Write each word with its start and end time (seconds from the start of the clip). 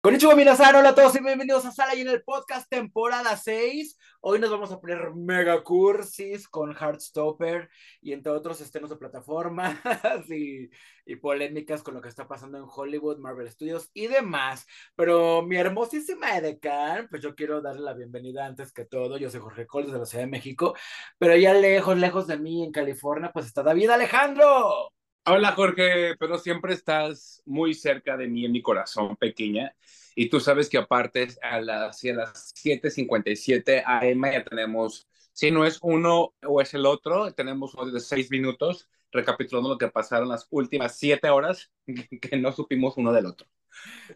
Konnichiwa 0.00 0.36
minasan, 0.36 0.76
hola 0.76 0.90
a 0.90 0.94
todos 0.94 1.16
y 1.16 1.24
bienvenidos 1.24 1.66
a 1.66 1.72
Sala 1.72 1.96
y 1.96 2.02
en 2.02 2.08
el 2.08 2.22
podcast 2.22 2.70
temporada 2.70 3.36
6. 3.36 3.98
Hoy 4.20 4.38
nos 4.38 4.48
vamos 4.48 4.70
a 4.70 4.78
poner 4.78 5.12
mega 5.12 5.60
cursis 5.64 6.48
con 6.48 6.72
Heartstopper 6.72 7.68
y 8.00 8.12
entre 8.12 8.30
otros 8.30 8.60
estrenos 8.60 8.90
de 8.90 8.96
plataformas 8.96 9.76
y, 10.30 10.70
polémicas 11.16 11.82
con 11.82 11.94
lo 11.94 12.00
que 12.00 12.08
está 12.08 12.28
pasando 12.28 12.58
en 12.58 12.64
Hollywood, 12.72 13.18
Marvel 13.18 13.50
Studios 13.50 13.90
y 13.92 14.06
demás. 14.06 14.66
Pero 14.94 15.42
mi 15.42 15.56
hermosísima 15.56 16.38
Edecan, 16.38 17.08
pues 17.10 17.20
yo 17.20 17.34
quiero 17.34 17.60
darle 17.60 17.82
la 17.82 17.94
bienvenida 17.94 18.46
antes 18.46 18.72
que 18.72 18.84
todo. 18.84 19.18
Yo 19.18 19.30
soy 19.30 19.40
Jorge 19.40 19.66
Col 19.66 19.86
desde 19.86 19.98
la 19.98 20.06
Ciudad 20.06 20.24
de 20.24 20.30
México, 20.30 20.76
pero 21.18 21.36
ya 21.36 21.54
lejos, 21.54 21.98
lejos 21.98 22.28
de 22.28 22.38
mí 22.38 22.62
en 22.62 22.70
California, 22.70 23.32
pues 23.32 23.46
está 23.46 23.64
David 23.64 23.90
Alejandro. 23.90 24.92
Hola 25.30 25.52
Jorge, 25.52 26.16
pero 26.18 26.38
siempre 26.38 26.72
estás 26.72 27.42
muy 27.44 27.74
cerca 27.74 28.16
de 28.16 28.28
mí 28.28 28.46
en 28.46 28.52
mi 28.52 28.62
corazón 28.62 29.14
pequeña. 29.16 29.76
Y 30.14 30.30
tú 30.30 30.40
sabes 30.40 30.70
que 30.70 30.78
aparte 30.78 31.28
a 31.42 31.60
las, 31.60 32.02
a 32.02 32.12
las 32.14 32.54
7.57 32.54 33.82
AM 33.84 34.22
ya 34.32 34.42
tenemos, 34.42 35.06
si 35.34 35.50
no 35.50 35.66
es 35.66 35.80
uno 35.82 36.34
o 36.46 36.62
es 36.62 36.72
el 36.72 36.86
otro, 36.86 37.30
tenemos 37.34 37.74
de 37.92 38.00
seis 38.00 38.30
minutos 38.30 38.88
recapitulando 39.12 39.68
lo 39.68 39.76
que 39.78 39.88
pasaron 39.88 40.30
las 40.30 40.46
últimas 40.50 40.96
siete 40.96 41.28
horas 41.28 41.70
que 42.22 42.36
no 42.38 42.50
supimos 42.52 42.96
uno 42.96 43.12
del 43.12 43.26
otro. 43.26 43.46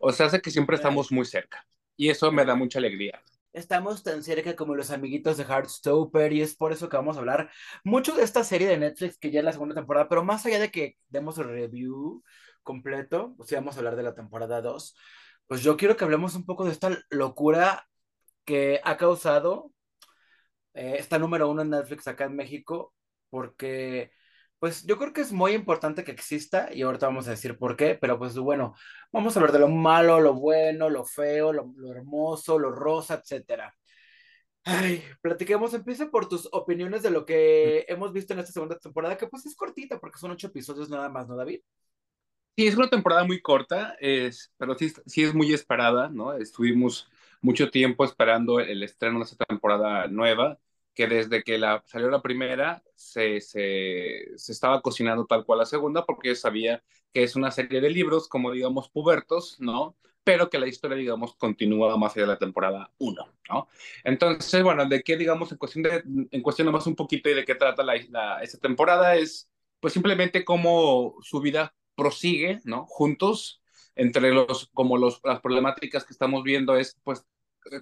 O 0.01 0.12
sea, 0.12 0.27
hace 0.27 0.41
que 0.41 0.51
siempre 0.51 0.77
estamos 0.77 1.12
muy 1.12 1.27
cerca. 1.27 1.67
Y 1.95 2.09
eso 2.09 2.33
me 2.33 2.47
da 2.47 2.55
mucha 2.55 2.79
alegría. 2.79 3.23
Estamos 3.52 4.02
tan 4.02 4.23
cerca 4.23 4.56
como 4.56 4.74
los 4.74 4.91
amiguitos 4.91 5.37
de 5.37 5.45
Heartstopper 5.45 6.33
y 6.33 6.41
es 6.41 6.56
por 6.56 6.73
eso 6.73 6.88
que 6.88 6.97
vamos 6.97 7.16
a 7.16 7.20
hablar 7.20 7.51
mucho 7.84 8.15
de 8.15 8.23
esta 8.23 8.45
serie 8.45 8.66
de 8.66 8.78
Netflix 8.78 9.19
que 9.19 9.30
ya 9.30 9.41
es 9.41 9.45
la 9.45 9.52
segunda 9.52 9.75
temporada, 9.75 10.09
pero 10.09 10.25
más 10.25 10.47
allá 10.47 10.59
de 10.59 10.70
que 10.70 10.97
demos 11.11 11.37
el 11.38 11.48
review 11.48 12.23
completo, 12.62 13.34
o 13.39 13.44
sea, 13.44 13.61
vamos 13.61 13.75
a 13.77 13.78
hablar 13.81 13.97
de 13.97 14.05
la 14.05 14.14
temporada 14.14 14.62
2, 14.62 14.97
pues 15.47 15.62
yo 15.62 15.77
quiero 15.77 15.97
que 15.97 16.05
hablemos 16.05 16.34
un 16.34 16.47
poco 16.47 16.64
de 16.64 16.72
esta 16.72 16.98
locura 17.11 17.86
que 18.44 18.81
ha 18.84 18.97
causado 18.97 19.72
eh, 20.75 20.97
esta 20.98 21.19
número 21.19 21.50
uno 21.50 21.62
en 21.62 21.70
Netflix 21.70 22.06
acá 22.09 22.25
en 22.25 22.37
México, 22.37 22.94
porque 23.31 24.12
pues 24.63 24.87
yo 24.87 24.97
creo 24.97 25.13
que 25.13 25.23
es 25.23 25.33
muy 25.33 25.55
importante 25.55 26.05
que 26.05 26.13
exista 26.13 26.73
y 26.73 26.83
ahorita 26.83 27.07
vamos 27.07 27.27
a 27.27 27.33
decir 27.33 27.59
por 27.59 27.77
qué, 27.77 27.99
pero 28.01 28.17
pues 28.17 28.39
bueno, 28.39 28.77
vamos 29.11 29.35
a 29.35 29.41
hablar 29.41 29.53
de 29.53 29.59
lo 29.59 29.67
malo, 29.67 30.21
lo 30.21 30.35
bueno, 30.35 30.89
lo 30.89 31.05
feo, 31.05 31.53
lo, 31.53 31.75
hermoso, 31.91 32.61
lo 32.61 32.71
rosa, 32.71 33.15
etcétera. 33.15 33.75
Ay, 34.63 35.03
platiquemos, 35.21 35.75
empieza 35.75 36.13
por 36.13 36.29
tus 36.29 36.49
opiniones 36.53 37.03
de 37.03 37.11
lo 37.11 37.27
que 37.27 37.85
hemos 37.89 38.13
visto 38.13 38.35
en 38.35 38.39
esta 38.39 38.53
segunda 38.53 38.79
temporada, 38.79 39.19
que 39.19 39.27
pues 39.27 39.45
es 39.47 39.57
cortita 39.57 39.99
porque 39.99 40.21
son 40.21 40.31
ocho 40.31 40.47
episodios 40.47 40.89
nada 40.89 41.09
más, 41.09 41.27
¿no, 41.27 41.35
David? 41.35 41.61
Sí, 42.57 42.69
es 42.69 42.77
una 42.77 42.89
temporada 42.89 43.25
muy 43.25 43.43
corta, 43.43 43.97
es, 43.99 44.53
pero 44.59 44.79
sí, 44.79 44.93
sí 45.07 45.25
es 45.25 45.35
muy 45.35 45.53
esperada, 45.53 46.09
¿no? 46.09 46.35
Estuvimos 46.35 47.11
mucho 47.41 47.69
tiempo 47.69 48.05
esperando 48.05 48.61
el 48.61 48.85
estreno 48.85 49.19
de 49.19 49.25
esta 49.25 49.45
temporada 49.45 50.07
nueva 50.07 50.61
que 50.95 51.07
desde 51.07 51.43
que 51.43 51.59
la, 51.59 51.83
salió 51.87 52.11
la 52.11 52.23
primera 52.23 52.83
se, 52.95 53.41
se, 53.41 54.33
se, 54.37 54.53
estaba 54.53 54.83
cocinando 54.83 55.27
tal 55.27 55.45
cual 55.45 55.61
la 55.61 55.67
segunda, 55.67 56.05
porque 56.05 56.34
sabía 56.34 56.83
que 57.12 57.23
es 57.23 57.37
una 57.37 57.51
serie 57.51 57.81
de 57.81 57.91
libros, 57.91 58.29
como 58.29 58.51
digamos, 58.51 58.89
pubertos, 58.91 59.57
¿no? 59.61 59.97
Pero 60.25 60.51
que 60.51 60.59
la 60.59 60.69
historia, 60.69 60.97
digamos, 60.97 61.34
continúa 61.37 61.97
más 61.97 62.12
allá 62.12 62.23
de 62.27 62.33
la 62.33 62.39
temporada 62.39 62.93
1, 62.99 63.29
¿no? 63.51 63.69
Entonces, 64.05 64.62
bueno, 64.62 64.87
de 64.87 65.03
qué, 65.03 65.17
digamos, 65.17 65.51
en 65.53 65.59
cuestión, 65.59 65.83
de, 65.83 66.03
en 66.31 66.43
cuestión 66.43 66.71
más 66.71 66.87
un 66.87 66.95
poquito 66.95 67.29
y 67.29 67.34
de 67.34 67.45
qué 67.45 67.55
trata 67.55 67.83
la, 67.83 67.95
la, 68.11 68.43
esta 68.43 68.59
temporada 68.59 69.17
es, 69.17 69.51
pues 69.81 69.95
simplemente 69.95 70.45
cómo 70.45 71.17
su 71.23 71.41
vida 71.41 71.75
prosigue, 71.97 72.61
¿no? 72.65 72.87
Juntos, 72.87 73.62
entre 73.95 74.33
los, 74.33 74.69
como 74.73 74.97
los, 74.97 75.21
las 75.25 75.41
problemáticas 75.41 76.05
que 76.05 76.12
estamos 76.12 76.43
viendo 76.45 76.77
es, 76.77 76.97
pues, 77.03 77.27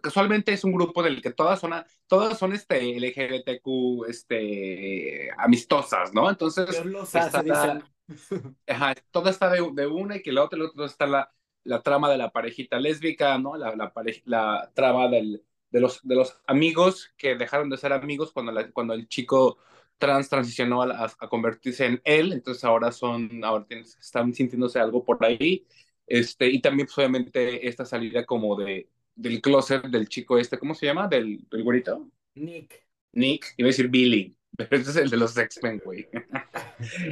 casualmente 0.01 0.53
es 0.53 0.65
un 0.65 0.73
grupo 0.73 1.03
del 1.03 1.23
que 1.23 1.33
todas 1.33 1.61
son, 1.61 1.73
todas 2.07 2.39
son 2.39 2.53
este 2.53 2.97
LGBTQ 2.99 4.09
este, 4.09 5.31
amistosas, 5.39 6.13
¿no? 6.13 6.29
Entonces, 6.29 6.69
hace, 6.69 7.19
está, 7.39 7.83
ajá, 8.67 8.95
toda 9.11 9.31
está 9.31 9.51
de, 9.51 9.69
de, 9.73 9.87
una 9.87 10.17
y 10.17 10.23
que 10.23 10.33
la 10.33 10.45
otra, 10.45 10.59
la 10.59 10.67
otra 10.67 10.87
está 10.87 11.07
la, 11.07 11.33
la 11.65 11.83
trama 11.83 12.11
de 12.11 12.19
la 12.19 12.31
parejita 12.31 12.79
lésbica, 12.79 13.39
¿no? 13.39 13.57
La, 13.57 13.75
la, 13.77 13.93
la 14.25 14.71
trama 14.75 15.09
del, 15.09 15.45
de, 15.71 15.81
los, 15.81 16.01
de 16.03 16.15
los 16.15 16.41
amigos 16.47 17.13
que 17.17 17.37
dejaron 17.37 17.71
de 17.71 17.77
ser 17.77 17.93
amigos 17.93 18.33
cuando, 18.33 18.53
la, 18.53 18.71
cuando 18.71 18.95
el 18.95 19.09
chico 19.09 19.59
trans 19.99 20.29
transicionó 20.29 20.83
a, 20.83 21.13
a, 21.19 21.29
convertirse 21.29 21.87
en 21.87 22.01
él, 22.05 22.33
entonces 22.33 22.65
ahora 22.65 22.91
son, 22.91 23.45
ahora 23.45 23.67
están 23.71 24.33
sintiéndose 24.33 24.79
algo 24.79 25.05
por 25.05 25.23
ahí, 25.25 25.67
este, 26.07 26.49
y 26.49 26.61
también 26.61 26.87
pues, 26.87 26.99
obviamente 26.99 27.69
esta 27.69 27.85
salida 27.85 28.25
como 28.25 28.57
de 28.57 28.89
del 29.15 29.41
closet 29.41 29.85
del 29.87 30.09
chico 30.09 30.39
este, 30.39 30.59
¿cómo 30.59 30.75
se 30.75 30.87
llama? 30.87 31.09
Del, 31.09 31.47
del 31.51 31.63
güerito. 31.63 32.11
Nick. 32.35 32.87
Nick, 33.13 33.55
iba 33.57 33.67
a 33.67 33.71
decir 33.71 33.89
Billy, 33.89 34.37
pero 34.57 34.77
ese 34.77 34.91
es 34.91 34.97
el 34.97 35.11
de 35.11 35.17
los 35.17 35.37
X-Men, 35.37 35.81
güey. 35.85 36.09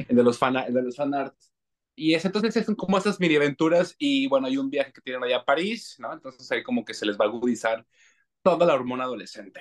el 0.07 0.15
de 0.15 0.23
los 0.23 0.37
fan, 0.37 0.55
el 0.57 0.73
de 0.73 0.81
los 0.81 0.95
fan 0.95 1.13
arts. 1.13 1.53
Y 1.95 2.13
es, 2.13 2.23
entonces 2.23 2.65
son 2.65 2.75
como 2.75 2.97
esas 2.97 3.19
mini 3.19 3.35
aventuras 3.35 3.93
y 3.97 4.27
bueno, 4.27 4.47
hay 4.47 4.57
un 4.57 4.69
viaje 4.69 4.93
que 4.93 5.01
tienen 5.01 5.21
allá 5.21 5.37
a 5.37 5.45
París, 5.45 5.97
¿no? 5.99 6.13
Entonces 6.13 6.49
ahí 6.51 6.63
como 6.63 6.85
que 6.85 6.93
se 6.93 7.05
les 7.05 7.17
va 7.19 7.25
a 7.25 7.27
agudizar 7.27 7.85
toda 8.41 8.65
la 8.65 8.73
hormona 8.73 9.03
adolescente. 9.03 9.59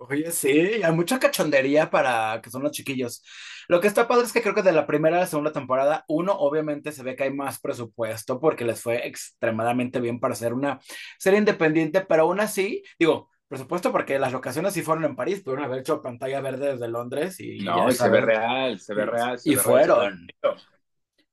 Oye, 0.00 0.30
sí, 0.30 0.80
hay 0.82 0.92
mucha 0.92 1.18
cachondería 1.18 1.90
para 1.90 2.40
que 2.40 2.50
son 2.50 2.62
los 2.62 2.70
chiquillos. 2.70 3.24
Lo 3.66 3.80
que 3.80 3.88
está 3.88 4.06
padre 4.06 4.26
es 4.26 4.32
que 4.32 4.42
creo 4.42 4.54
que 4.54 4.62
de 4.62 4.70
la 4.70 4.86
primera 4.86 5.16
a 5.16 5.20
la 5.20 5.26
segunda 5.26 5.52
temporada, 5.52 6.04
uno, 6.06 6.34
obviamente 6.34 6.92
se 6.92 7.02
ve 7.02 7.16
que 7.16 7.24
hay 7.24 7.34
más 7.34 7.60
presupuesto 7.60 8.38
porque 8.38 8.64
les 8.64 8.80
fue 8.80 9.08
extremadamente 9.08 10.00
bien 10.00 10.20
para 10.20 10.34
hacer 10.34 10.54
una 10.54 10.78
serie 11.18 11.40
independiente, 11.40 12.00
pero 12.02 12.22
aún 12.22 12.38
así, 12.38 12.84
digo, 12.96 13.28
presupuesto 13.48 13.90
porque 13.90 14.20
las 14.20 14.32
locaciones 14.32 14.72
sí 14.72 14.82
fueron 14.82 15.04
en 15.04 15.16
París, 15.16 15.40
pudieron 15.40 15.64
haber 15.64 15.80
hecho 15.80 16.00
pantalla 16.00 16.40
verde 16.40 16.74
desde 16.74 16.86
Londres 16.86 17.40
y... 17.40 17.58
No, 17.58 17.88
y 17.88 17.92
se 17.92 18.08
ve 18.08 18.20
real, 18.20 18.78
se 18.78 18.94
ve 18.94 19.04
real. 19.04 19.36
y 19.44 19.56
fueron. 19.56 20.28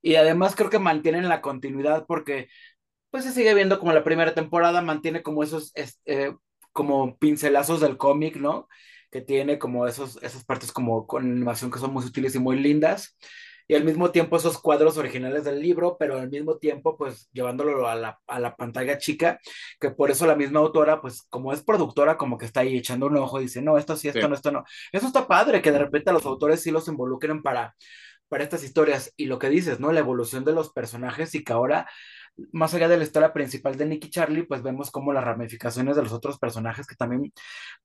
y 0.01 0.15
además 0.15 0.55
creo 0.55 0.71
que 0.71 0.79
mantienen 0.79 1.29
la 1.29 1.41
continuidad 1.41 2.05
porque 2.07 2.47
pues 3.11 3.25
se 3.25 3.31
sigue 3.31 3.53
viendo 3.53 3.77
como 3.77 3.93
la 3.93 4.03
primera 4.03 4.33
temporada, 4.33 4.81
mantiene 4.81 5.21
como 5.21 5.43
esos... 5.43 5.71
Eh, 6.05 6.33
como 6.75 7.17
pincelazos 7.17 7.79
del 7.79 7.95
cómic, 7.95 8.35
¿no? 8.35 8.67
Que 9.09 9.21
tiene 9.21 9.57
como 9.57 9.87
esos, 9.87 10.21
esas 10.21 10.43
partes 10.43 10.73
como 10.73 11.07
con 11.07 11.23
animación 11.23 11.71
que 11.71 11.79
son 11.79 11.93
muy 11.93 12.03
sutiles 12.03 12.35
y 12.35 12.39
muy 12.39 12.59
lindas. 12.59 13.17
Y 13.65 13.75
al 13.75 13.85
mismo 13.85 14.11
tiempo 14.11 14.35
esos 14.35 14.59
cuadros 14.59 14.97
originales 14.97 15.45
del 15.45 15.61
libro, 15.61 15.95
pero 15.97 16.19
al 16.19 16.29
mismo 16.29 16.57
tiempo 16.57 16.97
pues 16.97 17.29
llevándolo 17.31 17.87
a 17.87 17.95
la, 17.95 18.19
a 18.27 18.39
la 18.41 18.57
pantalla 18.57 18.97
chica, 18.97 19.39
que 19.79 19.89
por 19.89 20.11
eso 20.11 20.27
la 20.27 20.35
misma 20.35 20.59
autora 20.59 20.99
pues 20.99 21.23
como 21.29 21.53
es 21.53 21.63
productora 21.63 22.17
como 22.17 22.37
que 22.37 22.45
está 22.45 22.59
ahí 22.59 22.77
echando 22.77 23.07
un 23.07 23.15
ojo 23.17 23.39
y 23.39 23.43
dice, 23.43 23.61
no, 23.61 23.77
esto 23.77 23.95
sí, 23.95 24.09
esto 24.09 24.27
no, 24.27 24.35
esto 24.35 24.51
no. 24.51 24.65
Eso 24.91 25.07
está 25.07 25.27
padre, 25.27 25.61
que 25.61 25.71
de 25.71 25.79
repente 25.79 26.11
los 26.11 26.25
autores 26.25 26.61
sí 26.61 26.71
los 26.71 26.89
involucren 26.89 27.41
para, 27.41 27.73
para 28.35 28.43
estas 28.43 28.65
historias. 28.65 29.13
Y 29.15 29.27
lo 29.27 29.39
que 29.39 29.47
dices, 29.47 29.79
¿no? 29.79 29.93
La 29.93 30.01
evolución 30.01 30.43
de 30.43 30.51
los 30.51 30.73
personajes 30.73 31.33
y 31.35 31.43
que 31.45 31.53
ahora 31.53 31.87
más 32.51 32.73
allá 32.73 32.89
de 32.89 32.97
la 32.97 33.05
historia 33.05 33.31
principal 33.31 33.77
de 33.77 33.85
Nicky 33.85 34.09
Charlie, 34.09 34.43
pues 34.43 34.61
vemos 34.61 34.91
como 34.91 35.13
las 35.13 35.23
ramificaciones 35.23 35.95
de 35.95 36.03
los 36.03 36.11
otros 36.11 36.37
personajes 36.37 36.85
que 36.85 36.97
también, 36.97 37.31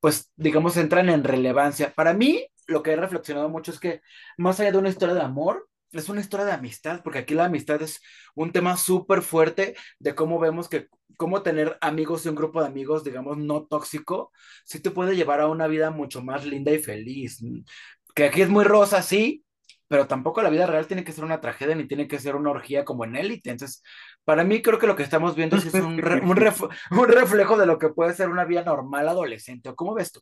pues, 0.01 0.29
digamos, 0.35 0.75
entran 0.75 1.07
en 1.07 1.23
relevancia. 1.23 1.93
Para 1.95 2.13
mí, 2.13 2.45
lo 2.67 2.83
que 2.83 2.91
he 2.91 2.95
reflexionado 2.97 3.47
mucho 3.47 3.71
es 3.71 3.79
que 3.79 4.01
más 4.37 4.59
allá 4.59 4.73
de 4.73 4.77
una 4.79 4.89
historia 4.89 5.15
de 5.15 5.21
amor, 5.21 5.69
es 5.93 6.09
una 6.09 6.19
historia 6.19 6.45
de 6.45 6.51
amistad, 6.51 7.01
porque 7.01 7.19
aquí 7.19 7.33
la 7.33 7.45
amistad 7.45 7.81
es 7.81 8.01
un 8.35 8.51
tema 8.51 8.75
súper 8.75 9.21
fuerte 9.21 9.77
de 9.99 10.15
cómo 10.15 10.37
vemos 10.37 10.67
que, 10.67 10.89
cómo 11.15 11.43
tener 11.43 11.77
amigos 11.79 12.25
y 12.25 12.29
un 12.29 12.35
grupo 12.35 12.59
de 12.59 12.67
amigos, 12.67 13.05
digamos, 13.05 13.37
no 13.37 13.67
tóxico, 13.67 14.33
sí 14.65 14.81
te 14.81 14.91
puede 14.91 15.15
llevar 15.15 15.39
a 15.39 15.47
una 15.47 15.67
vida 15.67 15.91
mucho 15.91 16.21
más 16.21 16.43
linda 16.45 16.73
y 16.73 16.79
feliz. 16.79 17.39
Que 18.13 18.25
aquí 18.25 18.41
es 18.41 18.49
muy 18.49 18.65
rosa, 18.65 19.01
sí, 19.01 19.45
pero 19.91 20.07
tampoco 20.07 20.41
la 20.41 20.49
vida 20.49 20.67
real 20.67 20.87
tiene 20.87 21.03
que 21.03 21.11
ser 21.11 21.25
una 21.25 21.41
tragedia 21.41 21.75
ni 21.75 21.85
tiene 21.85 22.07
que 22.07 22.17
ser 22.17 22.37
una 22.37 22.49
orgía 22.49 22.85
como 22.85 23.03
en 23.03 23.17
élite. 23.17 23.49
Entonces, 23.49 23.83
para 24.23 24.45
mí 24.45 24.61
creo 24.61 24.79
que 24.79 24.87
lo 24.87 24.95
que 24.95 25.03
estamos 25.03 25.35
viendo 25.35 25.57
es 25.57 25.73
un, 25.73 26.01
un, 26.23 27.07
reflejo 27.09 27.57
de 27.57 27.65
lo 27.65 27.77
que 27.77 27.89
puede 27.89 28.13
ser 28.13 28.29
una 28.29 28.45
vida 28.45 28.63
normal 28.63 29.09
adolescente. 29.09 29.75
cómo 29.75 29.93
ves 29.93 30.13
tú? 30.13 30.21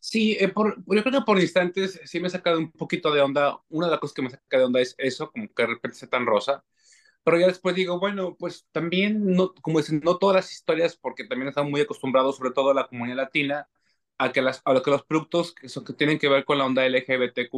Sí, 0.00 0.36
eh, 0.40 0.48
por, 0.48 0.74
yo 0.78 1.04
creo 1.04 1.20
que 1.20 1.24
por 1.24 1.38
instantes 1.38 2.00
sí 2.06 2.18
me 2.18 2.26
ha 2.26 2.30
sacado 2.30 2.58
un 2.58 2.72
poquito 2.72 3.14
de 3.14 3.20
onda. 3.20 3.56
Una 3.68 3.86
de 3.86 3.92
las 3.92 4.00
cosas 4.00 4.14
que 4.14 4.22
me 4.22 4.30
saca 4.30 4.58
de 4.58 4.64
onda 4.64 4.80
es 4.80 4.96
eso, 4.98 5.30
como 5.30 5.46
que 5.46 5.62
de 5.62 5.68
repente 5.68 5.96
sea 5.96 6.08
tan 6.08 6.26
rosa. 6.26 6.64
Pero 7.22 7.38
ya 7.38 7.46
después 7.46 7.76
digo, 7.76 8.00
bueno, 8.00 8.34
pues 8.36 8.66
también, 8.72 9.24
no, 9.32 9.54
como 9.62 9.78
dicen, 9.78 10.00
no 10.04 10.18
todas 10.18 10.34
las 10.34 10.50
historias, 10.50 10.96
porque 10.96 11.22
también 11.22 11.50
están 11.50 11.70
muy 11.70 11.82
acostumbrados, 11.82 12.36
sobre 12.36 12.50
todo 12.50 12.74
la 12.74 12.88
comunidad 12.88 13.18
latina, 13.18 13.68
a 14.18 14.32
que, 14.32 14.42
las, 14.42 14.62
a 14.64 14.80
que 14.82 14.90
los 14.90 15.04
productos 15.04 15.54
que, 15.54 15.68
son, 15.68 15.84
que 15.84 15.92
tienen 15.92 16.18
que 16.18 16.28
ver 16.28 16.44
con 16.44 16.58
la 16.58 16.66
onda 16.66 16.88
LGBTQ, 16.88 17.52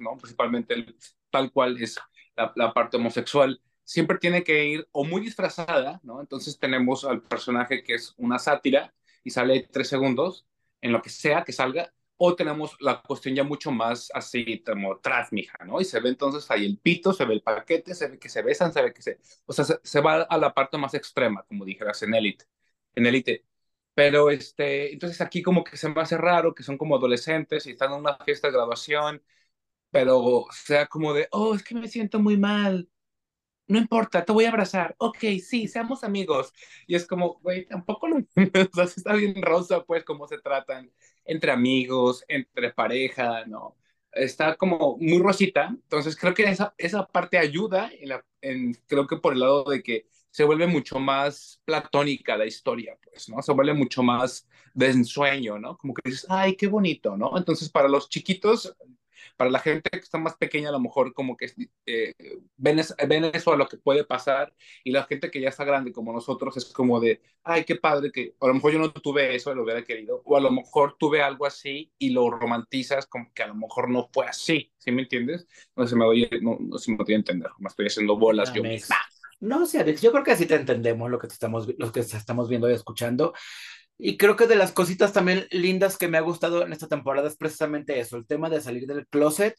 ¿no? 0.00 0.16
principalmente 0.18 0.74
el, 0.74 0.96
tal 1.30 1.52
cual 1.52 1.80
es 1.82 1.98
la, 2.36 2.52
la 2.56 2.72
parte 2.72 2.96
homosexual, 2.96 3.60
siempre 3.84 4.18
tiene 4.18 4.44
que 4.44 4.66
ir 4.66 4.88
o 4.92 5.04
muy 5.04 5.20
disfrazada, 5.20 5.98
¿no? 6.02 6.20
Entonces 6.20 6.58
tenemos 6.58 7.04
al 7.04 7.22
personaje 7.22 7.82
que 7.82 7.94
es 7.94 8.14
una 8.18 8.38
sátira 8.38 8.94
y 9.24 9.30
sale 9.30 9.66
tres 9.72 9.88
segundos 9.88 10.46
en 10.82 10.92
lo 10.92 11.00
que 11.02 11.10
sea 11.10 11.42
que 11.42 11.52
salga, 11.52 11.92
o 12.18 12.34
tenemos 12.34 12.76
la 12.80 13.00
cuestión 13.00 13.34
ya 13.34 13.44
mucho 13.44 13.70
más 13.70 14.10
así 14.12 14.62
como 14.66 15.00
mija, 15.30 15.64
¿no? 15.64 15.80
Y 15.80 15.84
se 15.84 16.00
ve 16.00 16.10
entonces 16.10 16.50
ahí 16.50 16.66
el 16.66 16.78
pito, 16.78 17.12
se 17.12 17.24
ve 17.24 17.34
el 17.34 17.42
paquete, 17.42 17.94
se 17.94 18.08
ve 18.08 18.18
que 18.18 18.28
se 18.28 18.42
besan, 18.42 18.72
se 18.72 18.82
ve 18.82 18.92
que 18.92 19.02
se... 19.02 19.18
O 19.46 19.52
sea, 19.52 19.64
se, 19.64 20.00
va 20.00 20.22
a 20.22 20.36
la 20.36 20.52
parte 20.52 20.76
más 20.76 20.94
extrema, 20.94 21.44
como 21.44 21.64
dijeras, 21.64 22.02
en 22.02 22.14
élite. 22.14 22.44
En 22.94 23.06
élite. 23.06 23.44
Pero 23.98 24.30
este, 24.30 24.92
entonces 24.92 25.20
aquí 25.20 25.42
como 25.42 25.64
que 25.64 25.76
se 25.76 25.88
me 25.88 26.00
hace 26.00 26.16
raro 26.16 26.54
que 26.54 26.62
son 26.62 26.78
como 26.78 26.94
adolescentes 26.94 27.66
y 27.66 27.72
están 27.72 27.92
en 27.92 27.98
una 27.98 28.16
fiesta 28.18 28.46
de 28.46 28.52
graduación, 28.54 29.20
pero 29.90 30.46
sea 30.52 30.86
como 30.86 31.14
de, 31.14 31.28
oh, 31.32 31.54
es 31.54 31.64
que 31.64 31.74
me 31.74 31.88
siento 31.88 32.20
muy 32.20 32.36
mal, 32.36 32.88
no 33.68 33.78
importa, 33.78 34.24
te 34.24 34.32
voy 34.32 34.46
a 34.46 34.50
abrazar. 34.50 34.94
Ok, 34.98 35.18
sí, 35.42 35.68
seamos 35.68 36.04
amigos. 36.04 36.52
Y 36.86 36.96
es 36.96 37.06
como, 37.06 37.40
güey, 37.40 37.66
tampoco 37.66 38.08
no, 38.08 38.18
o 38.72 38.74
sea, 38.76 38.84
está 38.84 39.14
bien 39.14 39.42
rosa, 39.42 39.84
pues, 39.84 40.04
cómo 40.04 40.28
se 40.28 40.38
tratan 40.38 40.92
entre 41.24 41.52
amigos, 41.52 42.24
entre 42.28 42.72
pareja, 42.72 43.46
¿no? 43.46 43.76
Está 44.12 44.56
como 44.56 44.96
muy 44.98 45.18
rosita. 45.20 45.68
Entonces, 45.70 46.16
creo 46.16 46.34
que 46.34 46.44
esa, 46.44 46.74
esa 46.78 47.06
parte 47.06 47.38
ayuda, 47.38 47.90
en 48.00 48.10
la, 48.10 48.24
en, 48.42 48.74
creo 48.86 49.06
que 49.08 49.16
por 49.18 49.34
el 49.34 49.40
lado 49.40 49.64
de 49.64 49.82
que 49.82 50.06
se 50.30 50.44
vuelve 50.44 50.66
mucho 50.66 50.98
más 50.98 51.60
platónica 51.64 52.36
la 52.36 52.46
historia, 52.46 52.96
pues, 53.02 53.28
¿no? 53.28 53.42
Se 53.42 53.52
vuelve 53.52 53.74
mucho 53.74 54.02
más 54.02 54.48
de 54.74 54.90
ensueño, 54.90 55.58
¿no? 55.58 55.76
Como 55.76 55.94
que 55.94 56.02
dices, 56.10 56.26
ay, 56.28 56.56
qué 56.56 56.66
bonito, 56.66 57.16
¿no? 57.16 57.36
Entonces, 57.36 57.68
para 57.68 57.88
los 57.88 58.08
chiquitos, 58.08 58.76
para 59.36 59.50
la 59.50 59.58
gente 59.58 59.90
que 59.90 59.98
está 59.98 60.18
más 60.18 60.36
pequeña, 60.36 60.68
a 60.68 60.72
lo 60.72 60.80
mejor 60.80 61.12
como 61.12 61.36
que 61.36 61.50
eh, 61.86 62.12
ven, 62.56 62.80
ven, 63.06 63.24
eso 63.26 63.52
a 63.52 63.56
lo 63.56 63.68
que 63.68 63.76
puede 63.76 64.04
pasar 64.04 64.52
y 64.84 64.90
la 64.90 65.04
gente 65.04 65.30
que 65.30 65.40
ya 65.40 65.48
está 65.48 65.64
grande 65.64 65.92
como 65.92 66.12
nosotros 66.12 66.56
es 66.56 66.66
como 66.66 67.00
de, 67.00 67.20
ay, 67.44 67.64
qué 67.64 67.76
padre 67.76 68.10
que 68.12 68.34
a 68.40 68.46
lo 68.46 68.54
mejor 68.54 68.72
yo 68.72 68.78
no 68.78 68.92
tuve 68.92 69.34
eso, 69.34 69.54
lo 69.54 69.62
hubiera 69.62 69.84
querido, 69.84 70.22
o 70.24 70.36
a 70.36 70.40
lo 70.40 70.50
mejor 70.50 70.96
tuve 70.98 71.22
algo 71.22 71.46
así 71.46 71.92
y 71.98 72.10
lo 72.10 72.30
romantizas 72.30 73.06
como 73.06 73.32
que 73.32 73.42
a 73.42 73.48
lo 73.48 73.54
mejor 73.54 73.88
no 73.88 74.08
fue 74.12 74.26
así, 74.26 74.72
¿sí 74.78 74.90
me 74.90 75.02
entiendes? 75.02 75.46
No 75.76 75.86
si 75.86 75.94
me 75.94 76.04
doy, 76.04 76.28
no, 76.42 76.58
no 76.60 76.78
sé 76.78 76.90
me 76.90 76.98
voy 76.98 77.14
a 77.14 77.16
entender, 77.16 77.50
me 77.58 77.68
estoy 77.68 77.86
haciendo 77.86 78.16
bolas 78.16 78.52
yo. 78.52 78.62
No, 79.40 79.66
sí, 79.66 79.78
Alex, 79.78 80.02
yo 80.02 80.10
creo 80.10 80.24
que 80.24 80.32
así 80.32 80.46
te 80.46 80.56
entendemos 80.56 81.10
lo 81.10 81.18
que, 81.18 81.28
te 81.28 81.34
estamos, 81.34 81.68
lo 81.78 81.92
que 81.92 82.00
estamos 82.00 82.48
viendo 82.48 82.68
y 82.68 82.74
escuchando. 82.74 83.32
Y 83.96 84.16
creo 84.16 84.36
que 84.36 84.46
de 84.46 84.56
las 84.56 84.72
cositas 84.72 85.12
también 85.12 85.46
lindas 85.50 85.98
que 85.98 86.08
me 86.08 86.18
ha 86.18 86.22
gustado 86.22 86.62
en 86.62 86.72
esta 86.72 86.86
temporada 86.86 87.28
es 87.28 87.36
precisamente 87.36 87.98
eso, 87.98 88.16
el 88.16 88.26
tema 88.26 88.48
de 88.48 88.60
salir 88.60 88.86
del 88.86 89.06
closet, 89.08 89.56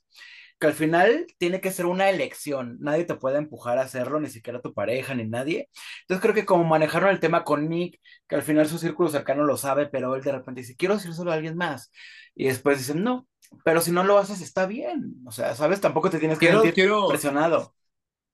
que 0.59 0.67
al 0.67 0.73
final 0.73 1.25
tiene 1.37 1.61
que 1.61 1.71
ser 1.71 1.85
una 1.85 2.09
elección, 2.09 2.77
nadie 2.81 3.05
te 3.05 3.15
puede 3.15 3.37
empujar 3.37 3.77
a 3.77 3.83
hacerlo, 3.83 4.19
ni 4.19 4.29
siquiera 4.29 4.61
tu 4.61 4.73
pareja, 4.73 5.13
ni 5.15 5.25
nadie. 5.25 5.69
Entonces 6.01 6.21
creo 6.21 6.33
que 6.33 6.45
como 6.45 6.65
manejaron 6.65 7.09
el 7.09 7.19
tema 7.19 7.43
con 7.43 7.69
Nick, 7.69 7.99
que 8.27 8.35
al 8.35 8.41
final 8.41 8.67
su 8.67 8.77
círculo 8.77 9.09
cercano 9.09 9.45
lo 9.45 9.57
sabe, 9.57 9.87
pero 9.87 10.15
él 10.15 10.21
de 10.21 10.33
repente 10.33 10.61
dice, 10.61 10.75
quiero 10.75 10.99
solo 10.99 11.31
a 11.31 11.35
alguien 11.35 11.55
más. 11.55 11.91
Y 12.35 12.45
después 12.45 12.77
dicen, 12.77 13.03
no, 13.03 13.27
pero 13.63 13.81
si 13.81 13.91
no 13.91 14.03
lo 14.03 14.17
haces 14.17 14.41
está 14.41 14.65
bien. 14.65 15.15
O 15.25 15.31
sea, 15.31 15.55
¿sabes? 15.55 15.81
Tampoco 15.81 16.09
te 16.09 16.19
tienes 16.19 16.37
que 16.37 16.51
sentir 16.51 16.91
presionado. 17.07 17.73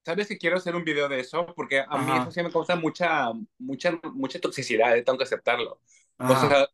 ¿Sabes 0.06 0.28
que 0.28 0.38
quiero 0.38 0.56
hacer 0.56 0.76
un 0.76 0.84
video 0.84 1.08
de 1.08 1.18
eso? 1.18 1.52
Porque 1.56 1.80
a 1.80 1.98
mí 1.98 2.12
eso 2.16 2.30
sí 2.30 2.40
me 2.40 2.52
causa 2.52 2.76
mucha, 2.76 3.32
mucha, 3.58 3.98
mucha 4.14 4.38
toxicidad, 4.38 4.96
eh, 4.96 5.02
tengo 5.02 5.18
que 5.18 5.24
aceptarlo. 5.24 5.80
O 6.16 6.36
sea, 6.36 6.68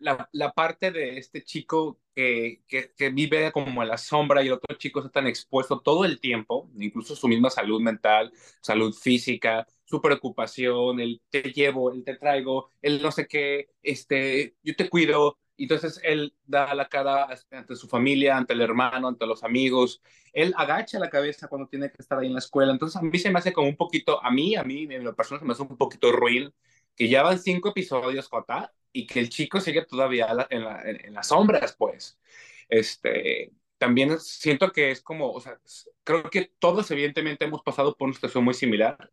la, 0.00 0.28
la, 0.32 0.52
parte 0.52 0.90
de 0.90 1.16
este 1.16 1.44
chico 1.44 2.00
que, 2.12 2.64
que, 2.66 2.92
que, 2.96 3.10
vive 3.10 3.52
como 3.52 3.84
en 3.84 3.88
la 3.88 3.98
sombra 3.98 4.42
y 4.42 4.48
el 4.48 4.54
otro 4.54 4.76
chico 4.78 4.98
está 4.98 5.12
tan 5.12 5.28
expuesto 5.28 5.78
todo 5.78 6.04
el 6.04 6.18
tiempo, 6.18 6.72
incluso 6.76 7.14
su 7.14 7.28
misma 7.28 7.50
salud 7.50 7.80
mental, 7.80 8.32
salud 8.60 8.92
física, 8.92 9.64
su 9.84 10.02
preocupación, 10.02 10.98
el 10.98 11.22
te 11.30 11.52
llevo, 11.52 11.92
el 11.92 12.02
te 12.02 12.16
traigo, 12.16 12.68
el 12.82 13.00
no 13.00 13.12
sé 13.12 13.28
qué, 13.28 13.68
este, 13.84 14.56
yo 14.64 14.74
te 14.74 14.88
cuido, 14.88 15.38
entonces 15.56 16.00
él 16.02 16.34
da 16.46 16.74
la 16.74 16.88
cara 16.88 17.28
ante 17.50 17.76
su 17.76 17.88
familia, 17.88 18.36
ante 18.36 18.52
el 18.54 18.60
hermano, 18.60 19.08
ante 19.08 19.26
los 19.26 19.44
amigos. 19.44 20.02
Él 20.32 20.54
agacha 20.56 20.98
la 20.98 21.10
cabeza 21.10 21.48
cuando 21.48 21.68
tiene 21.68 21.90
que 21.90 22.00
estar 22.00 22.18
ahí 22.18 22.26
en 22.26 22.32
la 22.32 22.38
escuela. 22.38 22.72
Entonces 22.72 22.96
a 22.96 23.02
mí 23.02 23.18
se 23.18 23.30
me 23.30 23.38
hace 23.38 23.52
como 23.52 23.68
un 23.68 23.76
poquito, 23.76 24.22
a 24.24 24.30
mí, 24.30 24.56
a 24.56 24.64
mí, 24.64 24.86
en 24.90 25.04
lo 25.04 25.14
personal 25.14 25.40
se 25.40 25.46
me 25.46 25.52
hace 25.52 25.62
un 25.62 25.76
poquito 25.76 26.12
ruin 26.12 26.52
que 26.96 27.08
ya 27.08 27.22
van 27.22 27.38
cinco 27.38 27.70
episodios, 27.70 28.28
Jota, 28.28 28.72
y 28.92 29.06
que 29.06 29.20
el 29.20 29.30
chico 29.30 29.60
sigue 29.60 29.84
todavía 29.86 30.28
en, 30.50 30.62
en, 31.06 31.14
las 31.14 31.28
sombras, 31.28 31.74
pues. 31.78 32.18
Este, 32.68 33.52
también 33.78 34.18
siento 34.20 34.70
que 34.72 34.90
es 34.90 35.00
como, 35.02 35.32
o 35.32 35.40
sea, 35.40 35.58
creo 36.04 36.24
que 36.30 36.52
todos 36.58 36.90
evidentemente 36.90 37.44
hemos 37.46 37.62
pasado 37.62 37.96
por 37.96 38.06
una 38.06 38.14
situación 38.14 38.44
muy 38.44 38.54
similar 38.54 39.10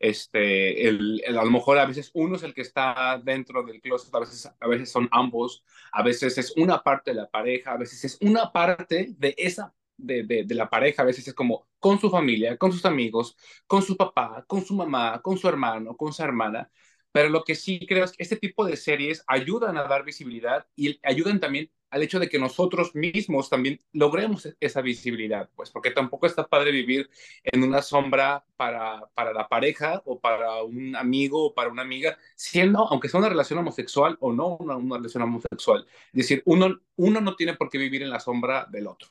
este, 0.00 0.88
el, 0.88 1.22
a 1.28 1.44
lo 1.44 1.50
mejor 1.50 1.78
a 1.78 1.86
veces 1.86 2.10
uno 2.14 2.36
es 2.36 2.42
el 2.42 2.54
que 2.54 2.62
está 2.62 3.20
dentro 3.22 3.62
del 3.62 3.80
closet, 3.82 4.14
a 4.14 4.20
veces, 4.20 4.50
a 4.58 4.66
veces 4.66 4.90
son 4.90 5.08
ambos, 5.12 5.62
a 5.92 6.02
veces 6.02 6.38
es 6.38 6.56
una 6.56 6.82
parte 6.82 7.10
de 7.12 7.16
la 7.18 7.30
pareja, 7.30 7.72
a 7.72 7.76
veces 7.76 8.04
es 8.04 8.18
una 8.22 8.50
parte 8.50 9.14
de 9.18 9.34
esa, 9.38 9.74
de, 9.98 10.24
de, 10.24 10.44
de, 10.44 10.54
la 10.54 10.70
pareja, 10.70 11.02
a 11.02 11.04
veces 11.04 11.28
es 11.28 11.34
como 11.34 11.68
con 11.78 12.00
su 12.00 12.10
familia, 12.10 12.56
con 12.56 12.72
sus 12.72 12.84
amigos, 12.86 13.36
con 13.66 13.82
su 13.82 13.96
papá, 13.96 14.44
con 14.48 14.64
su 14.64 14.74
mamá, 14.74 15.20
con 15.22 15.36
su 15.36 15.46
hermano, 15.48 15.94
con 15.96 16.12
su 16.14 16.22
hermana, 16.22 16.70
pero 17.12 17.28
lo 17.28 17.44
que 17.44 17.54
sí 17.54 17.86
creo 17.86 18.04
es 18.04 18.12
que 18.12 18.22
este 18.22 18.36
tipo 18.36 18.64
de 18.64 18.76
series 18.76 19.24
ayudan 19.26 19.76
a 19.76 19.84
dar 19.84 20.04
visibilidad 20.04 20.66
y 20.76 20.98
ayudan 21.02 21.40
también 21.40 21.70
al 21.90 22.02
hecho 22.02 22.20
de 22.20 22.28
que 22.28 22.38
nosotros 22.38 22.94
mismos 22.94 23.50
también 23.50 23.80
logremos 23.92 24.48
esa 24.60 24.80
visibilidad, 24.80 25.50
pues 25.56 25.70
porque 25.70 25.90
tampoco 25.90 26.26
está 26.26 26.46
padre 26.46 26.70
vivir 26.70 27.10
en 27.42 27.64
una 27.64 27.82
sombra 27.82 28.44
para, 28.56 29.08
para 29.14 29.32
la 29.32 29.48
pareja 29.48 30.00
o 30.04 30.20
para 30.20 30.62
un 30.62 30.94
amigo 30.96 31.46
o 31.46 31.54
para 31.54 31.70
una 31.70 31.82
amiga, 31.82 32.16
siendo, 32.36 32.86
aunque 32.88 33.08
sea 33.08 33.18
una 33.18 33.28
relación 33.28 33.58
homosexual 33.58 34.16
o 34.20 34.32
no 34.32 34.56
una, 34.58 34.76
una 34.76 34.96
relación 34.96 35.24
homosexual. 35.24 35.84
Es 36.12 36.12
decir, 36.12 36.42
uno, 36.46 36.80
uno 36.96 37.20
no 37.20 37.34
tiene 37.34 37.54
por 37.54 37.68
qué 37.68 37.78
vivir 37.78 38.02
en 38.02 38.10
la 38.10 38.20
sombra 38.20 38.66
del 38.70 38.86
otro. 38.86 39.08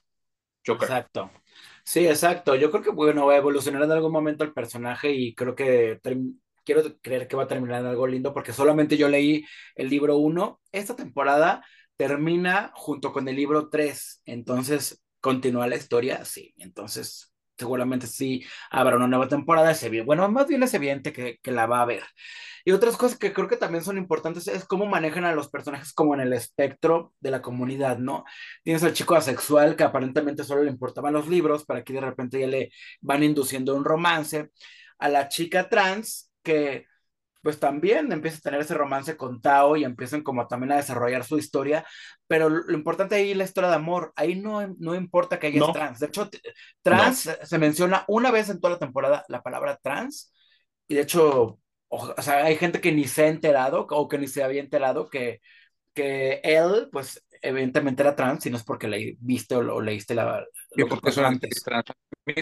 Yo 0.63 0.77
creo. 0.77 0.89
Exacto. 0.89 1.31
Sí, 1.83 2.07
exacto. 2.07 2.55
Yo 2.55 2.71
creo 2.71 2.83
que, 2.83 2.91
bueno, 2.91 3.25
va 3.25 3.33
a 3.33 3.37
evolucionar 3.37 3.83
en 3.83 3.91
algún 3.91 4.11
momento 4.11 4.43
el 4.43 4.53
personaje 4.53 5.11
y 5.11 5.33
creo 5.33 5.55
que 5.55 5.99
quiero 6.69 6.99
creer 7.01 7.27
que 7.27 7.35
va 7.35 7.43
a 7.43 7.47
terminar 7.47 7.81
en 7.81 7.87
algo 7.87 8.05
lindo 8.05 8.31
porque 8.31 8.53
solamente 8.53 8.95
yo 8.95 9.09
leí 9.09 9.43
el 9.75 9.89
libro 9.89 10.17
1. 10.17 10.61
Esta 10.71 10.95
temporada 10.95 11.65
termina 11.97 12.71
junto 12.75 13.11
con 13.11 13.27
el 13.27 13.35
libro 13.35 13.69
3, 13.69 14.21
entonces 14.25 15.03
continúa 15.19 15.67
la 15.67 15.77
historia, 15.77 16.23
sí, 16.25 16.53
entonces 16.57 17.33
seguramente 17.57 18.05
sí 18.07 18.45
habrá 18.69 18.95
una 18.97 19.07
nueva 19.07 19.27
temporada, 19.27 19.71
es 19.71 19.89
bien, 19.89 20.05
bueno, 20.05 20.29
más 20.29 20.47
bien 20.47 20.61
es 20.63 20.73
evidente 20.75 21.11
que, 21.11 21.39
que 21.41 21.51
la 21.51 21.65
va 21.65 21.79
a 21.79 21.81
haber. 21.81 22.03
Y 22.63 22.71
otras 22.71 22.97
cosas 22.97 23.17
que 23.17 23.33
creo 23.33 23.47
que 23.47 23.57
también 23.57 23.83
son 23.83 23.97
importantes 23.97 24.47
es 24.47 24.63
cómo 24.63 24.85
manejan 24.85 25.25
a 25.25 25.33
los 25.33 25.49
personajes 25.49 25.91
como 25.91 26.13
en 26.13 26.21
el 26.21 26.33
espectro 26.33 27.13
de 27.19 27.31
la 27.31 27.41
comunidad, 27.41 27.97
¿no? 27.97 28.25
Tienes 28.63 28.83
al 28.83 28.93
chico 28.93 29.15
asexual 29.15 29.75
que 29.75 29.83
aparentemente 29.83 30.43
solo 30.43 30.63
le 30.63 30.71
importaban 30.71 31.13
los 31.13 31.27
libros, 31.27 31.65
para 31.65 31.83
que 31.83 31.93
de 31.93 32.01
repente 32.01 32.39
ya 32.39 32.47
le 32.47 32.71
van 33.01 33.23
induciendo 33.23 33.75
un 33.75 33.83
romance, 33.83 34.51
a 34.99 35.09
la 35.09 35.29
chica 35.29 35.67
trans 35.67 36.28
que 36.43 36.85
pues 37.41 37.59
también 37.59 38.11
empieza 38.11 38.37
a 38.37 38.41
tener 38.41 38.61
ese 38.61 38.73
romance 38.73 39.15
con 39.15 39.41
Tao 39.41 39.77
y 39.77 39.83
empiezan 39.83 40.23
como 40.23 40.47
también 40.47 40.73
a 40.73 40.77
desarrollar 40.77 41.23
su 41.23 41.37
historia, 41.37 41.85
pero 42.27 42.49
lo 42.49 42.73
importante 42.73 43.15
ahí 43.15 43.31
es 43.31 43.37
la 43.37 43.45
historia 43.45 43.69
de 43.69 43.77
amor, 43.77 44.11
ahí 44.15 44.35
no, 44.35 44.75
no 44.77 44.95
importa 44.95 45.39
que 45.39 45.47
haya 45.47 45.71
trans, 45.71 45.99
de 45.99 46.07
hecho, 46.07 46.29
trans 46.81 47.29
se 47.41 47.57
menciona 47.57 48.03
una 48.07 48.31
vez 48.31 48.49
en 48.49 48.59
toda 48.59 48.73
la 48.73 48.79
temporada 48.79 49.25
la 49.29 49.41
palabra 49.41 49.79
trans, 49.81 50.33
y 50.87 50.95
de 50.95 51.01
hecho, 51.01 51.59
o, 51.87 52.21
sea, 52.21 52.43
hay 52.43 52.57
gente 52.57 52.81
que 52.81 52.91
ni 52.91 53.05
se 53.05 53.23
ha 53.23 53.27
enterado 53.27 53.87
o 53.89 54.07
que 54.07 54.17
ni 54.17 54.27
se 54.27 54.43
había 54.43 54.61
enterado 54.61 55.09
que, 55.09 55.39
que 55.93 56.41
él, 56.43 56.89
pues 56.91 57.25
evidentemente 57.41 58.03
era 58.03 58.15
trans, 58.15 58.43
si 58.43 58.49
no 58.49 58.57
es 58.57 58.63
porque 58.63 58.87
le 58.87 59.15
viste 59.19 59.55
o, 59.55 59.81
leíste 59.81 60.13
la... 60.13 60.45
Lo 60.75 60.87
porque 60.87 61.11
trans. 61.11 61.39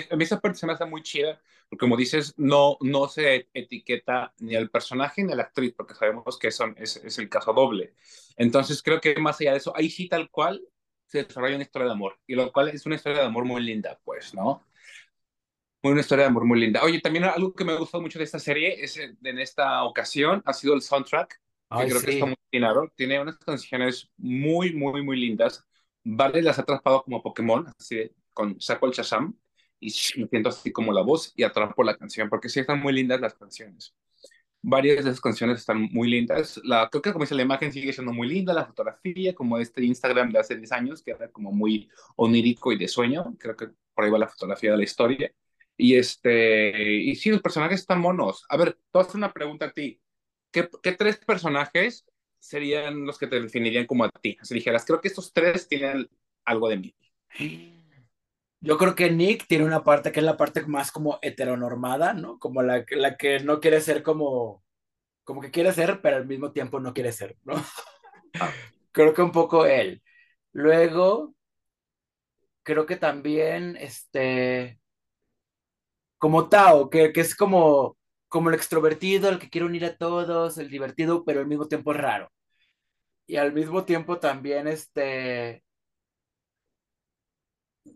A 0.09 0.15
mí 0.15 0.23
esa 0.23 0.39
parte 0.39 0.57
se 0.59 0.65
me 0.67 0.73
hace 0.73 0.85
muy 0.85 1.01
chida, 1.03 1.41
porque 1.69 1.83
como 1.83 1.97
dices, 1.97 2.33
no, 2.37 2.77
no 2.81 3.07
se 3.07 3.49
etiqueta 3.53 4.33
ni 4.39 4.55
al 4.55 4.69
personaje 4.69 5.23
ni 5.23 5.33
a 5.33 5.35
la 5.35 5.43
actriz, 5.43 5.73
porque 5.75 5.95
sabemos 5.95 6.37
que 6.39 6.51
son, 6.51 6.75
es, 6.77 6.97
es 6.97 7.17
el 7.19 7.29
caso 7.29 7.53
doble. 7.53 7.93
Entonces 8.35 8.81
creo 8.83 9.01
que 9.01 9.15
más 9.15 9.39
allá 9.41 9.51
de 9.51 9.57
eso, 9.57 9.73
ahí 9.75 9.89
sí 9.89 10.07
tal 10.07 10.29
cual 10.29 10.61
se 11.05 11.23
desarrolla 11.23 11.55
una 11.55 11.63
historia 11.63 11.87
de 11.87 11.93
amor, 11.93 12.19
y 12.27 12.35
lo 12.35 12.51
cual 12.51 12.69
es 12.69 12.85
una 12.85 12.95
historia 12.95 13.19
de 13.19 13.25
amor 13.25 13.45
muy 13.45 13.61
linda, 13.63 13.99
pues, 14.03 14.33
¿no? 14.33 14.65
Una 15.83 16.01
historia 16.01 16.23
de 16.25 16.29
amor 16.29 16.45
muy 16.45 16.59
linda. 16.59 16.83
Oye, 16.83 16.99
también 16.99 17.23
algo 17.25 17.53
que 17.53 17.63
me 17.63 17.71
ha 17.71 17.77
gustado 17.77 18.01
mucho 18.01 18.19
de 18.19 18.25
esta 18.25 18.39
serie, 18.39 18.83
es 18.83 18.97
en 18.97 19.39
esta 19.39 19.83
ocasión, 19.83 20.41
ha 20.45 20.53
sido 20.53 20.73
el 20.73 20.81
soundtrack 20.81 21.39
que 21.69 21.87
creo 21.87 22.01
que 22.01 22.11
está 22.11 22.25
muy 22.25 22.37
claro. 22.51 22.91
Tiene 22.95 23.19
unas 23.19 23.37
canciones 23.37 24.09
muy, 24.17 24.73
muy, 24.73 25.01
muy 25.03 25.19
lindas. 25.19 25.65
Vale 26.03 26.41
las 26.41 26.57
ha 26.59 26.61
atrapado 26.61 27.03
como 27.03 27.21
Pokémon, 27.21 27.67
así 27.77 28.09
con 28.33 28.59
saco 28.61 28.85
el 28.85 28.93
Shazam 28.93 29.37
y 29.79 29.87
me 30.17 30.27
siento 30.27 30.49
así 30.49 30.71
como 30.71 30.91
la 30.93 31.01
voz 31.01 31.33
y 31.35 31.43
atrapo 31.43 31.83
la 31.83 31.97
canción, 31.97 32.29
porque 32.29 32.49
sí 32.49 32.59
están 32.59 32.79
muy 32.81 32.93
lindas 32.93 33.21
las 33.21 33.35
canciones. 33.35 33.95
Varias 34.61 35.05
de 35.05 35.11
esas 35.11 35.21
canciones 35.21 35.59
están 35.59 35.81
muy 35.91 36.09
lindas. 36.09 36.59
La, 36.63 36.89
creo 36.89 37.01
que 37.01 37.13
como 37.13 37.23
dice 37.23 37.35
la 37.35 37.43
imagen 37.43 37.71
sigue 37.71 37.93
siendo 37.93 38.11
muy 38.11 38.27
linda, 38.27 38.53
la 38.53 38.65
fotografía, 38.65 39.33
como 39.35 39.57
este 39.59 39.83
Instagram 39.83 40.31
de 40.31 40.39
hace 40.39 40.55
10 40.57 40.71
años, 40.71 41.03
que 41.03 41.11
era 41.11 41.29
como 41.31 41.51
muy 41.51 41.89
onírico 42.15 42.71
y 42.71 42.77
de 42.77 42.87
sueño. 42.87 43.35
Creo 43.39 43.55
que 43.55 43.69
por 43.93 44.05
ahí 44.05 44.11
va 44.11 44.19
la 44.19 44.27
fotografía 44.27 44.71
de 44.71 44.77
la 44.77 44.83
historia. 44.83 45.31
Y, 45.77 45.95
este, 45.95 46.95
y 46.95 47.15
sí, 47.15 47.29
los 47.29 47.41
personajes 47.41 47.81
están 47.81 48.01
monos. 48.01 48.45
A 48.49 48.57
ver, 48.57 48.77
a 48.93 48.99
hacer 48.99 49.15
una 49.17 49.31
pregunta 49.31 49.67
a 49.67 49.71
ti. 49.71 50.01
¿qué, 50.51 50.91
tres 50.93 51.17
personajes 51.17 52.05
serían 52.39 53.05
los 53.05 53.17
que 53.17 53.27
te 53.27 53.39
definirían 53.39 53.85
como 53.85 54.03
a 54.05 54.09
ti? 54.09 54.37
Si 54.41 54.53
dijeras, 54.53 54.85
creo 54.85 55.01
que 55.01 55.07
estos 55.09 55.33
tres 55.33 55.67
tienen 55.67 56.09
algo 56.45 56.69
de 56.69 56.77
mí. 56.77 56.95
Yo 58.59 58.77
creo 58.77 58.95
que 58.95 59.11
Nick 59.11 59.47
tiene 59.47 59.65
una 59.65 59.83
parte 59.83 60.11
que 60.11 60.19
es 60.19 60.25
la 60.25 60.37
parte 60.37 60.65
más 60.65 60.91
como 60.91 61.19
heteronormada, 61.21 62.13
¿no? 62.13 62.39
Como 62.39 62.63
la, 62.63 62.83
la 62.91 63.15
que 63.17 63.39
no 63.39 63.59
quiere 63.59 63.81
ser 63.81 64.03
como, 64.03 64.63
como 65.23 65.41
que 65.41 65.51
quiere 65.51 65.73
ser, 65.73 66.01
pero 66.01 66.17
al 66.17 66.27
mismo 66.27 66.51
tiempo 66.51 66.79
no 66.79 66.93
quiere 66.93 67.11
ser, 67.11 67.37
¿no? 67.43 67.55
Ah. 68.39 68.51
creo 68.91 69.13
que 69.13 69.21
un 69.21 69.31
poco 69.31 69.65
él. 69.65 70.01
Luego, 70.53 71.35
creo 72.63 72.85
que 72.85 72.97
también, 72.97 73.75
este, 73.77 74.79
como 76.17 76.49
Tao, 76.49 76.89
que, 76.89 77.13
que 77.13 77.21
es 77.21 77.35
como, 77.35 77.97
como 78.27 78.49
el 78.49 78.55
extrovertido, 78.55 79.29
el 79.29 79.39
que 79.39 79.49
quiere 79.49 79.65
unir 79.67 79.85
a 79.85 79.97
todos, 79.97 80.57
el 80.57 80.69
divertido, 80.69 81.23
pero 81.25 81.39
al 81.41 81.47
mismo 81.47 81.67
tiempo 81.67 81.91
es 81.93 81.97
raro. 81.97 82.31
Y 83.27 83.37
al 83.37 83.53
mismo 83.53 83.85
tiempo 83.85 84.19
también, 84.19 84.67
este, 84.67 85.63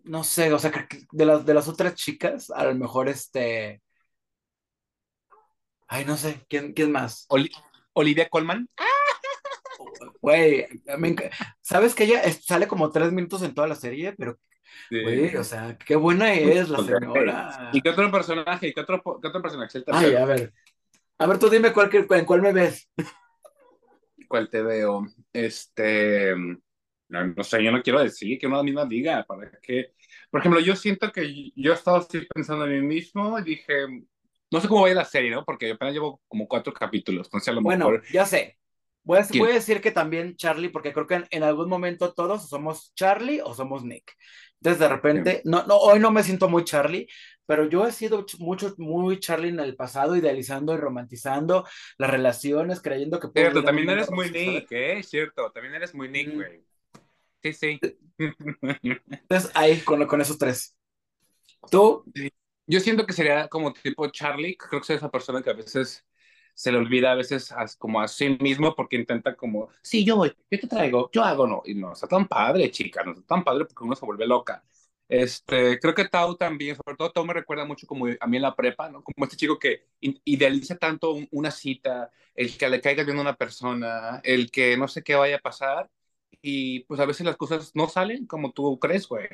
no 0.03 0.23
sé, 0.23 0.51
o 0.53 0.59
sea, 0.59 0.71
de 1.11 1.25
las, 1.25 1.45
de 1.45 1.53
las 1.53 1.67
otras 1.67 1.95
chicas, 1.95 2.49
a 2.49 2.65
lo 2.65 2.75
mejor 2.75 3.09
este, 3.09 3.81
ay, 5.87 6.05
no 6.05 6.17
sé, 6.17 6.45
¿quién, 6.47 6.73
quién 6.73 6.91
más? 6.91 7.27
Olivia 7.93 8.29
Colman. 8.29 8.69
Güey, 10.21 10.67
sabes 11.61 11.95
que 11.95 12.05
ella 12.05 12.21
sale 12.33 12.67
como 12.67 12.91
tres 12.91 13.11
minutos 13.11 13.41
en 13.41 13.53
toda 13.53 13.67
la 13.67 13.75
serie, 13.75 14.13
pero 14.13 14.37
Güey, 14.89 15.35
o 15.35 15.43
sea, 15.43 15.77
qué 15.77 15.95
buena 15.95 16.33
es 16.33 16.69
la 16.69 16.79
señora. 16.79 17.69
¿Y 17.73 17.81
qué 17.81 17.89
otro 17.89 18.11
personaje? 18.11 18.67
¿Y 18.67 18.73
qué 18.73 18.81
otro, 18.81 19.01
qué 19.21 19.27
otro 19.27 19.41
personaje? 19.41 19.83
Ay, 19.87 20.15
a 20.15 20.25
ver. 20.25 20.53
A 21.17 21.27
ver, 21.27 21.39
tú 21.39 21.49
dime 21.49 21.71
cuál, 21.71 21.89
en 21.93 22.25
cuál 22.25 22.41
me 22.41 22.53
ves. 22.53 22.89
¿Cuál 24.27 24.49
te 24.49 24.61
veo? 24.61 25.05
Este. 25.33 26.33
No, 27.11 27.27
no, 27.27 27.43
sé, 27.43 27.63
yo 27.63 27.71
no 27.71 27.83
quiero 27.83 28.01
decir 28.01 28.39
que 28.39 28.47
una 28.47 28.63
misma 28.63 28.85
diga. 28.85 29.23
Para 29.25 29.51
que. 29.61 29.93
Por 30.29 30.39
ejemplo, 30.39 30.59
yo 30.61 30.75
siento 30.75 31.11
que 31.11 31.51
yo 31.55 31.71
he 31.71 31.75
estado 31.75 31.97
así 31.97 32.21
pensando 32.33 32.65
en 32.65 32.81
mí 32.81 32.95
mismo 32.95 33.37
y 33.39 33.43
dije. 33.43 33.73
No 34.49 34.59
sé 34.59 34.67
cómo 34.67 34.81
va 34.81 34.87
a 34.87 34.91
ir 34.91 34.97
la 34.97 35.05
serie, 35.05 35.31
¿no? 35.31 35.45
Porque 35.45 35.71
apenas 35.71 35.93
llevo 35.93 36.21
como 36.27 36.47
cuatro 36.47 36.73
capítulos. 36.73 37.27
Entonces, 37.27 37.49
a 37.49 37.51
lo 37.53 37.61
bueno, 37.61 37.89
ya 38.11 38.25
sé. 38.25 38.57
Voy 39.03 39.17
a, 39.17 39.27
voy 39.37 39.49
a, 39.49 39.53
decir 39.55 39.81
que 39.81 39.91
también 39.91 40.35
Charlie, 40.35 40.69
porque 40.69 40.93
creo 40.93 41.07
que 41.07 41.15
en, 41.15 41.25
en, 41.31 41.41
algún 41.41 41.67
momento 41.67 42.13
todos 42.13 42.47
somos 42.47 42.93
Charlie 42.93 43.41
o 43.41 43.53
somos 43.53 43.83
Nick. 43.83 44.13
Entonces 44.61 44.79
de 44.79 44.89
repente, 44.89 45.41
no, 45.43 45.65
no, 45.65 45.77
hoy 45.77 45.99
no 45.99 46.11
me 46.11 46.21
siento 46.21 46.47
muy 46.47 46.63
Charlie, 46.63 47.07
pero 47.47 47.67
yo 47.67 47.87
he 47.87 47.91
sido 47.91 48.23
mucho, 48.37 48.75
muy 48.77 49.19
Charlie 49.19 49.49
en 49.49 49.59
el 49.59 49.75
pasado, 49.75 50.15
idealizando 50.15 50.75
y 50.75 50.77
romantizando 50.77 51.67
las 51.97 52.11
relaciones, 52.11 52.79
creyendo 52.79 53.19
que... 53.19 53.29
Cierto, 53.33 53.63
también 53.63 53.89
eres 53.89 54.11
muy 54.11 54.29
Nick, 54.29 54.71
¿eh? 54.71 55.01
Cierto, 55.01 55.51
también 55.51 55.73
eres 55.73 55.95
muy 55.95 56.09
Nick, 56.09 56.35
güey. 56.35 56.63
Sí, 57.43 57.53
sí. 57.53 57.79
Entonces 59.09 59.51
ahí, 59.55 59.81
con, 59.81 60.05
con 60.07 60.21
esos 60.21 60.37
tres. 60.37 60.75
¿Tú? 61.71 62.05
Yo 62.67 62.79
siento 62.79 63.05
que 63.05 63.13
sería 63.13 63.47
como 63.47 63.73
tipo 63.73 64.07
Charlie, 64.09 64.57
creo 64.57 64.81
que 64.81 64.87
soy 64.87 64.95
esa 64.97 65.11
persona 65.11 65.41
que 65.41 65.49
a 65.51 65.53
veces 65.53 66.05
se 66.53 66.71
le 66.71 66.77
olvida 66.77 67.11
a 67.11 67.15
veces 67.15 67.53
como 67.77 68.01
a 68.01 68.07
sí 68.07 68.37
mismo 68.41 68.75
porque 68.75 68.95
intenta 68.97 69.35
como, 69.35 69.69
sí, 69.81 70.05
yo 70.05 70.17
voy, 70.17 70.33
yo 70.51 70.59
te 70.59 70.67
traigo, 70.67 71.09
yo 71.13 71.23
hago, 71.23 71.47
no, 71.47 71.61
y 71.65 71.75
no 71.75 71.93
está 71.93 72.07
tan 72.07 72.27
padre, 72.27 72.71
chica, 72.71 73.03
no 73.03 73.11
está 73.13 73.23
tan 73.25 73.43
padre 73.43 73.65
porque 73.65 73.83
uno 73.83 73.95
se 73.95 74.05
vuelve 74.05 74.27
loca. 74.27 74.63
Este, 75.07 75.77
creo 75.79 75.93
que 75.93 76.07
Tao 76.07 76.37
también, 76.37 76.75
sobre 76.77 76.95
todo 76.97 77.11
Tao 77.11 77.25
me 77.25 77.33
recuerda 77.33 77.65
mucho 77.65 77.85
como 77.87 78.05
a 78.19 78.27
mí 78.27 78.37
en 78.37 78.43
la 78.43 78.55
prepa, 78.55 78.89
¿no? 78.89 79.03
Como 79.03 79.25
este 79.25 79.35
chico 79.37 79.59
que 79.59 79.87
idealiza 79.99 80.77
tanto 80.77 81.17
una 81.31 81.51
cita, 81.51 82.11
el 82.33 82.57
que 82.57 82.69
le 82.69 82.79
caiga 82.81 83.03
bien 83.03 83.17
a 83.17 83.21
una 83.21 83.35
persona, 83.35 84.21
el 84.23 84.51
que 84.51 84.77
no 84.77 84.87
sé 84.87 85.03
qué 85.03 85.15
vaya 85.15 85.37
a 85.37 85.39
pasar, 85.39 85.89
y 86.41 86.81
pues 86.85 86.99
a 86.99 87.05
veces 87.05 87.25
las 87.25 87.37
cosas 87.37 87.71
no 87.75 87.87
salen 87.87 88.25
como 88.27 88.51
tú 88.51 88.79
crees, 88.79 89.07
güey 89.07 89.27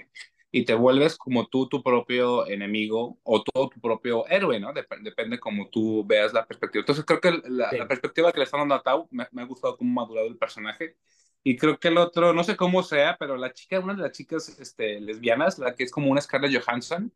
y 0.52 0.66
te 0.66 0.74
vuelves 0.74 1.18
como 1.18 1.48
tú 1.48 1.68
tu 1.68 1.84
propio 1.84 2.48
enemigo 2.48 3.20
o 3.24 3.44
todo 3.44 3.70
tu 3.70 3.80
propio 3.82 4.28
héroe, 4.28 4.60
¿no? 4.60 4.72
depende 4.74 5.40
como 5.40 5.70
tú 5.70 6.06
veas 6.06 6.34
la 6.34 6.46
perspectiva. 6.46 6.82
Entonces 6.82 7.06
creo 7.06 7.20
que 7.20 7.42
la, 7.50 7.70
perspectiva 7.88 8.32
que 8.32 8.40
le 8.40 8.46
están 8.46 8.62
dando 8.62 8.76
a 8.76 8.82
Tau 8.84 9.08
me, 9.12 9.24
ha 9.24 9.46
gustado 9.46 9.78
cómo 9.78 10.02
ha 10.02 10.06
madurado 10.06 10.28
el 10.28 10.38
personaje. 10.38 10.96
Y 11.44 11.56
creo 11.56 11.80
que 11.80 11.90
el 11.90 11.98
otro, 11.98 12.34
no 12.34 12.44
sé 12.44 12.56
cómo 12.58 12.84
sea, 12.84 13.18
pero 13.18 13.38
la 13.38 13.54
chica, 13.54 13.80
una 13.80 13.94
de 13.94 14.02
las 14.02 14.12
chicas 14.12 14.60
este, 14.60 15.00
lesbianas, 15.00 15.60
la 15.60 15.76
que 15.76 15.84
es 15.84 15.92
como 15.92 16.10
una 16.10 16.22
Scarlett 16.22 16.62
Johansson, 16.62 17.14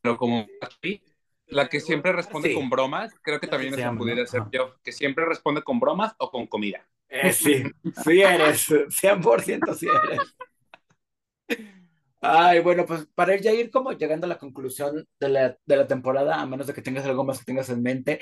pero 0.00 0.16
como 0.16 0.46
la 1.46 1.68
que 1.68 1.80
siempre 1.80 2.12
responde 2.12 2.54
con 2.54 2.68
bromas, 2.68 3.14
creo 3.22 3.38
que 3.38 3.46
también 3.46 3.74
eso 3.74 3.94
pudiera 3.96 4.26
ser 4.26 4.42
yo, 4.50 4.74
que 4.82 4.92
siempre 4.92 5.24
responde 5.24 5.62
con 5.62 5.78
bromas 5.78 6.14
o 6.18 6.30
con 6.30 6.46
comida. 6.46 6.86
Eh, 7.14 7.32
sí, 7.32 7.62
sí 8.02 8.22
eres, 8.22 8.66
100% 8.88 9.74
sí 9.74 9.86
eres. 9.86 10.34
Ay, 12.22 12.60
bueno, 12.60 12.86
pues 12.86 13.06
para 13.14 13.36
ya 13.36 13.52
ir 13.52 13.70
como 13.70 13.92
llegando 13.92 14.24
a 14.26 14.28
la 14.28 14.38
conclusión 14.38 15.06
de 15.20 15.28
la, 15.28 15.58
de 15.66 15.76
la 15.76 15.86
temporada, 15.86 16.40
a 16.40 16.46
menos 16.46 16.66
de 16.66 16.72
que 16.72 16.80
tengas 16.80 17.04
algo 17.04 17.24
más 17.24 17.38
que 17.38 17.44
tengas 17.44 17.68
en 17.68 17.82
mente. 17.82 18.20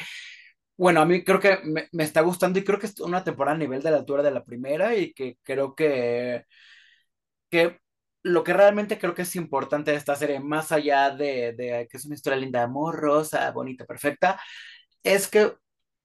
Bueno, 0.77 1.01
a 1.03 1.07
mí 1.07 1.23
creo 1.25 1.39
que 1.41 1.59
me, 1.65 1.89
me, 1.93 2.05
está 2.05 2.23
gustando 2.23 2.59
y 2.59 2.65
creo 2.65 2.79
que 2.81 2.87
es 2.87 2.99
una 3.01 3.23
temporada 3.23 3.55
a 3.57 3.59
nivel 3.59 3.83
de 3.83 3.91
la 3.93 3.99
altura 3.99 4.23
de 4.23 4.31
la 4.33 4.45
primera 4.45 4.97
y 4.97 5.13
que 5.13 5.37
creo 5.45 5.75
que, 5.75 6.45
que 7.51 7.79
lo 8.23 8.45
que 8.45 8.53
realmente 8.53 8.99
creo 8.99 9.15
que 9.15 9.23
es 9.23 9.37
importante 9.37 9.91
de 9.93 9.97
esta 9.99 10.17
serie, 10.17 10.41
más 10.41 10.73
allá 10.73 11.11
de, 11.11 11.53
de 11.53 11.89
que 11.91 11.97
es 11.97 12.05
una 12.07 12.15
historia 12.15 12.39
linda 12.39 12.63
amor, 12.63 12.97
rosa, 12.97 13.51
bonita, 13.53 13.85
perfecta, 13.87 14.41
es 15.03 15.29
que 15.29 15.55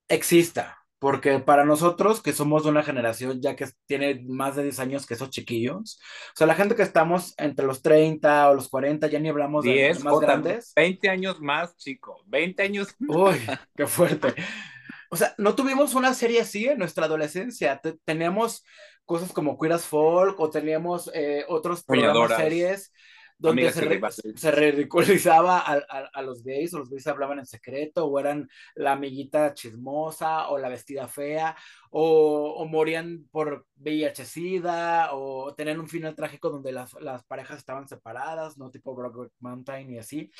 exista, 0.09 0.77
porque 0.99 1.39
para 1.39 1.65
nosotros, 1.65 2.21
que 2.21 2.33
somos 2.33 2.63
de 2.63 2.69
una 2.69 2.83
generación 2.83 3.41
ya 3.41 3.55
que 3.55 3.67
tiene 3.85 4.23
más 4.27 4.55
de 4.55 4.63
10 4.63 4.79
años 4.79 5.05
que 5.05 5.13
esos 5.13 5.29
chiquillos, 5.29 5.99
o 6.33 6.37
sea, 6.37 6.47
la 6.47 6.55
gente 6.55 6.75
que 6.75 6.83
estamos 6.83 7.33
entre 7.37 7.65
los 7.65 7.81
30 7.81 8.49
o 8.49 8.53
los 8.55 8.69
40, 8.69 9.07
ya 9.07 9.19
ni 9.19 9.29
hablamos 9.29 9.63
de 9.65 9.89
los 9.89 10.03
más 10.03 10.19
grandes. 10.19 10.73
20 10.75 11.09
años 11.09 11.41
más, 11.41 11.75
chico, 11.77 12.21
20 12.27 12.63
años 12.63 12.95
Uy, 13.07 13.35
qué 13.75 13.87
fuerte. 13.87 14.33
O 15.09 15.17
sea, 15.17 15.33
no 15.37 15.55
tuvimos 15.55 15.93
una 15.95 16.13
serie 16.13 16.41
así 16.41 16.65
en 16.65 16.79
nuestra 16.79 17.05
adolescencia. 17.05 17.79
teníamos 18.03 18.63
cosas 19.05 19.31
como 19.31 19.57
Queer 19.57 19.73
as 19.73 19.85
Folk 19.85 20.39
o 20.39 20.49
teníamos 20.49 21.11
eh, 21.13 21.45
otros 21.47 21.83
programas, 21.83 22.35
series 22.35 22.91
donde 23.37 23.71
se, 23.71 24.51
ridiculizaba 24.51 25.59
a, 25.59 25.73
a, 26.13 26.21
los 26.21 26.43
gays, 26.43 26.73
o 26.73 26.79
los 26.79 26.89
gays 26.89 27.07
hablaban 27.07 27.39
en 27.39 27.45
secreto, 27.45 28.05
o 28.05 28.19
eran 28.19 28.49
la 28.75 28.93
amiguita 28.93 29.53
chismosa, 29.53 30.49
o 30.49 30.57
la 30.57 30.69
vestida 30.69 31.07
fea, 31.07 31.55
o, 31.91 32.55
o 32.57 32.65
morían 32.65 33.27
por 33.31 33.65
VIH-Sida, 33.77 35.09
o 35.13 35.53
tenían 35.55 35.79
un 35.79 35.87
final 35.87 36.15
trágico 36.15 36.49
donde 36.49 36.71
las, 36.71 36.93
las 37.01 37.23
parejas 37.25 37.57
estaban 37.57 37.87
separadas, 37.87 38.57
¿no? 38.57 38.71
Tipo 38.71 38.95
Brokeback 38.95 39.31
Mountain 39.39 39.91
y 39.91 39.99
así. 39.99 40.31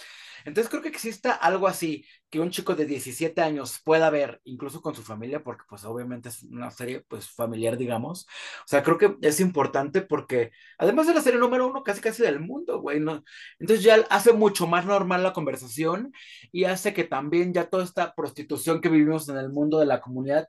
Entonces 0.46 0.70
creo 0.70 0.82
que 0.82 0.90
exista 0.90 1.34
algo 1.34 1.68
así, 1.68 2.06
que 2.30 2.40
un 2.40 2.50
chico 2.50 2.75
de 2.75 2.86
17 2.86 3.42
años 3.42 3.82
pueda 3.84 4.10
ver, 4.10 4.42
incluso 4.46 4.82
con 4.82 4.96
su 4.96 5.04
familia, 5.04 5.44
porque 5.44 5.64
pues 5.68 5.84
obviamente 5.86 6.30
es 6.30 6.44
una 6.44 6.72
serie 6.72 7.04
pues 7.08 7.30
familiar, 7.30 7.78
digamos. 7.78 8.25
O 8.62 8.68
sea, 8.68 8.84
creo 8.84 8.98
que 8.98 9.18
es 9.22 9.40
importante 9.40 10.02
porque 10.02 10.52
además 10.78 11.08
de 11.08 11.14
la 11.14 11.22
serie 11.22 11.40
número 11.40 11.68
uno 11.68 11.84
casi 11.84 12.02
casi 12.02 12.24
del 12.24 12.40
mundo, 12.40 12.80
güey, 12.80 13.00
¿no? 13.00 13.24
Entonces 13.60 13.84
ya 13.84 13.96
hace 14.10 14.34
mucho 14.34 14.68
más 14.68 14.86
normal 14.86 15.24
la 15.24 15.34
conversación 15.34 16.12
y 16.52 16.66
hace 16.66 16.94
que 16.94 17.04
también 17.04 17.54
ya 17.54 17.70
toda 17.70 17.84
esta 17.84 18.14
prostitución 18.14 18.82
que 18.82 18.90
vivimos 18.90 19.30
en 19.30 19.38
el 19.38 19.50
mundo 19.50 19.80
de 19.80 19.86
la 19.86 20.02
comunidad, 20.02 20.48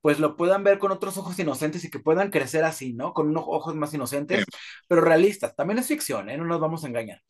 pues 0.00 0.20
lo 0.20 0.36
puedan 0.36 0.64
ver 0.64 0.78
con 0.78 0.92
otros 0.92 1.18
ojos 1.18 1.38
inocentes 1.38 1.84
y 1.84 1.90
que 1.90 1.98
puedan 1.98 2.30
crecer 2.30 2.64
así, 2.64 2.92
¿no? 2.92 3.12
Con 3.12 3.28
unos 3.28 3.44
ojos 3.46 3.74
más 3.74 3.92
inocentes, 3.94 4.44
pero 4.88 5.00
realistas. 5.00 5.56
También 5.56 5.78
es 5.78 5.88
ficción, 5.88 6.30
¿eh? 6.30 6.36
No 6.36 6.44
nos 6.44 6.60
vamos 6.60 6.84
a 6.84 6.88
engañar. 6.88 7.20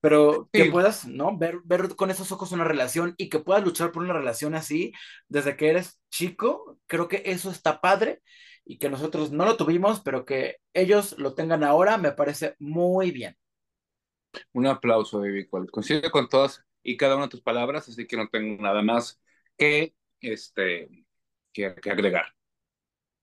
Pero 0.00 0.48
que 0.52 0.66
puedas, 0.66 1.06
¿no? 1.06 1.36
Ver, 1.36 1.60
ver 1.64 1.94
con 1.96 2.10
esos 2.10 2.30
ojos 2.32 2.52
una 2.52 2.64
relación 2.64 3.14
y 3.16 3.28
que 3.28 3.38
puedas 3.38 3.64
luchar 3.64 3.92
por 3.92 4.02
una 4.02 4.12
relación 4.12 4.54
así 4.54 4.92
desde 5.28 5.56
que 5.56 5.70
eres 5.70 6.00
chico, 6.10 6.78
creo 6.86 7.08
que 7.08 7.22
eso 7.24 7.50
está 7.50 7.80
padre 7.80 8.22
y 8.64 8.78
que 8.78 8.90
nosotros 8.90 9.32
no 9.32 9.46
lo 9.46 9.56
tuvimos, 9.56 10.00
pero 10.00 10.26
que 10.26 10.58
ellos 10.74 11.16
lo 11.18 11.34
tengan 11.34 11.64
ahora, 11.64 11.96
me 11.96 12.12
parece 12.12 12.54
muy 12.58 13.10
bien. 13.10 13.36
Un 14.52 14.66
aplauso, 14.66 15.20
Baby 15.20 15.48
Coincido 15.48 16.10
con 16.10 16.28
todas 16.28 16.62
y 16.82 16.98
cada 16.98 17.16
una 17.16 17.24
de 17.24 17.30
tus 17.30 17.40
palabras, 17.40 17.88
así 17.88 18.06
que 18.06 18.18
no 18.18 18.28
tengo 18.28 18.62
nada 18.62 18.82
más 18.82 19.20
que, 19.56 19.94
este, 20.20 20.88
que, 21.52 21.74
que 21.74 21.90
agregar. 21.90 22.26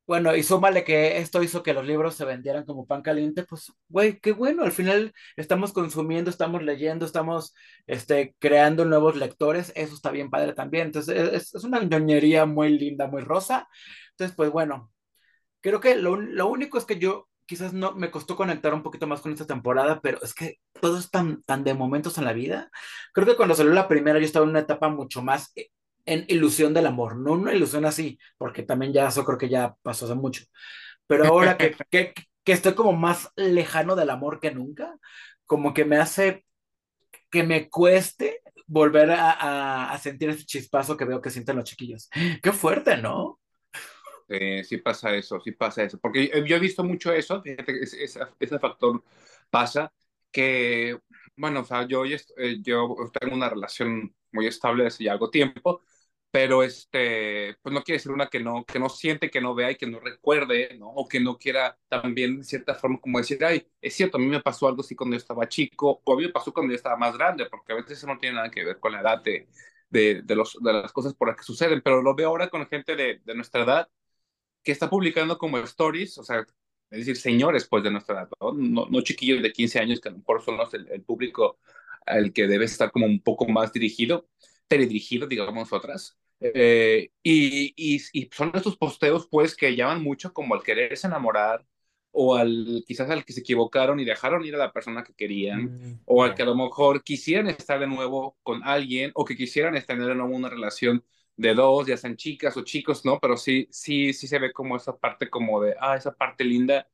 Bueno, 0.07 0.35
y 0.35 0.43
súmale 0.43 0.83
que 0.83 1.17
esto 1.17 1.41
hizo 1.41 1.63
que 1.63 1.73
los 1.73 1.85
libros 1.85 2.13
se 2.15 2.25
vendieran 2.25 2.63
como 2.63 2.85
pan 2.85 3.01
caliente, 3.01 3.43
pues, 3.43 3.71
güey, 3.87 4.19
qué 4.19 4.33
bueno, 4.33 4.63
al 4.63 4.71
final 4.71 5.11
estamos 5.35 5.73
consumiendo, 5.73 6.29
estamos 6.29 6.61
leyendo, 6.61 7.07
estamos 7.07 7.55
este, 7.87 8.35
creando 8.37 8.85
nuevos 8.85 9.15
lectores, 9.15 9.71
eso 9.75 9.95
está 9.95 10.11
bien 10.11 10.29
padre 10.29 10.53
también, 10.53 10.87
entonces 10.87 11.33
es, 11.33 11.55
es 11.55 11.63
una 11.63 11.79
ñoñería 11.83 12.45
muy 12.45 12.77
linda, 12.77 13.07
muy 13.07 13.23
rosa, 13.23 13.67
entonces, 14.11 14.35
pues 14.35 14.51
bueno, 14.51 14.91
creo 15.61 15.79
que 15.79 15.95
lo, 15.95 16.17
lo 16.17 16.47
único 16.47 16.77
es 16.77 16.85
que 16.85 16.99
yo 16.99 17.27
quizás 17.45 17.73
no 17.73 17.93
me 17.93 18.11
costó 18.11 18.35
conectar 18.35 18.73
un 18.73 18.83
poquito 18.83 19.07
más 19.07 19.21
con 19.21 19.31
esta 19.31 19.47
temporada, 19.47 20.01
pero 20.01 20.19
es 20.23 20.33
que 20.35 20.59
todo 20.81 20.97
es 20.99 21.09
tan, 21.11 21.43
tan 21.43 21.63
de 21.63 21.73
momentos 21.73 22.17
en 22.17 22.25
la 22.25 22.33
vida. 22.33 22.69
Creo 23.13 23.27
que 23.27 23.35
cuando 23.35 23.55
salió 23.55 23.73
la 23.73 23.87
primera 23.87 24.19
yo 24.19 24.25
estaba 24.25 24.45
en 24.45 24.51
una 24.51 24.59
etapa 24.59 24.89
mucho 24.89 25.21
más, 25.23 25.51
eh, 25.55 25.69
en 26.05 26.25
ilusión 26.27 26.73
del 26.73 26.87
amor, 26.87 27.17
no 27.17 27.33
una 27.33 27.53
ilusión 27.53 27.85
así, 27.85 28.19
porque 28.37 28.63
también 28.63 28.93
ya 28.93 29.07
eso 29.07 29.25
creo 29.25 29.37
que 29.37 29.49
ya 29.49 29.75
pasó 29.81 30.05
hace 30.05 30.15
mucho, 30.15 30.43
pero 31.07 31.25
ahora 31.25 31.57
que, 31.57 31.75
que, 31.91 32.13
que 32.43 32.51
estoy 32.51 32.73
como 32.73 32.93
más 32.93 33.31
lejano 33.35 33.95
del 33.95 34.09
amor 34.09 34.39
que 34.39 34.51
nunca, 34.51 34.97
como 35.45 35.73
que 35.73 35.85
me 35.85 35.97
hace 35.97 36.45
que 37.29 37.43
me 37.43 37.69
cueste 37.69 38.41
volver 38.67 39.11
a, 39.11 39.31
a, 39.31 39.91
a 39.91 39.97
sentir 39.99 40.29
ese 40.29 40.45
chispazo 40.45 40.97
que 40.97 41.05
veo 41.05 41.21
que 41.21 41.29
sienten 41.29 41.57
los 41.57 41.65
chiquillos. 41.65 42.09
Qué 42.41 42.51
fuerte, 42.51 42.97
¿no? 42.97 43.39
Eh, 44.27 44.63
sí 44.63 44.77
pasa 44.77 45.15
eso, 45.15 45.39
sí 45.39 45.51
pasa 45.51 45.83
eso. 45.83 45.99
Porque 45.99 46.29
yo 46.45 46.55
he 46.55 46.59
visto 46.59 46.83
mucho 46.83 47.13
eso, 47.13 47.41
fíjate, 47.41 47.81
ese, 47.83 48.03
ese 48.39 48.59
factor 48.59 49.03
pasa 49.49 49.91
que, 50.31 50.97
bueno, 51.37 51.61
o 51.61 51.63
sea, 51.65 51.87
yo, 51.87 52.03
eh, 52.05 52.57
yo 52.61 52.95
tengo 53.19 53.35
una 53.35 53.49
relación 53.49 54.13
muy 54.31 54.47
estable 54.47 54.85
desde 54.85 55.05
ya 55.05 55.13
algo 55.13 55.29
tiempo, 55.29 55.83
pero 56.35 56.63
este, 56.63 57.55
pues 57.61 57.73
no 57.73 57.81
quiere 57.81 57.95
decir 57.97 58.11
una 58.11 58.27
que 58.27 58.41
no, 58.41 58.65
que 58.65 58.77
no 58.77 58.89
siente, 58.89 59.31
que 59.31 59.39
no 59.39 59.55
vea 59.55 59.71
y 59.71 59.77
que 59.77 59.87
no 59.87 60.01
recuerde, 60.01 60.75
¿no? 60.77 60.89
O 60.89 61.07
que 61.07 61.21
no 61.21 61.37
quiera 61.37 61.79
también, 61.87 62.39
de 62.39 62.43
cierta 62.43 62.75
forma, 62.75 62.99
como 62.99 63.19
decir, 63.19 63.41
ay, 63.45 63.65
es 63.79 63.93
cierto, 63.95 64.17
a 64.17 64.19
mí 64.19 64.27
me 64.27 64.41
pasó 64.41 64.67
algo 64.67 64.81
así 64.81 64.95
cuando 64.97 65.13
yo 65.15 65.19
estaba 65.19 65.47
chico, 65.47 66.01
o 66.03 66.13
a 66.13 66.17
mí 66.17 66.23
me 66.23 66.33
pasó 66.33 66.51
cuando 66.53 66.71
yo 66.73 66.75
estaba 66.75 66.97
más 66.97 67.17
grande, 67.17 67.45
porque 67.49 67.71
a 67.71 67.75
veces 67.77 67.99
eso 67.99 68.07
no 68.07 68.17
tiene 68.17 68.35
nada 68.35 68.51
que 68.51 68.65
ver 68.65 68.81
con 68.81 68.91
la 68.91 68.99
edad 68.99 69.23
de, 69.23 69.47
de, 69.89 70.23
de, 70.23 70.35
los, 70.35 70.57
de 70.61 70.73
las 70.73 70.91
cosas 70.91 71.13
por 71.13 71.29
las 71.29 71.37
que 71.37 71.43
suceden, 71.43 71.81
pero 71.81 72.01
lo 72.01 72.13
veo 72.15 72.27
ahora 72.27 72.49
con 72.49 72.67
gente 72.67 72.97
de, 72.97 73.21
de 73.23 73.33
nuestra 73.35 73.63
edad 73.63 73.89
que 74.63 74.73
está 74.73 74.89
publicando 74.89 75.37
como 75.37 75.57
stories, 75.59 76.17
o 76.17 76.23
sea, 76.25 76.41
es 76.89 76.99
decir, 76.99 77.17
señores 77.17 77.65
pues 77.67 77.83
de 77.83 77.91
nuestra 77.91 78.15
edad, 78.21 78.29
¿no? 78.41 78.53
No, 78.53 78.87
no 78.89 79.01
chiquillos 79.01 79.41
de 79.41 79.53
15 79.53 79.79
años 79.79 80.01
que 80.01 80.09
a 80.09 80.11
lo 80.11 80.17
mejor 80.19 80.43
son 80.43 80.57
los, 80.57 80.73
el, 80.73 80.89
el 80.91 81.03
público 81.03 81.59
al 82.05 82.33
que 82.33 82.47
debe 82.47 82.65
estar 82.65 82.91
como 82.91 83.05
un 83.05 83.21
poco 83.21 83.47
más 83.47 83.71
dirigido, 83.73 84.27
teledirigido, 84.67 85.27
digamos 85.27 85.71
otras, 85.73 86.17
eh, 86.39 87.09
y, 87.23 87.73
y, 87.75 88.01
y, 88.13 88.29
son 88.31 88.51
estos 88.53 88.77
posteos, 88.77 89.27
pues, 89.29 89.55
que 89.55 89.75
llaman 89.75 90.03
mucho 90.03 90.33
como 90.33 90.55
al 90.55 90.63
quererse 90.63 91.07
enamorar, 91.07 91.65
o 92.17 92.35
al 92.35 92.83
quizás 92.87 93.09
al 93.09 93.25
que 93.25 93.33
se 93.33 93.41
equivocaron 93.41 93.99
y 93.99 94.05
dejaron 94.05 94.45
ir 94.45 94.55
a 94.55 94.57
la 94.57 94.71
persona 94.71 95.03
que 95.03 95.13
querían, 95.13 95.63
mm, 95.63 96.01
o 96.05 96.23
al 96.23 96.33
que 96.33 96.43
a 96.43 96.45
lo 96.45 96.55
mejor 96.55 97.03
quisieran 97.03 97.47
estar 97.47 97.79
de 97.79 97.87
nuevo 97.87 98.37
con 98.41 98.63
alguien, 98.63 99.11
o 99.15 99.25
que 99.25 99.35
quisieran 99.35 99.75
estar 99.75 99.97
de 99.99 100.15
nuevo 100.15 100.33
una 100.35 100.49
relación 100.49 101.03
de 101.35 101.53
dos, 101.53 101.87
ya 101.87 101.97
sean 101.97 102.15
chicas 102.15 102.55
o 102.55 102.63
chicos, 102.63 103.03
¿no? 103.05 103.19
Pero 103.19 103.35
sí, 103.37 103.67
sí, 103.69 104.13
sí 104.13 104.27
se 104.27 104.39
ve 104.39 104.53
como 104.53 104.77
esa 104.77 104.97
parte 104.97 105.29
como 105.29 105.61
de, 105.61 105.75
ah, 105.79 105.97
esa 105.97 106.13
parte 106.15 106.45
linda 106.45 106.87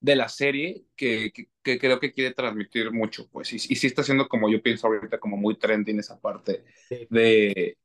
de 0.00 0.16
la 0.16 0.28
serie 0.28 0.84
que, 0.96 1.32
que, 1.32 1.48
que 1.62 1.78
creo 1.78 2.00
que 2.00 2.12
quiere 2.12 2.34
transmitir 2.34 2.90
mucho, 2.92 3.28
pues, 3.30 3.52
y, 3.52 3.56
y, 3.56 3.76
sí 3.76 3.86
está 3.86 4.02
siendo 4.02 4.28
como 4.28 4.50
yo 4.50 4.60
pienso 4.62 4.88
ahorita 4.88 5.18
como 5.18 5.36
muy 5.36 5.56
trending 5.56 6.00
esa 6.00 6.20
parte 6.20 6.64
de 7.08 7.78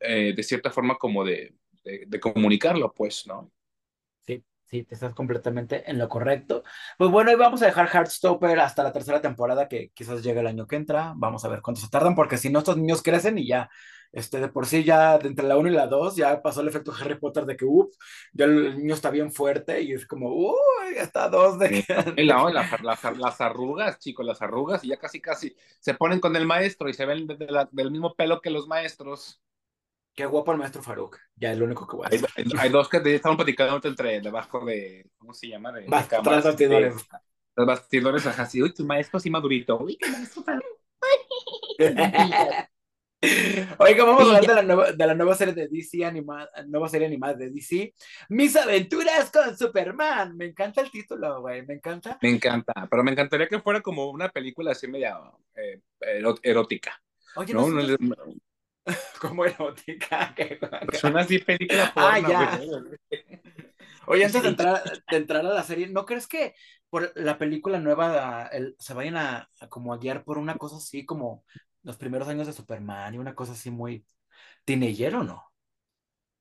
eh, 0.00 0.32
de 0.34 0.42
cierta 0.42 0.70
forma 0.70 0.96
como 0.96 1.24
de, 1.24 1.54
de, 1.84 2.04
de, 2.06 2.20
comunicarlo, 2.20 2.92
pues, 2.92 3.26
¿no? 3.26 3.50
Sí, 4.20 4.44
sí, 4.64 4.84
te 4.84 4.94
estás 4.94 5.14
completamente 5.14 5.88
en 5.90 5.98
lo 5.98 6.08
correcto. 6.08 6.62
Pues 6.98 7.10
bueno, 7.10 7.30
y 7.32 7.36
vamos 7.36 7.62
a 7.62 7.66
dejar 7.66 7.88
Heartstopper 7.88 8.58
hasta 8.60 8.82
la 8.82 8.92
tercera 8.92 9.20
temporada, 9.20 9.68
que 9.68 9.90
quizás 9.94 10.22
llegue 10.22 10.40
el 10.40 10.46
año 10.46 10.66
que 10.66 10.76
entra. 10.76 11.12
Vamos 11.16 11.44
a 11.44 11.48
ver 11.48 11.62
cuánto 11.62 11.80
se 11.80 11.88
tardan, 11.88 12.14
porque 12.14 12.36
si 12.36 12.50
no, 12.50 12.58
estos 12.60 12.76
niños 12.76 13.02
crecen 13.02 13.38
y 13.38 13.46
ya, 13.46 13.70
este, 14.12 14.40
de 14.40 14.48
por 14.48 14.66
sí 14.66 14.84
ya, 14.84 15.18
de 15.18 15.28
entre 15.28 15.46
la 15.46 15.56
1 15.56 15.68
y 15.68 15.72
la 15.72 15.86
2, 15.86 16.16
ya 16.16 16.40
pasó 16.42 16.60
el 16.60 16.68
efecto 16.68 16.92
Harry 16.98 17.18
Potter 17.18 17.44
de 17.44 17.56
que, 17.56 17.64
uff, 17.64 17.94
ya 18.32 18.46
el 18.46 18.78
niño 18.78 18.94
está 18.94 19.10
bien 19.10 19.32
fuerte 19.32 19.82
y 19.82 19.92
es 19.92 20.06
como, 20.06 20.30
uy, 20.34 20.56
está 20.96 21.28
dos 21.28 21.58
de 21.58 21.84
la, 22.16 22.50
la, 22.50 23.12
las 23.18 23.40
arrugas, 23.40 23.98
chicos, 23.98 24.24
las 24.24 24.40
arrugas, 24.42 24.84
y 24.84 24.88
ya 24.88 24.96
casi, 24.96 25.20
casi 25.20 25.54
se 25.80 25.94
ponen 25.94 26.20
con 26.20 26.34
el 26.36 26.46
maestro 26.46 26.88
y 26.88 26.94
se 26.94 27.06
ven 27.06 27.26
de 27.26 27.66
del 27.72 27.90
mismo 27.90 28.14
pelo 28.14 28.40
que 28.40 28.50
los 28.50 28.66
maestros. 28.66 29.40
Qué 30.16 30.24
guapo 30.24 30.50
el 30.50 30.58
maestro 30.58 30.82
Faruk. 30.82 31.18
Ya 31.36 31.52
es 31.52 31.58
lo 31.58 31.66
único 31.66 31.86
que 31.86 31.96
voy 31.96 32.06
a 32.06 32.08
decir. 32.08 32.26
Hay, 32.36 32.44
hay 32.58 32.70
dos 32.70 32.88
que 32.88 32.96
estaban 33.14 33.36
platicando 33.36 33.86
entre 33.86 34.22
debajo 34.22 34.64
de. 34.64 35.10
¿Cómo 35.18 35.34
se 35.34 35.48
llama? 35.48 35.70
De, 35.72 35.86
Bast 35.86 36.10
de 36.10 36.18
tras 36.22 36.42
bastidores. 36.42 36.94
Los 37.54 37.66
bastidores, 37.66 38.26
ajá, 38.26 38.46
sí. 38.46 38.62
Uy, 38.62 38.72
tu 38.72 38.86
maestro 38.86 39.20
sí 39.20 39.28
madurito. 39.28 39.78
Uy, 39.78 39.98
qué 39.98 40.10
maestro 40.10 40.42
Faruk. 40.42 40.64
Oiga, 43.78 44.04
vamos 44.04 44.22
a 44.22 44.36
hablar 44.36 44.46
de 44.46 44.54
la, 44.54 44.62
nueva, 44.62 44.92
de 44.92 45.06
la 45.06 45.14
nueva 45.14 45.34
serie 45.34 45.52
de 45.52 45.68
DC 45.68 46.04
animada, 46.04 46.48
nueva 46.66 46.88
serie 46.88 47.06
animada 47.08 47.34
de 47.34 47.50
DC, 47.50 47.94
Mis 48.30 48.56
aventuras 48.56 49.30
con 49.30 49.54
Superman. 49.56 50.34
Me 50.34 50.46
encanta 50.46 50.80
el 50.80 50.90
título, 50.90 51.42
güey, 51.42 51.66
me 51.66 51.74
encanta. 51.74 52.18
Me 52.22 52.30
encanta, 52.30 52.72
pero 52.90 53.04
me 53.04 53.10
encantaría 53.10 53.48
que 53.48 53.60
fuera 53.60 53.82
como 53.82 54.08
una 54.10 54.30
película 54.30 54.72
así 54.72 54.88
media 54.88 55.18
eh, 55.54 55.82
erótica. 56.42 57.02
Oye, 57.36 57.52
¿no? 57.52 57.68
no, 57.68 57.82
como 59.20 59.44
erótica. 59.44 60.34
Son 61.00 61.16
así 61.16 61.38
películas 61.38 61.92
Ah, 61.94 62.18
ya. 62.20 62.60
Oye, 64.06 64.24
antes 64.24 64.42
de 64.42 64.48
entrar, 64.48 64.82
de 65.10 65.16
entrar, 65.16 65.44
a 65.44 65.54
la 65.54 65.62
serie, 65.64 65.88
¿no 65.88 66.06
crees 66.06 66.26
que 66.28 66.54
por 66.88 67.12
la 67.16 67.38
película 67.38 67.80
nueva 67.80 68.48
el, 68.52 68.76
se 68.78 68.94
vayan 68.94 69.16
a, 69.16 69.50
a, 69.60 69.68
como 69.68 69.92
a 69.92 69.98
guiar 69.98 70.22
por 70.22 70.38
una 70.38 70.56
cosa 70.56 70.76
así 70.76 71.04
como 71.04 71.44
los 71.82 71.96
primeros 71.96 72.28
años 72.28 72.46
de 72.46 72.52
Superman 72.52 73.14
y 73.14 73.18
una 73.18 73.34
cosa 73.34 73.52
así 73.52 73.70
muy 73.70 74.04
teenager 74.64 75.16
o 75.16 75.24
no? 75.24 75.42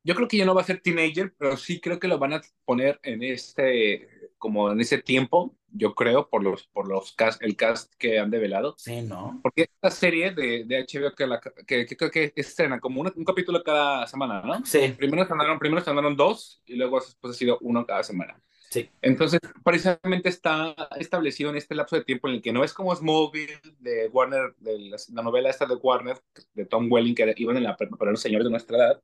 Yo 0.03 0.13
creo 0.13 0.27
que 0.27 0.37
ya 0.37 0.45
no 0.45 0.53
va 0.53 0.61
a 0.61 0.65
ser 0.65 0.81
teenager, 0.81 1.33
pero 1.37 1.57
sí 1.57 1.81
creo 1.81 1.99
que 1.99 2.07
lo 2.07 2.19
van 2.19 2.33
a 2.33 2.41
poner 2.63 2.99
en 3.01 3.23
este, 3.23 4.07
como 4.37 4.71
en 4.71 4.79
ese 4.79 4.99
tiempo, 4.99 5.57
yo 5.75 5.93
creo, 5.93 6.29
por 6.29 6.43
los, 6.43 6.67
por 6.67 6.87
los 6.87 7.13
cast, 7.13 7.41
el 7.41 7.55
cast 7.55 7.93
que 7.97 8.19
han 8.19 8.31
develado. 8.31 8.75
Sí, 8.77 9.01
¿no? 9.01 9.39
Porque 9.43 9.63
esta 9.63 9.91
serie 9.91 10.31
de, 10.31 10.63
de 10.65 10.85
HBO 10.85 11.13
que, 11.13 11.27
la, 11.27 11.39
que, 11.39 11.85
que, 11.85 11.95
que 11.95 12.33
estrena 12.35 12.79
como 12.79 13.01
un, 13.01 13.11
un, 13.15 13.25
capítulo 13.25 13.63
cada 13.63 14.07
semana, 14.07 14.41
¿no? 14.41 14.65
Sí. 14.65 14.93
Primero 14.97 15.23
estrenaron, 15.23 15.59
primero 15.59 15.79
estrenaron 15.79 16.15
dos 16.15 16.61
y 16.65 16.75
luego 16.75 16.99
después 16.99 17.35
ha 17.35 17.37
sido 17.37 17.57
uno 17.61 17.85
cada 17.85 18.03
semana. 18.03 18.41
Sí. 18.69 18.89
Entonces, 19.01 19.39
precisamente 19.63 20.29
está 20.29 20.75
establecido 20.97 21.49
en 21.49 21.57
este 21.57 21.75
lapso 21.75 21.95
de 21.95 22.03
tiempo 22.03 22.27
en 22.27 22.35
el 22.35 22.41
que 22.41 22.51
no 22.51 22.63
es 22.63 22.73
como 22.73 22.95
Smallville 22.95 23.59
de 23.79 24.07
Warner, 24.07 24.55
de 24.57 24.79
la, 24.79 24.97
la 25.13 25.21
novela 25.21 25.49
esta 25.49 25.65
de 25.65 25.75
Warner, 25.75 26.17
de 26.53 26.65
Tom 26.65 26.91
Welling, 26.91 27.15
que 27.15 27.33
iban 27.37 27.57
en 27.57 27.63
la 27.63 27.77
para 27.77 28.11
los 28.11 28.21
señores 28.21 28.45
de 28.45 28.51
nuestra 28.51 28.77
edad, 28.77 29.01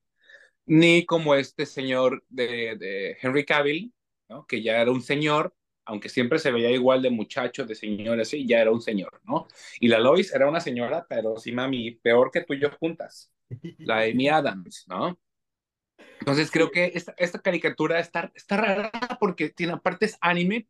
ni 0.66 1.06
como 1.06 1.36
este 1.36 1.66
señor 1.66 2.24
de, 2.30 2.76
de 2.78 3.18
Henry 3.22 3.46
Cavill, 3.46 3.94
¿no? 4.30 4.46
que 4.46 4.62
ya 4.62 4.82
era 4.82 4.92
un 4.92 5.02
señor, 5.02 5.54
aunque 5.86 6.10
siempre 6.10 6.40
se 6.40 6.52
veía 6.52 6.72
igual 6.72 7.02
de 7.02 7.10
muchacho, 7.10 7.66
de 7.66 7.76
señor, 7.76 8.20
así, 8.20 8.46
ya 8.48 8.60
era 8.62 8.72
un 8.72 8.82
señor, 8.82 9.22
¿no? 9.24 9.48
Y 9.80 9.88
la 9.88 10.00
Lois 10.00 10.34
era 10.34 10.48
una 10.48 10.60
señora, 10.60 11.06
pero 11.10 11.38
sí, 11.38 11.52
mami, 11.52 11.92
peor 11.92 12.32
que 12.32 12.42
tú 12.42 12.54
y 12.54 12.60
yo 12.62 12.72
juntas, 12.72 13.32
la 13.80 14.02
Amy 14.02 14.30
Adams, 14.30 14.86
¿no? 14.88 15.20
Entonces 16.20 16.52
creo 16.52 16.72
que 16.72 16.92
esta, 16.94 17.14
esta 17.18 17.40
caricatura 17.40 18.00
está, 18.00 18.32
está 18.36 18.58
rara 18.58 18.92
porque 19.20 19.50
tiene 19.50 19.74
aparte 19.74 20.06
es 20.06 20.18
anime 20.22 20.68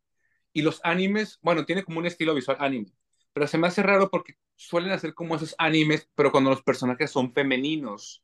y 0.52 0.62
los 0.62 0.80
animes, 0.82 1.38
bueno, 1.42 1.66
tiene 1.66 1.84
como 1.84 1.98
un 1.98 2.06
estilo 2.06 2.34
visual 2.34 2.56
anime, 2.60 2.92
pero 3.32 3.46
se 3.46 3.58
me 3.58 3.66
hace 3.66 3.82
raro 3.82 4.10
porque 4.10 4.36
suelen 4.56 4.92
hacer 4.92 5.14
como 5.14 5.36
esos 5.36 5.54
animes, 5.58 6.08
pero 6.14 6.32
cuando 6.32 6.50
los 6.50 6.62
personajes 6.62 7.10
son 7.10 7.32
femeninos. 7.32 8.22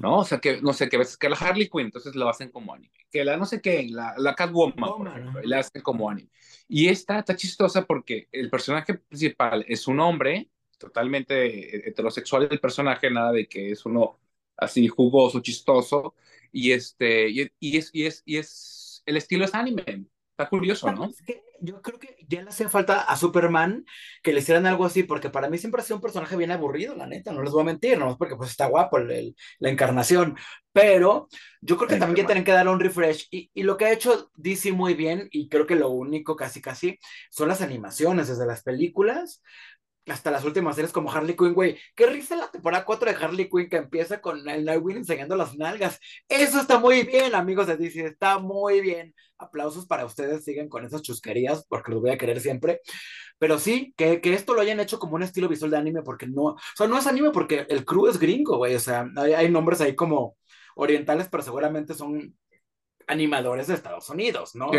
¿No? 0.00 0.18
O 0.18 0.24
sea, 0.24 0.38
que, 0.40 0.60
no 0.60 0.72
sé, 0.72 0.88
que 0.88 0.98
ves 0.98 1.16
que 1.16 1.28
la 1.28 1.36
Harley 1.36 1.68
Quinn, 1.68 1.86
entonces 1.86 2.14
lo 2.14 2.28
hacen 2.28 2.50
como 2.50 2.74
anime. 2.74 2.92
Que 3.10 3.24
la 3.24 3.36
no 3.36 3.46
sé 3.46 3.60
qué, 3.60 3.86
la, 3.90 4.14
la 4.18 4.34
Catwoman, 4.34 4.94
por 4.96 5.08
ejemplo, 5.08 5.40
la 5.42 5.58
hacen 5.60 5.82
como 5.82 6.10
anime. 6.10 6.30
Y 6.68 6.88
esta 6.88 7.18
está 7.18 7.36
chistosa 7.36 7.84
porque 7.86 8.28
el 8.32 8.50
personaje 8.50 8.94
principal 8.94 9.64
es 9.68 9.86
un 9.86 10.00
hombre, 10.00 10.50
totalmente 10.78 11.88
heterosexual 11.88 12.48
el 12.50 12.60
personaje, 12.60 13.10
nada 13.10 13.32
de 13.32 13.46
que 13.48 13.70
es 13.72 13.86
uno 13.86 14.18
así 14.56 14.88
jugoso, 14.88 15.40
chistoso, 15.40 16.14
y 16.50 16.72
este, 16.72 17.28
y, 17.30 17.50
y 17.60 17.76
es, 17.78 17.90
y 17.92 18.06
es, 18.06 18.22
y 18.24 18.36
es, 18.38 19.02
el 19.06 19.16
estilo 19.16 19.44
es 19.44 19.54
anime. 19.54 20.06
Está 20.32 20.48
curioso, 20.48 20.90
¿no? 20.90 21.04
Es 21.04 21.22
que 21.22 21.42
yo 21.60 21.80
creo 21.82 21.98
que 21.98 22.16
ya 22.26 22.42
le 22.42 22.48
hacía 22.48 22.68
falta 22.68 23.02
a 23.02 23.16
Superman 23.16 23.84
que 24.22 24.32
le 24.32 24.40
hicieran 24.40 24.66
algo 24.66 24.84
así, 24.84 25.02
porque 25.02 25.28
para 25.30 25.48
mí 25.48 25.58
siempre 25.58 25.80
ha 25.80 25.84
sido 25.84 25.96
un 25.96 26.02
personaje 26.02 26.36
bien 26.36 26.50
aburrido, 26.50 26.96
la 26.96 27.06
neta, 27.06 27.32
no 27.32 27.42
les 27.42 27.52
voy 27.52 27.62
a 27.62 27.66
mentir, 27.66 27.98
no 27.98 28.16
porque 28.16 28.34
pues 28.34 28.50
está 28.50 28.66
guapo 28.66 28.98
el, 28.98 29.10
el, 29.10 29.36
la 29.58 29.68
encarnación, 29.68 30.36
pero 30.72 31.28
yo 31.60 31.76
creo 31.76 31.88
que 31.88 31.96
también 31.96 32.24
ya 32.24 32.26
tienen 32.26 32.44
que 32.44 32.52
dar 32.52 32.66
un 32.66 32.80
refresh, 32.80 33.28
y, 33.30 33.50
y, 33.52 33.62
lo 33.62 33.76
que 33.76 33.84
ha 33.84 33.92
hecho 33.92 34.30
DC 34.34 34.72
muy 34.72 34.94
bien, 34.94 35.28
y 35.30 35.48
creo 35.48 35.66
que 35.66 35.76
lo 35.76 35.90
único 35.90 36.34
casi 36.34 36.60
casi, 36.60 36.98
son 37.30 37.48
las 37.48 37.60
animaciones, 37.60 38.28
desde 38.28 38.46
las 38.46 38.62
películas, 38.62 39.42
hasta 40.06 40.30
las 40.30 40.44
últimas 40.44 40.74
series 40.74 40.92
como 40.92 41.12
Harley 41.12 41.36
Quinn, 41.36 41.54
güey. 41.54 41.78
Qué 41.94 42.06
risa 42.06 42.36
la 42.36 42.50
temporada 42.50 42.84
4 42.84 43.10
de 43.10 43.16
Harley 43.16 43.48
Quinn 43.48 43.68
que 43.68 43.76
empieza 43.76 44.20
con 44.20 44.48
el 44.48 44.64
Nightwing 44.64 44.98
enseñando 44.98 45.36
las 45.36 45.56
nalgas. 45.56 46.00
Eso 46.28 46.60
está 46.60 46.78
muy 46.78 47.02
bien, 47.04 47.34
amigos 47.34 47.66
de 47.66 47.76
DC, 47.76 48.06
está 48.06 48.38
muy 48.38 48.80
bien. 48.80 49.14
Aplausos 49.38 49.86
para 49.86 50.04
ustedes, 50.04 50.44
siguen 50.44 50.68
con 50.68 50.84
esas 50.84 51.02
chusquerías 51.02 51.66
porque 51.68 51.92
los 51.92 52.00
voy 52.00 52.10
a 52.10 52.18
querer 52.18 52.40
siempre. 52.40 52.80
Pero 53.38 53.58
sí, 53.58 53.94
que, 53.96 54.20
que 54.20 54.34
esto 54.34 54.54
lo 54.54 54.60
hayan 54.60 54.80
hecho 54.80 54.98
como 54.98 55.16
un 55.16 55.22
estilo 55.22 55.48
visual 55.48 55.70
de 55.70 55.76
anime 55.76 56.02
porque 56.02 56.26
no, 56.26 56.42
o 56.42 56.58
sea, 56.76 56.86
no 56.86 56.98
es 56.98 57.06
anime 57.06 57.30
porque 57.30 57.66
el 57.68 57.84
crew 57.84 58.06
es 58.08 58.18
gringo, 58.18 58.56
güey. 58.56 58.74
O 58.74 58.80
sea, 58.80 59.08
hay, 59.16 59.34
hay 59.34 59.50
nombres 59.50 59.80
ahí 59.80 59.94
como 59.94 60.36
orientales, 60.74 61.28
pero 61.30 61.42
seguramente 61.42 61.94
son 61.94 62.36
animadores 63.06 63.66
de 63.66 63.74
Estados 63.74 64.08
Unidos, 64.08 64.54
¿no? 64.54 64.70
Sí. 64.72 64.78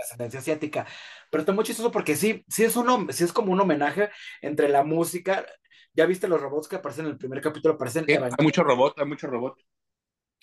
Ascendencia 0.00 0.40
asiática. 0.40 0.86
Pero 1.30 1.42
está 1.42 1.52
muy 1.52 1.64
chistoso 1.64 1.90
porque 1.90 2.16
sí, 2.16 2.44
sí 2.48 2.64
es 2.64 2.76
un 2.76 3.12
sí 3.12 3.24
es 3.24 3.32
como 3.32 3.52
un 3.52 3.60
homenaje 3.60 4.10
entre 4.42 4.68
la 4.68 4.84
música. 4.84 5.46
Ya 5.92 6.06
viste 6.06 6.28
los 6.28 6.40
robots 6.40 6.68
que 6.68 6.76
aparecen 6.76 7.06
en 7.06 7.12
el 7.12 7.18
primer 7.18 7.40
capítulo, 7.40 7.74
aparecen. 7.74 8.04
Sí, 8.06 8.14
hay 8.14 8.30
mucho 8.40 8.62
robot, 8.62 8.98
hay 8.98 9.06
mucho 9.06 9.26
robot. 9.26 9.58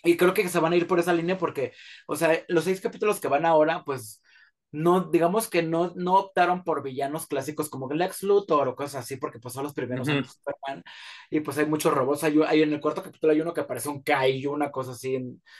Y 0.03 0.15
creo 0.17 0.33
que 0.33 0.47
se 0.47 0.59
van 0.59 0.73
a 0.73 0.75
ir 0.75 0.87
por 0.87 0.99
esa 0.99 1.13
línea 1.13 1.37
porque, 1.37 1.73
o 2.05 2.15
sea, 2.15 2.43
los 2.47 2.63
seis 2.63 2.81
capítulos 2.81 3.19
que 3.19 3.27
van 3.27 3.45
ahora, 3.45 3.83
pues 3.83 4.21
no, 4.71 5.01
digamos 5.05 5.49
que 5.49 5.63
no, 5.63 5.93
no 5.95 6.15
optaron 6.15 6.63
por 6.63 6.83
villanos 6.83 7.25
clásicos 7.27 7.69
como 7.69 7.91
Lex 7.91 8.23
Luthor 8.23 8.67
o 8.67 8.75
cosas 8.75 9.05
así, 9.05 9.15
porque 9.15 9.39
pues 9.39 9.53
son 9.53 9.63
los 9.63 9.73
primeros 9.73 10.07
años 10.07 10.27
de 10.27 10.33
Superman, 10.33 10.83
y 11.29 11.39
pues 11.39 11.57
hay 11.57 11.65
muchos 11.65 11.93
robots, 11.93 12.23
hay, 12.23 12.39
hay, 12.45 12.63
en 12.63 12.73
el 12.73 12.81
cuarto 12.81 13.01
capítulo 13.01 13.31
hay 13.31 13.41
uno 13.41 13.53
que 13.53 13.61
aparece 13.61 13.89
un 13.89 14.03
Kaiju, 14.03 14.51
una 14.51 14.69
cosa 14.69 14.91
así, 14.91 15.17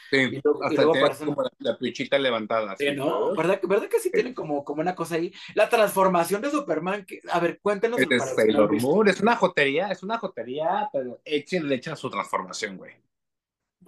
sí, 0.10 0.18
y 0.18 0.42
luego, 0.44 0.64
hasta 0.64 0.74
y 0.74 0.78
luego 0.78 0.98
aparece 0.98 1.26
como 1.26 1.42
la, 1.42 1.52
la 1.60 1.78
pichita 1.78 2.20
levantada. 2.20 2.76
Sí, 2.78 2.92
¿no? 2.92 3.34
¿Verdad, 3.34 3.60
¿Verdad 3.64 3.88
que 3.88 4.00
sí, 4.00 4.12
tienen 4.12 4.34
como, 4.34 4.66
como 4.66 4.82
una 4.82 4.96
cosa 4.96 5.16
ahí? 5.16 5.34
La 5.56 5.70
transformación 5.70 6.42
de 6.42 6.52
Superman, 6.52 7.06
que, 7.06 7.20
a 7.32 7.40
ver, 7.40 7.60
cuéntenos. 7.62 8.00
Es, 8.00 8.36
Sailor 8.36 8.82
Moon, 8.82 9.08
es 9.08 9.22
una 9.22 9.36
jotería, 9.36 9.88
es 9.90 10.04
una 10.04 10.18
jotería, 10.18 10.90
pero 10.92 11.20
échenle 11.24 11.76
echa 11.76 11.96
su 11.96 12.10
transformación, 12.10 12.78
güey 12.78 13.07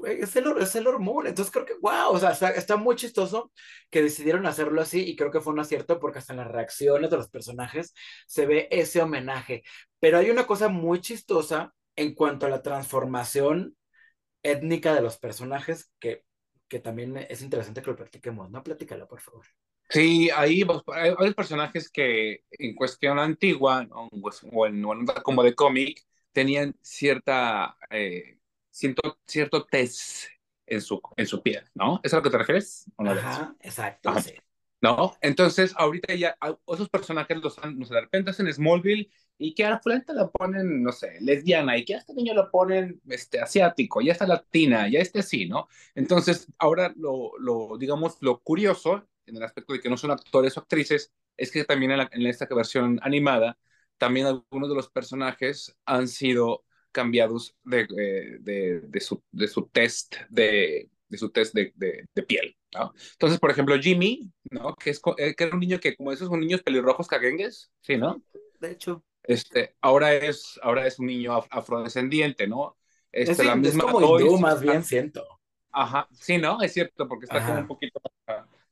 es 0.06 0.36
el, 0.36 0.46
es 0.60 0.76
el 0.76 0.86
Moon. 1.00 1.28
Entonces 1.28 1.52
creo 1.52 1.66
que, 1.66 1.76
wow, 1.82 2.12
o 2.12 2.20
sea, 2.20 2.32
está, 2.32 2.50
está, 2.52 2.78
muy 2.78 2.96
chistoso 2.96 3.52
que 3.90 4.02
decidieron 4.02 4.46
hacerlo 4.46 4.82
así 4.82 5.02
y 5.02 5.16
creo 5.16 5.32
que 5.32 5.42
fue 5.42 5.54
un 5.54 5.60
acierto 5.60 6.00
porque 6.00 6.20
hasta 6.20 6.34
en 6.34 6.38
las 6.40 6.52
reacciones 6.52 7.10
de 7.10 7.18
los 7.18 7.30
personajes 7.30 7.94
se 8.28 8.46
ve 8.46 8.68
ese 8.72 9.02
homenaje. 9.02 9.64
Pero 10.00 10.18
hay 10.18 10.30
una 10.30 10.48
cosa 10.48 10.70
muy 10.70 11.02
chistosa 11.02 11.74
en 11.96 12.16
cuanto 12.16 12.46
a 12.46 12.50
la 12.50 12.62
transformación 12.62 13.76
étnica 14.44 14.94
de 14.94 15.02
los 15.02 15.18
personajes 15.18 15.92
que, 16.00 16.24
que 16.68 16.80
también 16.80 17.18
es 17.18 17.42
interesante 17.42 17.82
que 17.82 17.92
lo 17.92 17.98
platiquemos, 17.98 18.50
¿no? 18.50 18.64
Platícalo, 18.64 19.08
por 19.08 19.22
favor. 19.22 19.46
Sí, 19.90 20.30
ahí 20.36 20.64
pues, 20.64 20.82
hay, 20.88 21.34
personajes 21.34 21.90
que 21.90 22.44
en 22.52 22.76
cuestión 22.76 23.18
antigua 23.18 23.88
o 24.52 24.66
en, 24.68 24.84
como 25.24 25.44
de 25.44 25.56
cómic 25.56 26.06
tenían 26.32 26.76
cierta... 26.82 27.76
Eh, 27.90 28.39
siento 28.80 29.20
cierto 29.28 29.66
test 29.66 30.30
en 30.66 30.82
su, 30.82 31.02
en 31.18 31.28
su 31.28 31.42
piel, 31.42 31.66
¿no? 31.74 32.00
¿Es 32.02 32.14
a 32.14 32.18
lo 32.18 32.24
que 32.24 32.30
te 32.30 32.38
refieres? 32.38 32.86
Ajá, 32.98 33.54
exacto, 33.60 34.18
sí. 34.22 34.34
¿No? 34.82 35.18
Entonces, 35.20 35.74
ahorita 35.76 36.14
ya 36.16 36.38
esos 36.66 36.88
personajes 36.88 37.38
los 37.40 37.60
han, 37.60 37.78
no 37.78 37.86
sé, 37.86 37.94
de 37.94 38.02
repente 38.02 38.32
en 38.40 38.54
Smallville 38.54 39.12
y 39.38 39.54
que 39.54 39.66
a 39.66 39.72
la 39.72 39.80
frente 39.80 40.14
lo 40.14 40.32
ponen, 40.32 40.82
no 40.82 40.94
sé, 40.94 41.18
lesbiana 41.20 41.78
y 41.78 41.84
que 41.84 41.96
a 41.96 41.98
este 41.98 42.14
niño 42.14 42.34
lo 42.34 42.50
ponen 42.50 43.02
este, 43.10 43.42
asiático, 43.42 44.00
ya 44.00 44.14
está 44.14 44.26
latina, 44.26 44.88
ya 44.88 45.00
este 45.00 45.20
así, 45.20 45.46
¿no? 45.50 45.68
Entonces, 45.96 46.48
ahora 46.58 46.94
lo, 46.96 47.38
lo, 47.40 47.78
digamos, 47.78 48.16
lo 48.22 48.40
curioso 48.40 49.06
en 49.26 49.36
el 49.36 49.44
aspecto 49.44 49.74
de 49.74 49.82
que 49.82 49.90
no 49.90 49.98
son 49.98 50.12
actores 50.12 50.56
o 50.56 50.62
actrices 50.62 51.12
es 51.36 51.52
que 51.52 51.66
también 51.66 51.92
en, 51.92 52.08
en 52.10 52.28
esta 52.28 52.48
versión 52.56 52.98
animada, 53.04 53.58
también 53.98 54.28
algunos 54.28 54.70
de 54.70 54.76
los 54.76 54.90
personajes 54.90 55.76
han 55.86 56.08
sido 56.08 56.64
cambiados 56.92 57.56
de, 57.64 57.82
eh, 57.98 58.38
de, 58.40 58.82
de, 58.82 59.00
su, 59.00 59.24
de 59.32 59.48
su 59.48 59.68
test 59.68 60.16
de, 60.30 60.90
de 61.08 61.18
su 61.18 61.30
test 61.32 61.54
de, 61.54 61.74
de, 61.76 62.24
piel, 62.24 62.56
¿no? 62.74 62.94
Entonces, 63.14 63.40
por 63.40 63.52
ejemplo, 63.52 63.78
Jimmy, 63.80 64.32
¿no? 64.52 64.76
Que, 64.76 64.92
es, 64.92 65.02
eh, 65.18 65.36
que 65.36 65.44
era 65.44 65.54
un 65.54 65.60
niño 65.60 65.80
que, 65.80 65.96
como 65.96 66.12
esos 66.12 66.28
son 66.28 66.40
niños 66.40 66.62
pelirrojos 66.62 67.08
caguengues, 67.08 67.72
¿sí, 67.82 67.98
no? 67.98 68.22
De 68.60 68.72
hecho. 68.72 69.04
Este, 69.24 69.76
ahora 69.82 70.14
es, 70.14 70.60
ahora 70.64 70.88
es 70.88 71.00
un 71.00 71.08
niño 71.08 71.34
afrodescendiente, 71.50 72.48
¿no? 72.48 72.78
Este, 73.12 73.32
es, 73.34 73.46
la 73.46 73.56
misma 73.56 73.86
es 73.86 73.92
como 73.92 74.20
hindú, 74.20 74.40
más 74.40 74.62
bien 74.62 74.84
siento. 74.84 75.26
Ajá, 75.72 76.08
sí, 76.12 76.38
¿no? 76.38 76.62
Es 76.62 76.74
cierto, 76.74 77.08
porque 77.08 77.26
está 77.26 77.46
como 77.46 77.60
un 77.60 77.68
poquito 77.68 78.02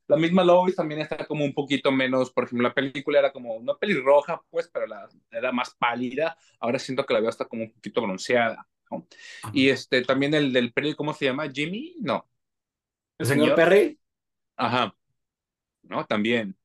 la 0.08 0.16
misma 0.16 0.44
Lois 0.44 0.76
también 0.76 1.02
está 1.02 1.26
como 1.26 1.44
un 1.44 1.54
poquito 1.54 1.92
menos, 1.92 2.32
por 2.32 2.46
ejemplo, 2.46 2.68
la 2.68 2.74
película 2.74 3.20
era 3.20 3.32
como 3.34 3.56
una 3.56 3.76
pelirroja, 3.76 4.42
pues, 4.50 4.70
pero 4.72 4.88
la, 4.88 5.08
era 5.32 5.52
más 5.52 5.76
pálida. 5.76 6.38
Ahora 6.60 6.80
siento 6.80 7.06
que 7.06 7.14
la 7.14 7.20
veo 7.20 7.30
hasta 7.30 7.46
como 7.46 7.64
un 7.64 7.74
poquito 7.74 8.02
bronceada. 8.02 8.68
¿no? 8.90 9.06
Y 9.52 9.70
este, 9.70 10.02
también 10.04 10.34
el 10.34 10.54
del 10.54 10.72
Perry, 10.72 10.96
¿cómo 10.96 11.14
se 11.14 11.26
llama? 11.26 11.50
¿Jimmy? 11.52 11.96
No. 12.00 12.26
¿El 13.18 13.26
señor, 13.26 13.56
Perry? 13.56 14.00
Ajá. 14.56 14.96
¿No? 15.84 16.06
También. 16.06 16.58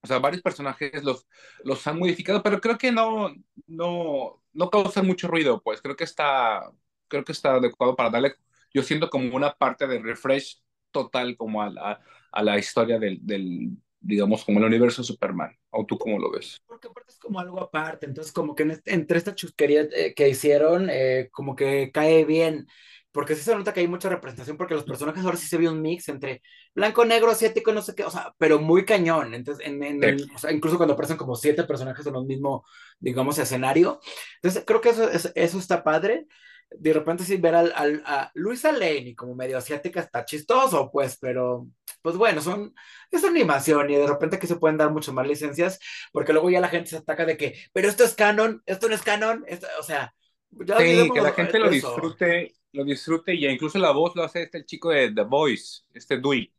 O 0.00 0.06
sea, 0.06 0.18
varios 0.18 0.42
personajes 0.42 1.04
los, 1.04 1.26
los 1.64 1.86
han 1.86 1.98
modificado, 1.98 2.42
pero 2.42 2.60
creo 2.60 2.78
que 2.78 2.90
no, 2.90 3.34
no, 3.66 4.42
no 4.52 4.70
causan 4.70 5.06
mucho 5.06 5.28
ruido, 5.28 5.60
pues. 5.62 5.82
Creo 5.82 5.96
que 5.96 6.04
está, 6.04 6.72
creo 7.08 7.24
que 7.24 7.32
está 7.32 7.54
adecuado 7.54 7.96
para 7.96 8.08
darle, 8.08 8.36
yo 8.72 8.82
siento 8.82 9.10
como 9.10 9.36
una 9.36 9.54
parte 9.54 9.86
de 9.86 9.98
refresh 9.98 10.62
total 10.90 11.36
como 11.36 11.60
a 11.60 11.68
la, 11.68 12.00
a 12.38 12.42
la 12.42 12.56
historia 12.56 13.00
del, 13.00 13.18
del, 13.20 13.70
digamos, 13.98 14.44
como 14.44 14.60
el 14.60 14.66
universo 14.66 15.02
de 15.02 15.06
Superman. 15.06 15.50
¿O 15.70 15.84
tú 15.84 15.98
cómo 15.98 16.20
lo 16.20 16.30
ves? 16.30 16.62
Porque 16.68 16.86
aparte 16.86 17.10
es 17.10 17.18
como 17.18 17.40
algo 17.40 17.60
aparte, 17.60 18.06
entonces 18.06 18.32
como 18.32 18.54
que 18.54 18.62
este, 18.62 18.94
entre 18.94 19.18
esta 19.18 19.34
chusquería 19.34 19.88
eh, 19.92 20.14
que 20.14 20.28
hicieron, 20.28 20.88
eh, 20.88 21.30
como 21.32 21.56
que 21.56 21.90
cae 21.92 22.24
bien, 22.24 22.68
porque 23.10 23.34
sí 23.34 23.42
se 23.42 23.56
nota 23.56 23.72
que 23.72 23.80
hay 23.80 23.88
mucha 23.88 24.08
representación, 24.08 24.56
porque 24.56 24.74
los 24.74 24.84
personajes 24.84 25.24
ahora 25.24 25.36
sí 25.36 25.48
se 25.48 25.58
ve 25.58 25.68
un 25.68 25.82
mix 25.82 26.08
entre 26.08 26.42
blanco, 26.76 27.04
negro, 27.04 27.32
asiático, 27.32 27.72
no 27.72 27.82
sé 27.82 27.96
qué, 27.96 28.04
o 28.04 28.10
sea, 28.10 28.32
pero 28.38 28.60
muy 28.60 28.84
cañón, 28.84 29.34
entonces, 29.34 29.66
en, 29.66 29.82
en 29.82 30.30
o 30.32 30.38
sea, 30.38 30.52
incluso 30.52 30.76
cuando 30.76 30.94
aparecen 30.94 31.16
como 31.16 31.34
siete 31.34 31.64
personajes 31.64 32.06
en 32.06 32.14
un 32.14 32.26
mismo, 32.28 32.64
digamos, 33.00 33.36
escenario, 33.38 34.00
entonces 34.36 34.62
creo 34.64 34.80
que 34.80 34.90
eso, 34.90 35.10
eso 35.34 35.58
está 35.58 35.82
padre, 35.82 36.28
de 36.70 36.92
repente 36.92 37.24
sí 37.24 37.36
ver 37.36 37.56
al, 37.56 37.72
al, 37.74 38.02
a 38.06 38.30
Luisa 38.34 38.70
Lane 38.72 39.08
y 39.08 39.14
como 39.14 39.34
medio 39.34 39.58
asiática 39.58 40.00
está 40.00 40.24
chistoso, 40.24 40.90
pues, 40.92 41.18
pero 41.20 41.66
pues 42.02 42.16
bueno, 42.16 42.40
son, 42.40 42.74
es 43.10 43.24
animación 43.24 43.90
y 43.90 43.96
de 43.96 44.06
repente 44.06 44.38
que 44.38 44.46
se 44.46 44.56
pueden 44.56 44.76
dar 44.76 44.90
muchas 44.90 45.14
más 45.14 45.26
licencias, 45.26 45.78
porque 46.12 46.32
luego 46.32 46.50
ya 46.50 46.60
la 46.60 46.68
gente 46.68 46.90
se 46.90 46.96
ataca 46.96 47.24
de 47.24 47.36
que, 47.36 47.58
pero 47.72 47.88
esto 47.88 48.04
es 48.04 48.14
canon, 48.14 48.62
esto 48.66 48.88
no 48.88 48.94
es 48.94 49.02
canon, 49.02 49.44
o 49.78 49.82
sea, 49.82 50.14
ya 50.50 50.78
sí, 50.78 51.10
que 51.12 51.20
la 51.20 51.32
gente 51.32 51.58
lo 51.58 51.70
disfrute, 51.70 52.54
lo 52.72 52.84
disfrute 52.84 53.34
y 53.34 53.46
incluso 53.46 53.78
la 53.78 53.90
voz 53.90 54.14
lo 54.16 54.22
hace 54.22 54.42
este 54.42 54.58
el 54.58 54.66
chico 54.66 54.90
de 54.90 55.12
The 55.12 55.22
Voice, 55.22 55.82
este 55.94 56.18
Dewey. 56.18 56.52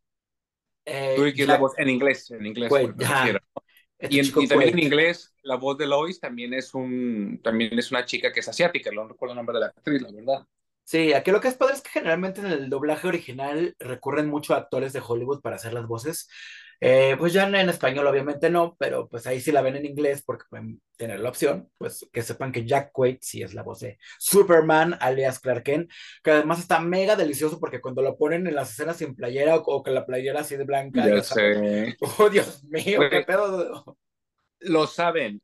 Eh, 0.86 1.13
Dewey 1.17 1.34
que 1.34 1.43
es 1.43 1.47
la 1.47 1.58
voz 1.58 1.73
en 1.78 1.89
inglés, 1.89 2.30
en 2.32 2.45
inglés. 2.45 2.69
Pues, 2.69 2.89
este 3.99 4.15
y, 4.15 4.47
también 4.47 4.69
en 4.71 4.80
inglés, 4.80 5.36
la 5.43 5.56
voz 5.56 5.78
de 5.78 5.86
Lois 5.86 6.21
también 6.21 6.54
es, 6.54 6.73
un, 6.73 7.41
también 7.43 7.78
es 7.78 7.91
una 7.91 8.06
chica 8.06 8.32
que 8.32 8.39
es 8.39 8.47
asiática, 8.47 8.91
no 8.91 9.06
recuerdo 9.06 9.34
el 9.34 9.38
nombre 9.38 9.56
de 9.56 9.60
la 9.60 9.65
actriz, 9.67 10.02
la 10.02 10.12
verdad. 10.12 10.47
Sí, 10.89 11.13
aquí 11.13 11.30
lo 11.30 11.39
que 11.39 11.49
es 11.49 11.54
padre 11.54 11.75
es 11.75 11.84
que 11.84 11.91
generalmente 11.91 12.41
en 12.41 12.47
el 12.47 12.67
doblaje 12.67 13.08
original 13.08 13.75
recurren 13.78 14.28
mucho 14.28 14.56
a 14.56 14.58
actores 14.58 14.91
de 14.91 15.04
Hollywood 15.08 15.39
para 15.39 15.58
hacer 15.58 15.71
las 15.71 15.86
voces. 15.86 16.28
Eh, 16.82 17.15
pues 17.19 17.32
ya 17.32 17.47
en 17.47 17.69
español 17.69 18.08
obviamente 18.08 18.49
no, 18.49 18.75
pero 18.80 19.08
pues 19.08 19.28
ahí 19.28 19.39
sí 19.39 19.52
la 19.52 19.62
ven 19.62 19.75
en 19.75 19.86
inglés 19.86 20.23
porque 20.25 20.45
pueden 20.49 20.82
tener 20.97 21.19
la 21.19 21.30
opción, 21.30 21.69
pues 21.78 22.10
que 22.12 22.23
sepan 22.23 22.52
que 22.52 22.65
Jack 22.65 22.91
Quaid 22.91 23.19
sí 23.21 23.43
es 23.43 23.54
la 23.54 23.62
voz 23.62 23.82
de 23.82 23.99
Superman, 24.17 24.97
alias 24.99 25.39
Clark 25.39 25.62
Kent, 25.62 25.91
que 26.23 26.32
además 26.32 26.58
está 26.58 26.80
mega 26.80 27.15
delicioso 27.15 27.60
porque 27.60 27.82
cuando 27.82 28.02
lo 28.02 28.17
ponen 28.17 28.47
en 28.47 28.56
las 28.56 28.71
escenas 28.71 28.97
sin 28.97 29.15
playera 29.15 29.58
o, 29.58 29.84
que 29.84 29.91
la 29.91 30.08
playera 30.08 30.39
así 30.39 30.58
de 30.58 30.63
blanca. 30.63 31.08
Ya 31.08 31.21
sé. 31.21 31.97
oh, 32.17 32.30
Dios 32.32 32.63
mío, 32.63 33.02
qué 33.12 33.21
pedo. 33.28 33.95
Lo 34.62 34.88
saben, 34.88 35.39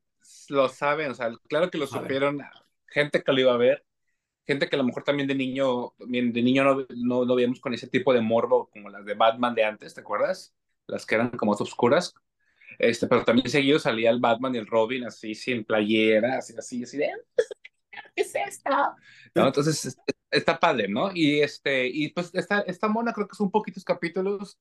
lo 0.50 0.70
saben, 0.70 1.12
o 1.12 1.14
sea, 1.14 1.30
claro 1.48 1.70
que 1.70 1.78
lo 1.78 1.86
supieron, 1.86 2.40
gente 2.88 3.22
que 3.22 3.32
lo 3.32 3.42
iba 3.42 3.54
a 3.54 3.58
ver, 3.58 3.86
gente 4.46 4.70
que 4.70 4.76
a 4.76 4.80
lo 4.80 4.86
mejor 4.86 5.04
también 5.04 5.28
de 5.28 5.36
niño, 5.36 5.94
de 5.98 6.42
niño 6.42 6.64
no, 6.64 6.86
no, 6.96 7.26
no 7.26 7.36
veíamos 7.36 7.60
con 7.60 7.74
ese 7.74 7.88
tipo 7.88 8.14
de 8.14 8.22
morbo 8.22 8.70
como 8.72 8.90
las 8.90 9.06
de 9.06 9.14
Batman 9.14 9.56
de 9.56 9.64
antes, 9.64 9.94
¿te 9.94 10.02
acuerdas? 10.02 10.54
Las 10.88 11.06
que 11.06 11.16
eran 11.16 11.30
como 11.32 11.54
oscuras. 11.54 12.14
Este, 12.78 13.08
pero 13.08 13.24
también 13.24 13.50
seguido 13.50 13.80
salía 13.80 14.10
el 14.10 14.20
Batman 14.20 14.56
y 14.56 14.58
el 14.58 14.68
Robin 14.68 15.06
así 15.06 15.34
sin 15.34 15.64
playera, 15.64 16.38
así, 16.38 16.54
así, 16.58 16.84
así 16.84 16.98
de 16.98 17.10
¿qué 18.16 18.22
es 18.22 18.36
esto? 18.36 18.70
¿No? 19.34 19.48
Entonces 19.48 19.98
está 20.30 20.60
padre, 20.60 20.88
¿no? 20.88 21.12
Y 21.14 21.40
este, 21.40 21.88
y 21.88 22.10
pues 22.10 22.32
esta, 22.34 22.62
esta 22.62 22.88
mona 22.88 23.14
creo 23.14 23.28
que 23.28 23.36
son 23.36 23.52
poquitos 23.52 23.84
capítulos 23.84 24.60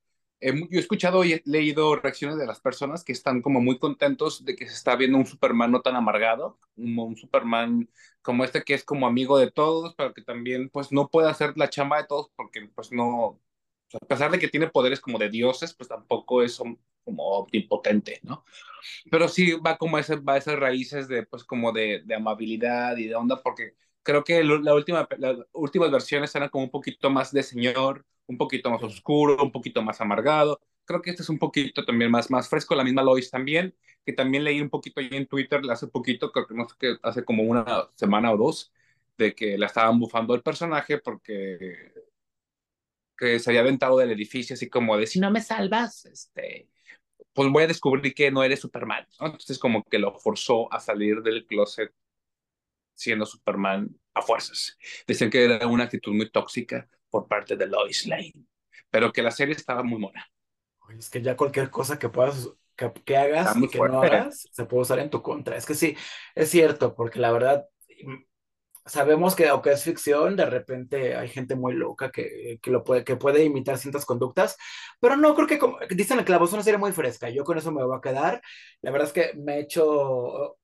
yo 0.53 0.79
he 0.79 0.81
escuchado 0.81 1.25
y 1.25 1.41
leído 1.45 1.97
reacciones 1.97 2.37
de 2.39 2.47
las 2.47 2.61
personas 2.61 3.05
que 3.05 3.13
están 3.13 3.43
como 3.43 3.61
muy 3.61 3.79
contentos 3.79 4.45
de 4.45 4.57
que 4.57 4.67
se 4.69 4.75
está 4.75 4.97
viendo 4.97 5.19
un 5.19 5.27
Superman 5.27 5.71
no 5.73 5.81
tan 5.83 5.97
amargado, 5.97 6.59
un, 6.77 6.99
un 6.99 7.17
Superman 7.17 7.89
como 8.23 8.45
este 8.45 8.63
que 8.63 8.75
es 8.75 8.85
como 8.85 9.07
amigo 9.07 9.39
de 9.39 9.51
todos, 9.51 9.95
pero 9.97 10.13
que 10.15 10.23
también 10.23 10.71
pues 10.71 10.93
no 10.93 11.09
puede 11.09 11.31
hacer 11.31 11.57
la 11.57 11.71
chamba 11.71 11.99
de 11.99 12.07
todos 12.09 12.31
porque 12.37 12.69
pues 12.75 12.93
no, 12.93 13.41
a 13.95 14.07
pesar 14.07 14.31
de 14.31 14.39
que 14.39 14.49
tiene 14.49 14.69
poderes 14.69 15.01
como 15.01 15.19
de 15.19 15.31
dioses, 15.31 15.75
pues 15.75 15.89
tampoco 15.89 16.43
es 16.43 16.59
como 16.59 16.79
omnipotente, 17.39 18.21
¿no? 18.23 18.45
Pero 19.11 19.29
sí 19.29 19.53
va 19.55 19.77
como 19.79 19.99
ese, 19.99 20.17
va 20.17 20.35
a 20.35 20.39
esas 20.39 20.59
raíces 20.59 21.09
de 21.09 21.25
pues 21.27 21.45
como 21.45 21.73
de, 21.73 22.03
de 22.05 22.15
amabilidad 22.15 22.97
y 22.97 23.07
de 23.09 23.15
onda 23.15 23.43
porque 23.43 23.77
creo 24.05 24.23
que 24.23 24.45
la 24.45 24.75
última, 24.75 25.09
las 25.19 25.39
últimas 25.53 25.91
versiones 25.91 26.35
eran 26.35 26.51
como 26.51 26.65
un 26.65 26.71
poquito 26.71 27.11
más 27.11 27.33
de 27.33 27.43
señor, 27.43 28.07
un 28.27 28.39
poquito 28.39 28.71
más 28.71 28.83
oscuro, 28.83 29.43
un 29.43 29.51
poquito 29.51 29.83
más 29.83 30.01
amargado. 30.01 30.61
Creo 30.85 31.03
que 31.03 31.11
este 31.11 31.23
es 31.23 31.29
un 31.31 31.39
poquito 31.39 31.85
también 31.85 32.11
más, 32.11 32.31
más 32.31 32.49
fresco, 32.49 32.75
la 32.75 32.85
misma 32.85 33.03
Lois 33.03 33.31
también, 33.31 33.75
que 34.05 34.13
también 34.13 34.45
leí 34.45 34.61
un 34.61 34.71
poquito 34.71 35.01
ahí 35.01 35.09
en 35.13 35.27
Twitter 35.27 35.61
hace 35.71 35.89
poquito, 35.89 36.31
creo 36.31 36.47
que 36.47 36.55
no 36.55 36.69
sé 36.69 36.75
qué, 36.79 36.97
hace 37.03 37.25
como 37.25 37.43
una 37.43 37.89
semana 37.95 38.33
o 38.33 38.37
dos, 38.37 38.73
de 39.17 39.35
que 39.35 39.57
la 39.59 39.67
estaban 39.67 39.99
bufando 39.99 40.35
el 40.35 40.43
personaje 40.43 40.99
porque 40.99 41.93
que 43.17 43.39
se 43.39 43.51
había 43.51 43.61
aventado 43.61 43.99
del 43.99 44.11
edificio 44.11 44.55
así 44.55 44.69
como 44.69 44.97
de 44.97 45.07
si 45.07 45.21
no 45.21 45.31
me 45.31 45.41
salvas, 45.41 46.05
este, 46.07 46.69
pues 47.33 47.51
voy 47.51 47.65
a 47.65 47.67
descubrir 47.69 48.15
que 48.15 48.31
no 48.31 48.43
eres 48.43 48.61
Superman. 48.61 49.07
Entonces 49.21 49.59
como 49.59 49.85
que 49.85 49.99
lo 49.99 50.19
forzó 50.19 50.73
a 50.73 50.81
salir 50.81 51.23
del 51.23 51.47
closet 51.47 51.93
siendo 52.95 53.27
Superman 53.27 53.89
a 54.15 54.23
fuerzas. 54.23 54.79
Decían 55.07 55.31
que 55.31 55.45
era 55.45 55.67
una 55.67 55.85
actitud 55.85 56.13
muy 56.13 56.31
tóxica 56.31 56.89
por 57.11 57.29
parte 57.29 57.57
de 57.57 57.67
Lois 57.67 58.07
Lane, 58.07 58.33
pero 58.91 59.13
que 59.13 59.23
la 59.23 59.31
serie 59.31 59.55
estaba 59.55 59.83
muy 59.83 59.99
mona. 59.99 60.29
Es 60.99 61.11
que 61.11 61.23
ya 61.23 61.37
cualquier 61.37 61.71
cosa 61.71 61.99
que 61.99 62.09
puedas, 62.09 62.49
que, 62.77 63.17
hagas 63.17 63.57
y 63.57 63.69
que 63.69 63.79
no 63.79 64.03
hagas, 64.03 64.49
se 64.53 64.65
puede 64.67 64.83
usar 64.83 64.99
en 64.99 65.11
tu 65.11 65.23
contra. 65.23 65.57
Es 65.57 65.67
que 65.67 65.75
sí, 65.75 65.97
es 66.35 66.51
cierto, 66.51 66.95
porque 66.95 67.19
la 67.19 67.33
verdad, 67.33 67.67
sabemos 68.87 69.35
que 69.35 69.49
aunque 69.49 69.73
es 69.73 69.83
ficción, 69.83 70.37
de 70.37 70.45
repente 70.47 71.17
hay 71.17 71.29
gente 71.29 71.55
muy 71.55 71.75
loca 71.75 72.11
que, 72.11 72.59
que, 72.61 72.71
lo 72.71 72.85
puede, 72.85 73.05
que 73.05 73.17
puede 73.17 73.45
imitar 73.45 73.79
ciertas 73.79 74.05
conductas, 74.05 74.57
pero 75.01 75.17
no 75.17 75.35
creo 75.35 75.47
que, 75.47 75.59
como, 75.59 75.79
dicen 75.91 76.19
el 76.19 76.25
clavo, 76.25 76.45
es 76.45 76.53
una 76.53 76.63
serie 76.63 76.79
muy 76.79 76.93
fresca, 76.93 77.31
yo 77.31 77.45
con 77.45 77.57
eso 77.59 77.73
me 77.73 77.85
voy 77.85 77.97
a 77.97 78.01
quedar, 78.01 78.43
la 78.83 78.91
verdad 78.91 79.09
es 79.09 79.13
que 79.13 79.39
me 79.39 79.57
he 79.57 79.61
hecho, 79.61 79.87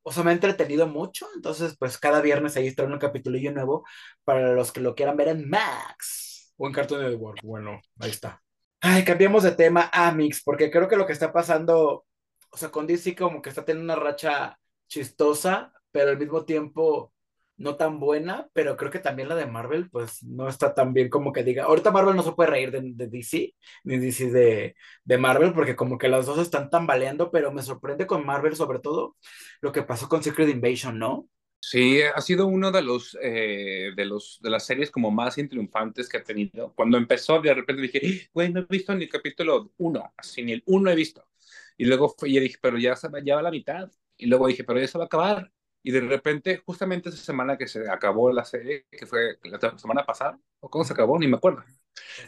o 0.03 0.13
sea, 0.13 0.23
me 0.23 0.31
he 0.33 0.35
entretenido 0.35 0.87
mucho, 0.87 1.27
entonces 1.35 1.77
pues 1.79 1.99
cada 1.99 2.21
viernes 2.21 2.57
ahí 2.57 2.67
está 2.67 2.85
un 2.85 2.99
capitulillo 2.99 3.53
nuevo 3.53 3.85
para 4.25 4.53
los 4.53 4.73
que 4.73 4.81
lo 4.81 4.95
quieran 4.95 5.17
ver 5.17 5.29
en 5.29 5.49
Max 5.49 6.53
o 6.57 6.67
en 6.67 6.73
Cartoon 6.73 7.03
Network, 7.03 7.41
bueno, 7.43 7.81
ahí 7.99 8.11
está. 8.11 8.43
Ay, 8.83 9.05
cambiamos 9.05 9.43
de 9.43 9.53
tema 9.53 9.91
a 9.93 10.13
Mix, 10.13 10.43
porque 10.43 10.71
creo 10.71 10.89
que 10.89 10.97
lo 10.97 11.07
que 11.07 11.13
está 11.13 11.33
pasando, 11.33 12.07
o 12.51 12.57
sea, 12.57 12.71
con 12.71 12.87
DC 12.87 13.15
como 13.15 13.43
que 13.43 13.51
está 13.51 13.65
teniendo 13.65 13.93
una 13.93 14.03
racha 14.03 14.59
chistosa, 14.89 15.73
pero 15.93 16.11
al 16.11 16.19
mismo 16.19 16.45
tiempo 16.45 17.13
no 17.61 17.77
tan 17.77 18.01
buena, 18.01 18.49
pero 18.55 18.77
creo 18.77 18.91
que 18.91 18.99
también 18.99 19.29
la 19.29 19.37
de 19.37 19.45
Marvel, 19.45 19.91
pues 19.91 20.23
no 20.23 20.49
está 20.49 20.75
tan 20.75 20.95
bien 20.95 21.11
como 21.11 21.31
que 21.31 21.45
diga. 21.45 21.65
Ahorita 21.65 21.91
Marvel 21.91 22.17
no 22.17 22.23
se 22.23 22.33
puede 22.33 22.49
reír 22.49 22.71
de, 22.71 23.07
DC, 23.07 23.55
ni 23.85 23.99
DC 23.99 24.31
de, 24.31 24.75
de, 25.05 25.19
Marvel, 25.19 25.53
porque 25.53 25.77
como 25.77 25.99
que 25.99 26.09
las 26.09 26.25
dos 26.25 26.39
están 26.39 26.71
tambaleando, 26.71 27.31
pero 27.31 27.53
me 27.53 27.63
sorprende 27.63 28.07
con 28.07 28.25
Marvel 28.25 28.57
sobre 28.57 28.79
todo 28.79 29.17
lo 29.61 29.73
que 29.73 29.83
pasó 29.83 30.09
con 30.09 30.23
Secret 30.23 30.49
Invasion, 30.49 30.99
¿no? 30.99 31.29
Sí, 31.61 32.01
ha 32.01 32.21
sido 32.23 32.47
uno 32.47 32.73
de 32.73 32.81
los, 32.81 33.17
eh, 33.21 33.91
de 33.95 34.05
los 34.07 34.41
de 34.43 34.49
las 34.49 34.65
series 34.65 34.91
como 34.91 35.11
más 35.11 35.35
triunfantes 35.35 36.09
que 36.09 36.17
ha 36.17 36.25
tenido. 36.25 36.73
Cuando 36.75 36.97
empezó, 36.97 37.41
de 37.43 37.53
repente 37.53 37.83
dije, 37.83 38.31
güey, 38.33 38.51
no 38.51 38.61
he 38.61 38.67
visto 38.71 38.95
ni 38.95 39.05
el 39.05 39.11
capítulo 39.11 39.71
uno, 39.77 40.15
así 40.17 40.43
ni 40.43 40.53
el 40.53 40.63
uno 40.65 40.91
he 40.91 40.95
visto. 40.95 41.29
Y 41.77 41.85
luego 41.85 42.09
fue, 42.17 42.31
y 42.31 42.41
dije, 42.41 42.57
pero 42.63 42.79
ya, 42.79 42.95
ya 43.23 43.37
va 43.37 43.43
la 43.43 43.51
mitad. 43.51 43.91
Y 44.17 44.27
luego 44.27 44.47
dije, 44.47 44.65
pero 44.65 44.81
ya 44.81 44.89
se 44.89 44.97
va 44.97 45.05
a 45.05 45.07
acabar. 45.07 45.53
Y 45.83 45.93
de 45.93 46.01
repente, 46.01 46.63
justamente 46.65 47.09
esa 47.09 47.23
semana 47.23 47.57
que 47.57 47.67
se 47.67 47.89
acabó 47.89 48.33
la 48.33 48.45
serie, 48.45 48.87
que 48.91 49.07
fue 49.07 49.39
la 49.45 49.79
semana 49.79 50.05
pasada, 50.05 50.39
o 50.61 50.69
cómo 50.69 50.85
se 50.85 50.93
acabó, 50.93 51.19
ni 51.19 51.27
me 51.27 51.37
acuerdo. 51.37 51.65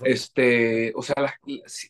Este, 0.05 0.93
o 0.95 1.03
sea, 1.03 1.15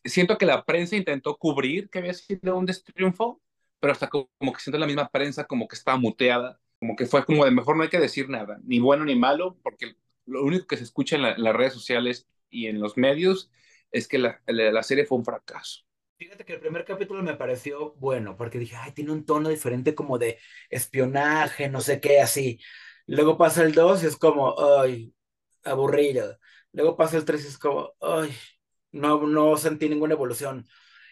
siento 0.04 0.38
que 0.38 0.46
la 0.46 0.64
prensa 0.64 0.96
intentó 0.96 1.36
cubrir 1.36 1.88
que 1.90 1.98
había 2.00 2.14
sido 2.14 2.56
un 2.56 2.66
destriunfo, 2.66 3.40
pero 3.80 3.92
hasta 3.92 4.08
como, 4.08 4.28
que 4.52 4.60
siento 4.60 4.78
la 4.78 4.86
misma 4.86 5.08
prensa 5.08 5.44
como 5.46 5.68
que 5.68 5.76
estaba 5.76 5.98
muteada, 5.98 6.60
como 6.78 6.96
que 6.96 7.06
fue 7.06 7.24
como 7.24 7.44
de 7.44 7.50
mejor 7.50 7.76
no 7.76 7.82
hay 7.84 7.88
que 7.88 8.00
decir 8.00 8.28
nada, 8.28 8.58
ni 8.64 8.80
bueno 8.80 9.04
ni 9.04 9.16
malo, 9.16 9.58
porque 9.62 9.96
lo 10.26 10.42
único 10.44 10.66
que 10.66 10.76
se 10.76 10.84
escucha 10.84 11.16
en, 11.16 11.24
en 11.24 11.42
las 11.42 11.54
redes 11.54 11.72
sociales 11.72 12.28
y 12.50 12.66
en 12.66 12.80
los 12.80 12.96
medios 12.96 13.50
es 13.90 14.08
que 14.08 14.18
la, 14.18 14.40
la 14.46 14.82
serie 14.82 15.04
fue 15.06 15.18
un 15.18 15.24
fracaso. 15.24 15.84
Fíjate 16.22 16.44
que 16.44 16.52
el 16.52 16.60
primer 16.60 16.84
capítulo 16.84 17.20
me 17.20 17.34
pareció 17.34 17.94
bueno, 17.94 18.36
porque 18.36 18.60
dije, 18.60 18.76
ay, 18.76 18.92
tiene 18.92 19.10
un 19.10 19.26
tono 19.26 19.48
diferente 19.48 19.92
como 19.92 20.18
de 20.18 20.38
espionaje, 20.70 21.68
no 21.68 21.80
sé 21.80 22.00
qué, 22.00 22.20
así. 22.20 22.60
Luego 23.06 23.36
pasa 23.36 23.64
el 23.64 23.74
2 23.74 24.04
y 24.04 24.06
es 24.06 24.16
como, 24.16 24.54
ay, 24.78 25.12
aburrido. 25.64 26.38
Luego 26.70 26.96
pasa 26.96 27.16
el 27.16 27.24
3 27.24 27.44
y 27.44 27.48
es 27.48 27.58
como, 27.58 27.92
ay, 28.00 28.32
no, 28.92 29.26
no 29.26 29.56
sentí 29.56 29.88
ninguna 29.88 30.14
evolución. 30.14 30.64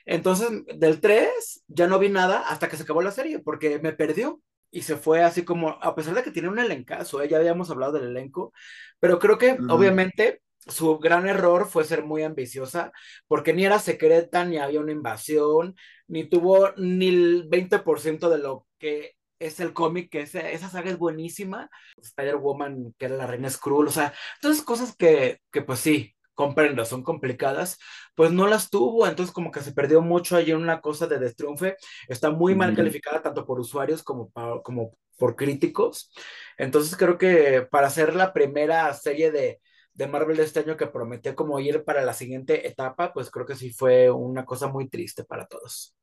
Entonces, 0.04 0.48
del 0.76 1.00
3 1.00 1.64
ya 1.66 1.88
no 1.88 1.98
vi 1.98 2.08
nada 2.08 2.48
hasta 2.48 2.68
que 2.68 2.76
se 2.76 2.84
acabó 2.84 3.02
la 3.02 3.10
serie, 3.10 3.40
porque 3.40 3.80
me 3.80 3.92
perdió 3.92 4.40
y 4.70 4.82
se 4.82 4.94
fue 4.96 5.24
así 5.24 5.44
como, 5.44 5.70
a 5.70 5.96
pesar 5.96 6.14
de 6.14 6.22
que 6.22 6.30
tiene 6.30 6.48
un 6.50 6.60
elencazo, 6.60 7.20
¿eh? 7.20 7.28
ya 7.28 7.38
habíamos 7.38 7.68
hablado 7.68 7.94
del 7.94 8.10
elenco, 8.10 8.52
pero 9.00 9.18
creo 9.18 9.38
que 9.38 9.58
obviamente 9.70 10.40
su 10.66 10.98
gran 10.98 11.26
error 11.28 11.68
fue 11.68 11.84
ser 11.84 12.04
muy 12.04 12.22
ambiciosa, 12.22 12.92
porque 13.26 13.52
ni 13.52 13.64
era 13.64 13.78
secreta, 13.78 14.44
ni 14.44 14.58
había 14.58 14.80
una 14.80 14.92
invasión, 14.92 15.74
ni 16.06 16.24
tuvo 16.28 16.72
ni 16.76 17.08
el 17.08 17.48
20% 17.48 18.28
de 18.28 18.38
lo 18.38 18.66
que 18.78 19.16
es 19.38 19.58
el 19.60 19.72
cómic, 19.72 20.10
que 20.10 20.20
esa 20.20 20.68
saga 20.68 20.90
es 20.90 20.98
buenísima. 20.98 21.70
Spider-Woman, 21.96 22.94
que 22.98 23.06
era 23.06 23.16
la 23.16 23.26
reina 23.26 23.48
Skrull, 23.48 23.88
o 23.88 23.90
sea, 23.90 24.12
todas 24.40 24.62
cosas 24.62 24.94
que, 24.94 25.40
que 25.50 25.62
pues 25.62 25.80
sí, 25.80 26.14
comprendo, 26.34 26.84
son 26.84 27.02
complicadas, 27.02 27.78
pues 28.14 28.32
no 28.32 28.46
las 28.46 28.70
tuvo, 28.70 29.06
entonces 29.06 29.32
como 29.32 29.50
que 29.50 29.60
se 29.60 29.72
perdió 29.72 30.00
mucho 30.00 30.36
ahí 30.36 30.50
en 30.50 30.56
una 30.56 30.80
cosa 30.80 31.06
de 31.06 31.18
destriunfe, 31.18 31.76
está 32.08 32.30
muy 32.30 32.54
mal 32.54 32.74
calificada 32.74 33.20
tanto 33.20 33.44
por 33.44 33.60
usuarios 33.60 34.02
como, 34.02 34.30
como 34.62 34.96
por 35.18 35.36
críticos, 35.36 36.10
entonces 36.56 36.96
creo 36.96 37.18
que 37.18 37.66
para 37.70 37.90
ser 37.90 38.14
la 38.14 38.32
primera 38.32 38.92
serie 38.94 39.30
de 39.30 39.60
de 40.00 40.06
Marvel 40.06 40.38
de 40.38 40.44
este 40.44 40.60
año 40.60 40.78
que 40.78 40.86
prometió 40.86 41.36
como 41.36 41.60
ir 41.60 41.84
para 41.84 42.02
la 42.02 42.14
siguiente 42.14 42.66
etapa, 42.66 43.12
pues 43.12 43.30
creo 43.30 43.44
que 43.44 43.54
sí 43.54 43.70
fue 43.70 44.10
una 44.10 44.46
cosa 44.46 44.66
muy 44.66 44.88
triste 44.88 45.24
para 45.24 45.46
todos. 45.46 45.94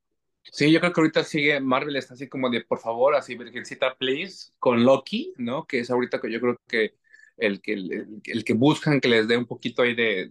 Sí, 0.43 0.71
yo 0.71 0.79
creo 0.79 0.93
que 0.93 1.01
ahorita 1.01 1.23
sigue, 1.23 1.59
Marvel 1.59 1.95
está 1.95 2.13
así 2.13 2.29
como 2.29 2.51
de, 2.51 2.61
por 2.61 2.77
favor, 2.77 3.15
así, 3.15 3.35
Virgencita, 3.35 3.95
please, 3.95 4.51
con 4.59 4.85
Loki, 4.85 5.33
¿no? 5.37 5.65
Que 5.65 5.79
es 5.79 5.89
ahorita 5.89 6.21
que 6.21 6.31
yo 6.31 6.39
creo 6.39 6.61
que 6.67 6.93
el 7.37 7.59
que, 7.59 7.73
el, 7.73 8.43
que 8.45 8.53
buscan 8.53 9.01
que 9.01 9.07
les 9.07 9.27
dé 9.27 9.35
un 9.35 9.47
poquito 9.47 9.81
ahí 9.81 9.95
de, 9.95 10.29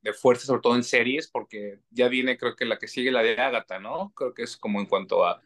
de, 0.00 0.12
fuerza, 0.12 0.46
sobre 0.46 0.62
todo 0.62 0.76
en 0.76 0.84
series, 0.84 1.28
porque 1.28 1.80
ya 1.90 2.06
viene, 2.06 2.38
creo 2.38 2.54
que 2.54 2.64
la 2.64 2.78
que 2.78 2.86
sigue, 2.86 3.10
la 3.10 3.22
de 3.22 3.32
Agatha, 3.32 3.80
¿no? 3.80 4.12
Creo 4.14 4.32
que 4.32 4.44
es 4.44 4.56
como 4.56 4.78
en 4.78 4.86
cuanto 4.86 5.26
a, 5.26 5.42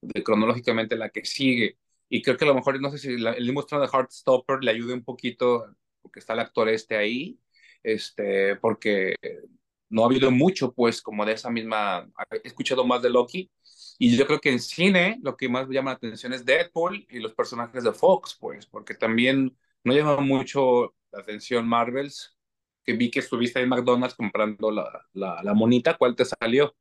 de, 0.00 0.22
cronológicamente, 0.22 0.94
la 0.96 1.10
que 1.10 1.24
sigue. 1.24 1.76
Y 2.08 2.22
creo 2.22 2.36
que 2.36 2.44
a 2.44 2.48
lo 2.48 2.54
mejor, 2.54 2.80
no 2.80 2.90
sé 2.92 2.98
si 2.98 3.08
el 3.08 3.44
mismo 3.44 3.62
de 3.68 3.88
Heartstopper 3.92 4.62
le 4.62 4.70
ayude 4.70 4.94
un 4.94 5.04
poquito 5.04 5.66
porque 6.02 6.20
está 6.20 6.32
el 6.34 6.40
actor 6.40 6.68
este 6.68 6.96
ahí, 6.96 7.38
este, 7.82 8.56
porque 8.56 9.16
no 9.88 10.02
ha 10.02 10.06
habido 10.06 10.30
mucho, 10.30 10.72
pues, 10.72 11.02
como 11.02 11.26
de 11.26 11.32
esa 11.32 11.50
misma, 11.50 12.08
he 12.30 12.46
escuchado 12.46 12.84
más 12.84 13.02
de 13.02 13.10
Loki, 13.10 13.50
y 13.98 14.16
yo 14.16 14.26
creo 14.26 14.40
que 14.40 14.50
en 14.50 14.60
cine 14.60 15.18
lo 15.22 15.36
que 15.36 15.48
más 15.48 15.68
llama 15.68 15.90
la 15.90 15.96
atención 15.96 16.32
es 16.32 16.44
Deadpool 16.44 17.06
y 17.10 17.18
los 17.18 17.34
personajes 17.34 17.84
de 17.84 17.92
Fox, 17.92 18.36
pues, 18.40 18.66
porque 18.66 18.94
también 18.94 19.56
no 19.84 19.92
llama 19.92 20.18
mucho 20.18 20.94
la 21.10 21.20
atención 21.20 21.68
Marvels, 21.68 22.36
que 22.84 22.92
vi 22.94 23.10
que 23.10 23.18
estuviste 23.18 23.60
en 23.60 23.68
McDonald's 23.68 24.14
comprando 24.14 24.70
la, 24.70 25.06
la, 25.12 25.42
la 25.42 25.54
monita, 25.54 25.96
¿cuál 25.98 26.14
te 26.14 26.24
salió? 26.24 26.74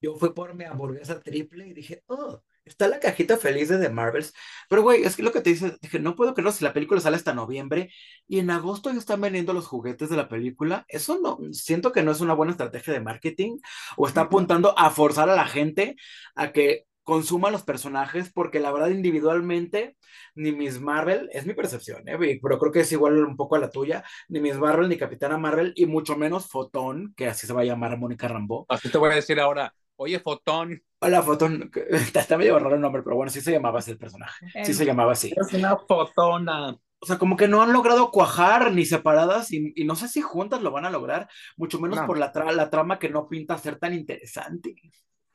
Yo 0.00 0.14
fui 0.16 0.32
por 0.32 0.54
mi 0.54 0.64
hamburguesa 0.64 1.20
triple 1.20 1.68
y 1.68 1.72
dije, 1.72 2.02
oh, 2.06 2.42
Está 2.66 2.88
la 2.88 2.98
cajita 2.98 3.36
feliz 3.38 3.68
de 3.68 3.78
The 3.78 3.90
Marvels. 3.90 4.34
Pero, 4.68 4.82
güey, 4.82 5.04
es 5.04 5.14
que 5.16 5.22
lo 5.22 5.32
que 5.32 5.40
te 5.40 5.50
dice, 5.50 5.78
dije, 5.80 6.00
no 6.00 6.16
puedo 6.16 6.34
creerlo 6.34 6.50
si 6.50 6.64
la 6.64 6.72
película 6.72 7.00
sale 7.00 7.16
hasta 7.16 7.32
noviembre 7.32 7.90
y 8.26 8.40
en 8.40 8.50
agosto 8.50 8.90
ya 8.92 8.98
están 8.98 9.20
vendiendo 9.20 9.52
los 9.52 9.68
juguetes 9.68 10.10
de 10.10 10.16
la 10.16 10.28
película. 10.28 10.84
Eso 10.88 11.18
no, 11.22 11.38
siento 11.52 11.92
que 11.92 12.02
no 12.02 12.10
es 12.10 12.20
una 12.20 12.34
buena 12.34 12.52
estrategia 12.52 12.92
de 12.92 13.00
marketing 13.00 13.58
o 13.96 14.08
está 14.08 14.22
apuntando 14.22 14.76
a 14.76 14.90
forzar 14.90 15.30
a 15.30 15.36
la 15.36 15.46
gente 15.46 15.96
a 16.34 16.52
que 16.52 16.86
consuma 17.06 17.52
los 17.52 17.62
personajes 17.62 18.32
porque 18.32 18.58
la 18.58 18.72
verdad 18.72 18.88
individualmente 18.88 19.96
ni 20.34 20.50
Miss 20.50 20.80
Marvel, 20.80 21.30
es 21.32 21.46
mi 21.46 21.54
percepción, 21.54 22.02
¿eh? 22.08 22.18
pero 22.42 22.58
creo 22.58 22.72
que 22.72 22.80
es 22.80 22.90
igual 22.90 23.24
un 23.24 23.36
poco 23.36 23.54
a 23.54 23.60
la 23.60 23.70
tuya, 23.70 24.02
ni 24.28 24.40
Miss 24.40 24.58
Marvel 24.58 24.88
ni 24.88 24.98
Capitana 24.98 25.38
Marvel 25.38 25.72
y 25.76 25.86
mucho 25.86 26.16
menos 26.16 26.48
Fotón, 26.48 27.14
que 27.16 27.28
así 27.28 27.46
se 27.46 27.52
va 27.52 27.60
a 27.60 27.64
llamar 27.64 27.96
Mónica 27.96 28.26
Rambo. 28.26 28.66
Así 28.68 28.90
te 28.90 28.98
voy 28.98 29.12
a 29.12 29.14
decir 29.14 29.38
ahora, 29.38 29.72
Oye, 29.96 30.20
Fotón. 30.20 30.82
Hola, 31.00 31.22
Fotón. 31.22 31.70
Está 32.14 32.36
medio 32.36 32.58
raro 32.58 32.74
el 32.74 32.80
nombre, 32.80 33.02
pero 33.02 33.16
bueno, 33.16 33.30
sí 33.30 33.40
se 33.40 33.52
llamaba 33.52 33.78
así 33.78 33.90
el 33.90 33.98
personaje. 33.98 34.46
Sí 34.64 34.74
se 34.74 34.84
llamaba 34.84 35.12
así. 35.12 35.32
Es 35.34 35.52
una 35.54 35.76
fotona. 35.76 36.76
O 36.98 37.06
sea, 37.06 37.18
como 37.18 37.36
que 37.36 37.48
no 37.48 37.62
han 37.62 37.72
logrado 37.72 38.10
cuajar 38.10 38.72
ni 38.72 38.84
separadas 38.84 39.52
y, 39.52 39.72
no 39.84 39.96
sé 39.96 40.08
si 40.08 40.22
juntas 40.22 40.62
lo 40.62 40.70
van 40.70 40.86
a 40.86 40.90
lograr, 40.90 41.28
mucho 41.56 41.78
menos 41.78 42.00
por 42.00 42.18
la, 42.18 42.32
la 42.52 42.70
trama 42.70 42.98
que 42.98 43.10
no 43.10 43.28
pinta 43.28 43.58
ser 43.58 43.78
tan 43.78 43.92
interesante. 43.92 44.74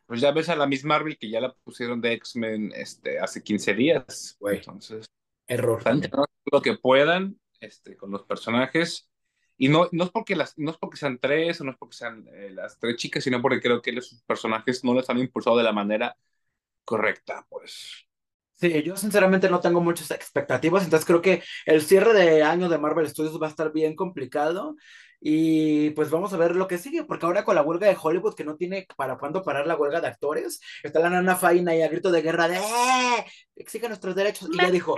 Pues 0.07 0.21
ya 0.21 0.31
ves 0.31 0.49
a 0.49 0.55
la 0.55 0.67
Miss 0.67 0.83
Marvel 0.83 1.17
que 1.17 1.29
ya 1.29 1.39
la 1.39 1.53
pusieron 1.63 2.01
de 2.01 2.13
X-Men 2.13 2.71
este, 2.75 3.19
hace 3.19 3.43
15 3.43 3.73
días. 3.75 4.37
Entonces, 4.41 5.05
error. 5.47 5.83
Lo 6.51 6.61
que 6.61 6.77
puedan 6.77 7.39
este, 7.59 7.95
con 7.95 8.11
los 8.11 8.23
personajes 8.23 9.10
y 9.61 9.69
no, 9.69 9.87
no, 9.91 10.05
es 10.05 10.09
porque 10.09 10.35
las, 10.35 10.57
no 10.57 10.71
es 10.71 10.77
porque 10.77 10.97
sean 10.97 11.19
tres 11.19 11.61
o 11.61 11.63
no 11.63 11.69
es 11.69 11.77
porque 11.77 11.95
sean 11.95 12.27
eh, 12.33 12.49
las 12.49 12.79
tres 12.79 12.95
chicas, 12.95 13.23
sino 13.23 13.39
porque 13.43 13.61
creo 13.61 13.79
que 13.79 13.91
los 13.91 14.23
personajes 14.25 14.83
no 14.83 14.95
les 14.95 15.07
han 15.07 15.19
impulsado 15.19 15.55
de 15.55 15.61
la 15.61 15.71
manera 15.71 16.17
correcta, 16.83 17.45
pues. 17.47 18.07
Sí, 18.55 18.81
yo 18.81 18.97
sinceramente 18.97 19.51
no 19.51 19.59
tengo 19.59 19.79
muchas 19.79 20.09
expectativas, 20.09 20.83
entonces 20.83 21.05
creo 21.05 21.21
que 21.21 21.43
el 21.67 21.83
cierre 21.83 22.15
de 22.15 22.41
año 22.41 22.69
de 22.69 22.79
Marvel 22.79 23.07
Studios 23.07 23.39
va 23.39 23.45
a 23.45 23.49
estar 23.51 23.71
bien 23.71 23.95
complicado 23.95 24.77
y 25.19 25.91
pues 25.91 26.09
vamos 26.09 26.33
a 26.33 26.37
ver 26.37 26.55
lo 26.55 26.67
que 26.67 26.79
sigue, 26.79 27.03
porque 27.03 27.27
ahora 27.27 27.45
con 27.45 27.53
la 27.53 27.61
huelga 27.61 27.85
de 27.85 27.97
Hollywood 28.01 28.33
que 28.33 28.43
no 28.43 28.55
tiene 28.55 28.87
para 28.97 29.19
cuándo 29.19 29.43
parar 29.43 29.67
la 29.67 29.75
huelga 29.75 30.01
de 30.01 30.07
actores, 30.07 30.59
está 30.81 30.99
la 30.99 31.11
nana 31.11 31.35
Faina 31.35 31.75
y 31.75 31.83
a 31.83 31.87
grito 31.87 32.09
de 32.09 32.23
guerra 32.23 32.47
de 32.47 32.57
¡Eh! 32.57 33.25
exige 33.55 33.87
nuestros 33.87 34.15
derechos 34.15 34.49
y 34.51 34.57
ya 34.57 34.71
dijo, 34.71 34.95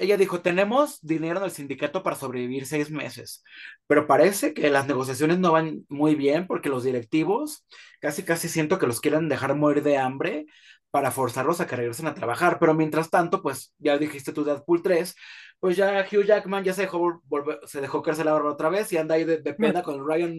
ella 0.00 0.16
dijo, 0.16 0.40
tenemos 0.40 0.98
dinero 1.02 1.38
en 1.38 1.44
el 1.44 1.50
sindicato 1.50 2.02
para 2.02 2.16
sobrevivir 2.16 2.66
seis 2.66 2.90
meses, 2.90 3.44
pero 3.86 4.06
parece 4.06 4.54
que 4.54 4.70
las 4.70 4.86
negociaciones 4.86 5.38
no 5.38 5.52
van 5.52 5.84
muy 5.88 6.14
bien 6.14 6.46
porque 6.46 6.70
los 6.70 6.84
directivos 6.84 7.66
casi, 8.00 8.22
casi 8.22 8.48
siento 8.48 8.78
que 8.78 8.86
los 8.86 9.00
quieren 9.00 9.28
dejar 9.28 9.54
morir 9.54 9.82
de 9.82 9.98
hambre 9.98 10.46
para 10.90 11.10
forzarlos 11.10 11.60
a 11.60 11.66
que 11.66 11.76
regresen 11.76 12.06
a 12.06 12.14
trabajar. 12.14 12.58
Pero 12.58 12.74
mientras 12.74 13.10
tanto, 13.10 13.42
pues 13.42 13.74
ya 13.78 13.98
dijiste 13.98 14.32
tu 14.32 14.42
Deadpool 14.42 14.82
3, 14.82 15.14
pues 15.60 15.76
ya 15.76 16.06
Hugh 16.10 16.24
Jackman 16.24 16.64
ya 16.64 16.72
se 16.72 16.82
dejó, 16.82 17.20
volver, 17.24 17.60
se 17.66 17.80
dejó 17.80 18.02
crecer 18.02 18.24
la 18.24 18.32
barba 18.32 18.52
otra 18.52 18.70
vez 18.70 18.92
y 18.92 18.96
anda 18.96 19.14
ahí 19.16 19.24
de, 19.24 19.38
de 19.38 19.54
pena 19.54 19.82
con 19.82 20.04
Ryan 20.06 20.34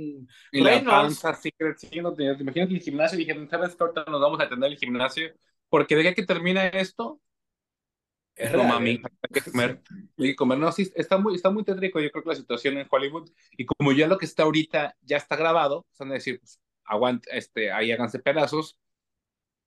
y 0.52 0.64
Reynolds. 0.64 0.86
La 0.86 1.32
panza 1.32 1.40
creciendo. 1.56 2.16
El 2.18 2.82
gimnasio 2.82 3.16
y 3.16 3.26
dijeron, 3.26 3.48
¿sabes 3.50 3.76
qué? 3.76 3.84
Ahorita 3.84 4.06
nos 4.10 4.22
vamos 4.22 4.40
a 4.40 4.44
atender 4.44 4.72
el 4.72 4.78
gimnasio. 4.78 5.30
Porque 5.70 5.96
de 5.96 6.14
que 6.14 6.26
termina 6.26 6.68
esto, 6.68 7.22
es 8.42 8.52
no, 8.52 8.64
mami, 8.64 8.92
¿eh? 8.92 9.02
hay 9.04 9.42
que 9.42 9.52
comer, 9.52 9.82
hay 10.18 10.28
que 10.28 10.36
comer. 10.36 10.58
No, 10.58 10.72
sí, 10.72 10.92
está 10.96 11.18
muy, 11.18 11.36
está 11.36 11.50
muy 11.50 11.64
tétrico, 11.64 12.00
yo 12.00 12.12
creo 12.12 12.24
que 12.24 12.30
la 12.30 12.36
situación 12.36 12.78
en 12.78 12.88
Hollywood, 12.90 13.30
y 13.58 13.66
como 13.66 13.92
ya 13.92 14.08
lo 14.08 14.18
que 14.18 14.26
está 14.26 14.44
ahorita 14.44 14.98
ya 15.02 15.18
está 15.18 15.36
grabado, 15.36 15.86
van 16.00 16.12
a 16.12 16.16
decir, 16.16 16.40
pues, 16.40 16.60
aguante, 16.86 17.30
este, 17.38 17.72
ahí 17.72 17.92
háganse 17.92 18.20
pedazos, 18.20 18.78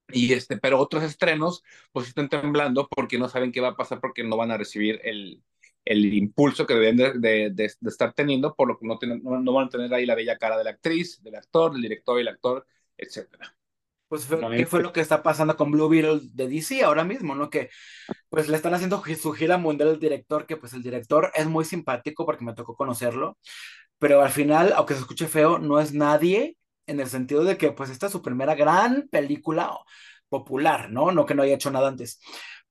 y 0.09 0.33
este, 0.33 0.59
pero 0.59 0.79
otros 0.79 1.03
estrenos, 1.03 1.63
pues 1.93 2.09
están 2.09 2.29
temblando 2.29 2.89
porque 2.89 3.19
no 3.19 3.29
saben 3.29 3.53
qué 3.53 3.61
va 3.61 3.69
a 3.69 3.77
pasar, 3.77 4.01
porque 4.01 4.23
no 4.23 4.37
van 4.37 4.51
a 4.51 4.59
recibir 4.59 5.01
el, 5.03 5.43
el 5.85 6.15
impulso 6.15 6.67
que 6.67 6.75
deben 6.75 6.97
de, 6.97 7.51
de, 7.51 7.65
estar 7.65 8.13
teniendo, 8.15 8.55
por 8.55 8.69
lo 8.69 8.79
que 8.79 8.87
no, 8.87 8.99
tienen, 8.99 9.23
no, 9.23 9.53
van 9.53 9.67
a 9.67 9.71
tener 9.71 9.93
ahí 9.95 10.07
la 10.07 10.15
bella 10.15 10.39
cara 10.39 10.59
de 10.59 10.65
la 10.65 10.71
actriz, 10.71 11.23
del 11.23 11.37
actor, 11.37 11.73
del 11.73 11.83
director 11.83 12.19
y 12.19 12.23
el 12.23 12.29
actor, 12.29 12.67
etcétera. 12.97 13.54
Pues, 14.15 14.29
¿qué 14.57 14.67
fue 14.67 14.83
lo 14.83 14.93
que 14.93 15.01
está 15.01 15.23
pasando 15.23 15.57
con 15.57 15.71
Blue 15.71 15.89
Beetle 15.89 16.21
de 16.33 16.49
DC 16.49 16.85
ahora 16.85 17.05
mismo, 17.05 17.35
no? 17.35 17.51
Que, 17.51 17.71
pues, 18.29 18.49
le 18.49 18.57
están 18.57 18.75
haciendo 18.75 19.03
su 19.21 19.33
gira 19.33 19.59
mundial 19.59 19.91
al 19.91 20.01
director, 20.01 20.47
que, 20.47 20.57
pues, 20.57 20.73
el 20.73 20.83
director 20.83 21.33
es 21.35 21.47
muy 21.47 21.65
simpático 21.65 22.25
porque 22.25 22.45
me 22.45 22.55
tocó 22.55 22.77
conocerlo, 22.77 23.39
pero 23.99 24.23
al 24.23 24.31
final, 24.31 24.73
aunque 24.77 24.95
se 24.95 25.01
escuche 25.01 25.27
feo, 25.27 25.59
no 25.59 25.81
es 25.81 25.93
nadie 25.93 26.57
en 26.87 27.01
el 27.01 27.09
sentido 27.09 27.45
de 27.45 27.57
que 27.57 27.73
pues 27.73 27.91
esta 27.91 28.07
es 28.07 28.13
su 28.13 28.23
primera 28.23 28.55
gran 28.55 29.09
película 29.09 29.77
popular, 30.29 30.91
¿no? 30.91 31.13
No 31.13 31.27
que 31.27 31.35
no 31.35 31.43
haya 31.43 31.55
hecho 31.55 31.71
nada 31.71 31.89
antes. 31.89 32.21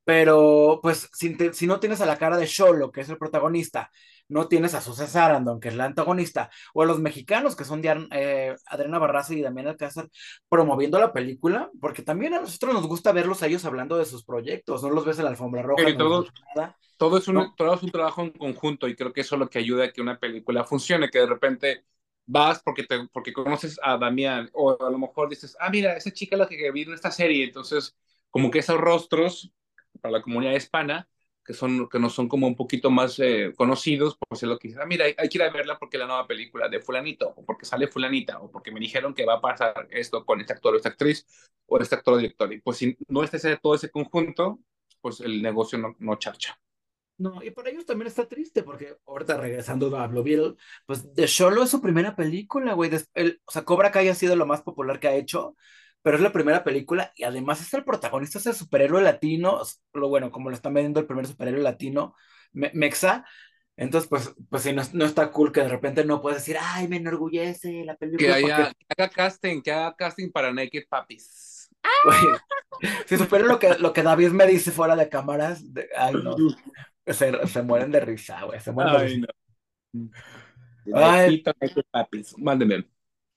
Pero 0.03 0.79
pues 0.81 1.09
si, 1.13 1.35
si 1.53 1.67
no 1.67 1.79
tienes 1.79 2.01
a 2.01 2.05
la 2.05 2.17
cara 2.17 2.37
de 2.37 2.45
Sholo, 2.45 2.91
que 2.91 3.01
es 3.01 3.09
el 3.09 3.17
protagonista, 3.17 3.89
no 4.27 4.47
tienes 4.47 4.73
a 4.73 4.81
Susan 4.81 5.07
Sarandon, 5.07 5.59
que 5.59 5.69
es 5.69 5.75
la 5.75 5.85
antagonista, 5.85 6.49
o 6.73 6.81
a 6.81 6.85
los 6.85 6.99
mexicanos, 6.99 7.55
que 7.55 7.65
son 7.65 7.81
eh, 8.11 8.55
Adriana 8.65 8.99
Barraza 8.99 9.33
y 9.33 9.41
Damián 9.41 9.67
Alcázar, 9.67 10.09
promoviendo 10.49 10.99
la 10.99 11.13
película, 11.13 11.69
porque 11.79 12.01
también 12.01 12.33
a 12.33 12.41
nosotros 12.41 12.73
nos 12.73 12.87
gusta 12.87 13.11
verlos 13.11 13.43
a 13.43 13.47
ellos 13.47 13.65
hablando 13.65 13.97
de 13.97 14.05
sus 14.05 14.23
proyectos, 14.23 14.83
no 14.83 14.89
los 14.89 15.05
ves 15.05 15.17
en 15.17 15.25
la 15.25 15.31
alfombra 15.31 15.61
roja. 15.61 15.97
todo, 15.97 16.25
todo, 16.97 17.17
es 17.17 17.27
un, 17.27 17.55
todo 17.55 17.73
es 17.73 17.83
un 17.83 17.91
trabajo 17.91 18.21
en 18.21 18.31
conjunto 18.31 18.87
y 18.87 18.95
creo 18.95 19.13
que 19.13 19.21
eso 19.21 19.35
es 19.35 19.39
lo 19.39 19.49
que 19.49 19.59
ayuda 19.59 19.85
a 19.85 19.91
que 19.91 20.01
una 20.01 20.19
película 20.19 20.63
funcione, 20.63 21.09
que 21.09 21.19
de 21.19 21.27
repente 21.27 21.83
vas 22.25 22.61
porque, 22.63 22.83
te, 22.83 23.07
porque 23.11 23.33
conoces 23.33 23.79
a 23.83 23.97
Damián 23.97 24.49
o 24.53 24.77
a 24.81 24.89
lo 24.89 24.97
mejor 24.97 25.29
dices, 25.29 25.57
ah, 25.59 25.69
mira, 25.69 25.97
esa 25.97 26.11
chica 26.11 26.35
es 26.35 26.39
la 26.39 26.47
que 26.47 26.71
vi 26.71 26.83
en 26.83 26.93
esta 26.93 27.11
serie, 27.11 27.43
entonces 27.43 27.95
como 28.29 28.49
que 28.49 28.59
esos 28.59 28.77
rostros 28.77 29.51
para 30.01 30.13
la 30.13 30.21
comunidad 30.21 30.53
hispana, 30.53 31.07
que, 31.43 31.53
son, 31.53 31.89
que 31.89 31.99
no 31.99 32.09
son 32.09 32.27
como 32.27 32.47
un 32.47 32.55
poquito 32.55 32.89
más 32.89 33.19
eh, 33.19 33.53
conocidos, 33.55 34.17
pues 34.27 34.43
es 34.43 34.49
lo 34.49 34.57
que 34.57 34.73
ah, 34.79 34.85
mira, 34.85 35.05
hay, 35.05 35.15
hay, 35.17 35.29
que 35.29 35.37
ir 35.37 35.43
a 35.43 35.51
verla 35.51 35.77
porque 35.79 35.97
la 35.97 36.07
nueva 36.07 36.27
película 36.27 36.69
de 36.69 36.79
fulanito, 36.79 37.33
o 37.35 37.45
porque 37.45 37.65
sale 37.65 37.87
fulanita, 37.87 38.39
o 38.39 38.51
porque 38.51 38.71
me 38.71 38.79
dijeron 38.79 39.13
que 39.13 39.25
va 39.25 39.35
a 39.35 39.41
pasar 39.41 39.87
esto 39.91 40.25
con 40.25 40.41
este 40.41 40.53
actor 40.53 40.73
o 40.73 40.77
esta 40.77 40.89
actriz, 40.89 41.25
o 41.65 41.77
este 41.79 41.95
actor 41.95 42.15
o 42.15 42.17
director, 42.17 42.51
y 42.53 42.61
pues 42.61 42.77
si 42.77 42.97
no 43.07 43.23
está 43.23 43.37
todo 43.57 43.75
ese 43.75 43.89
conjunto, 43.89 44.59
pues 45.01 45.19
el 45.19 45.41
negocio 45.41 45.77
no, 45.77 45.95
no 45.99 46.15
charcha. 46.15 46.59
No, 47.17 47.43
y 47.43 47.51
para 47.51 47.69
ellos 47.69 47.85
también 47.85 48.07
está 48.07 48.27
triste, 48.27 48.63
porque 48.63 48.97
ahorita 49.05 49.37
regresando 49.37 49.95
a 49.97 50.07
Blue 50.07 50.57
pues 50.85 51.13
de 51.13 51.27
Solo 51.27 51.63
es 51.63 51.69
su 51.69 51.79
primera 51.79 52.15
película, 52.15 52.73
güey. 52.73 52.91
O 53.45 53.51
sea, 53.51 53.63
Cobra 53.63 53.91
Kai 53.91 54.09
ha 54.09 54.15
sido 54.15 54.35
lo 54.35 54.47
más 54.47 54.61
popular 54.63 54.99
que 54.99 55.07
ha 55.07 55.15
hecho, 55.15 55.55
pero 56.03 56.17
es 56.17 56.21
la 56.21 56.33
primera 56.33 56.63
película 56.63 57.11
y 57.15 57.23
además 57.23 57.61
es 57.61 57.73
el 57.73 57.85
protagonista, 57.85 58.37
es 58.37 58.45
el 58.45 58.53
superhéroe 58.53 59.01
latino, 59.01 59.61
lo 59.93 60.09
bueno, 60.09 60.31
como 60.31 60.49
lo 60.49 60.55
están 60.55 60.73
vendiendo 60.73 60.99
el 60.99 61.07
primer 61.07 61.25
superhéroe 61.25 61.63
latino, 61.63 62.15
Mexa. 62.51 63.25
Entonces, 63.75 64.07
pues, 64.07 64.35
pues 64.49 64.61
sí, 64.61 64.73
no, 64.73 65.05
está 65.05 65.31
cool 65.31 65.51
que 65.51 65.61
de 65.61 65.69
repente 65.69 66.05
no 66.05 66.21
puedas 66.21 66.39
decir, 66.39 66.57
ay, 66.59 66.87
me 66.87 66.97
enorgullece 66.97 67.83
la 67.85 67.95
película. 67.95 68.35
Que, 68.35 68.53
haga 68.53 69.09
casting, 69.09 69.61
que 69.61 69.71
haga 69.71 69.95
casting 69.95 70.29
para 70.29 70.53
Naked 70.53 70.83
Puppies. 70.87 71.71
si 73.07 73.17
supieron 73.17 73.47
lo 73.47 73.57
que, 73.57 73.75
lo 73.79 73.93
que 73.93 74.03
David 74.03 74.29
me 74.29 74.45
dice 74.45 74.71
fuera 74.71 74.95
de 74.95 75.09
cámaras, 75.09 75.63
ay, 75.97 76.13
no. 76.21 76.35
Se, 77.07 77.47
se 77.47 77.61
mueren 77.63 77.91
de 77.91 77.99
risa, 78.01 78.43
güey. 78.43 78.59
Se 78.59 78.71
mueren 78.71 78.93
de 78.93 79.07
risa. 79.07 79.27
No. 79.93 80.09
Ay. 80.93 81.43
Papis. 81.91 82.37
Mándeme. 82.37 82.85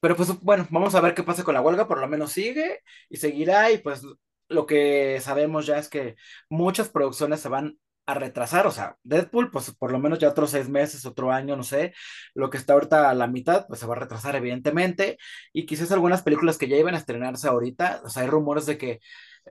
Pero 0.01 0.17
pues 0.17 0.29
bueno, 0.41 0.67
vamos 0.71 0.95
a 0.95 1.01
ver 1.01 1.15
qué 1.15 1.23
pasa 1.23 1.45
con 1.45 1.55
la 1.55 1.61
huelga, 1.61 1.89
por 1.89 2.01
lo 2.01 2.09
menos 2.09 2.33
sigue 2.33 2.83
y 3.09 3.17
seguirá 3.17 3.71
y 3.71 3.79
pues 3.79 4.03
lo 4.49 4.67
que 4.67 5.19
sabemos 5.21 5.67
ya 5.67 5.79
es 5.79 5.89
que 5.89 6.17
muchas 6.49 6.89
producciones 6.89 7.41
se 7.41 7.49
van 7.49 7.79
a 8.07 8.15
retrasar, 8.15 8.67
o 8.69 8.71
sea, 8.71 8.97
Deadpool, 9.03 9.51
pues 9.51 9.73
por 9.73 9.91
lo 9.91 9.99
menos 9.99 10.21
ya 10.21 10.29
otros 10.29 10.51
seis 10.51 10.69
meses, 10.69 11.05
otro 11.07 11.33
año, 11.33 11.57
no 11.57 11.65
sé, 11.65 11.93
lo 12.35 12.51
que 12.51 12.57
está 12.57 12.75
ahorita 12.75 13.11
a 13.11 13.15
la 13.15 13.27
mitad, 13.27 13.67
pues 13.67 13.81
se 13.81 13.87
va 13.87 13.97
a 13.97 13.99
retrasar 13.99 14.37
evidentemente, 14.37 15.19
y 15.53 15.67
quizás 15.67 15.91
algunas 15.91 16.23
películas 16.23 16.57
que 16.57 16.69
ya 16.69 16.77
iban 16.77 16.95
a 16.95 16.99
estrenarse 16.99 17.49
ahorita, 17.49 18.03
o 18.05 18.09
sea, 18.09 18.23
hay 18.23 18.29
rumores 18.29 18.67
de 18.67 18.79
que 18.79 19.01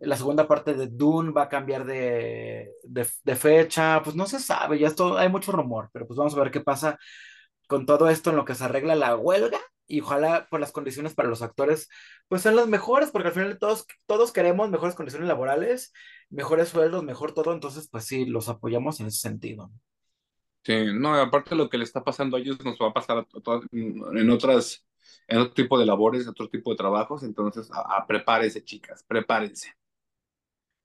la 0.01 0.15
segunda 0.17 0.47
parte 0.47 0.73
de 0.73 0.87
Dune 0.87 1.31
va 1.31 1.43
a 1.43 1.49
cambiar 1.49 1.85
de, 1.85 2.71
de, 2.83 3.35
fecha, 3.35 4.01
pues 4.03 4.15
no 4.15 4.25
se 4.25 4.39
sabe, 4.39 4.79
ya 4.79 4.87
esto, 4.87 5.17
hay 5.17 5.29
mucho 5.29 5.51
rumor, 5.51 5.89
pero 5.91 6.07
pues 6.07 6.17
vamos 6.17 6.35
a 6.35 6.39
ver 6.39 6.51
qué 6.51 6.61
pasa 6.61 6.97
con 7.67 7.85
todo 7.85 8.09
esto 8.09 8.29
en 8.29 8.37
lo 8.37 8.45
que 8.45 8.55
se 8.55 8.63
arregla 8.63 8.95
la 8.95 9.15
huelga 9.17 9.59
y 9.87 10.01
ojalá 10.01 10.47
pues 10.49 10.59
las 10.59 10.71
condiciones 10.71 11.13
para 11.13 11.29
los 11.29 11.41
actores 11.41 11.89
pues 12.27 12.41
sean 12.41 12.55
las 12.55 12.67
mejores, 12.67 13.11
porque 13.11 13.29
al 13.29 13.33
final 13.33 13.59
todos, 13.59 13.85
todos 14.05 14.31
queremos 14.31 14.69
mejores 14.69 14.95
condiciones 14.95 15.27
laborales, 15.27 15.93
mejores 16.29 16.69
sueldos, 16.69 17.03
mejor 17.03 17.33
todo, 17.33 17.53
entonces 17.53 17.87
pues 17.89 18.05
sí, 18.05 18.25
los 18.25 18.49
apoyamos 18.49 18.99
en 18.99 19.07
ese 19.07 19.19
sentido. 19.19 19.71
Sí, 20.63 20.87
no, 20.93 21.13
aparte 21.13 21.55
lo 21.55 21.69
que 21.69 21.77
le 21.77 21.83
está 21.83 22.03
pasando 22.03 22.37
a 22.37 22.39
ellos 22.39 22.63
nos 22.65 22.77
va 22.79 22.87
a 22.87 22.93
pasar 22.93 23.25
en 23.71 24.29
otras, 24.31 24.85
en 25.27 25.37
otro 25.37 25.53
tipo 25.53 25.77
de 25.77 25.85
labores, 25.85 26.23
en 26.23 26.29
otro 26.29 26.49
tipo 26.49 26.71
de 26.71 26.77
trabajos, 26.77 27.23
entonces 27.23 27.69
a 27.71 28.05
prepárense 28.07 28.63
chicas, 28.63 29.03
prepárense. 29.07 29.73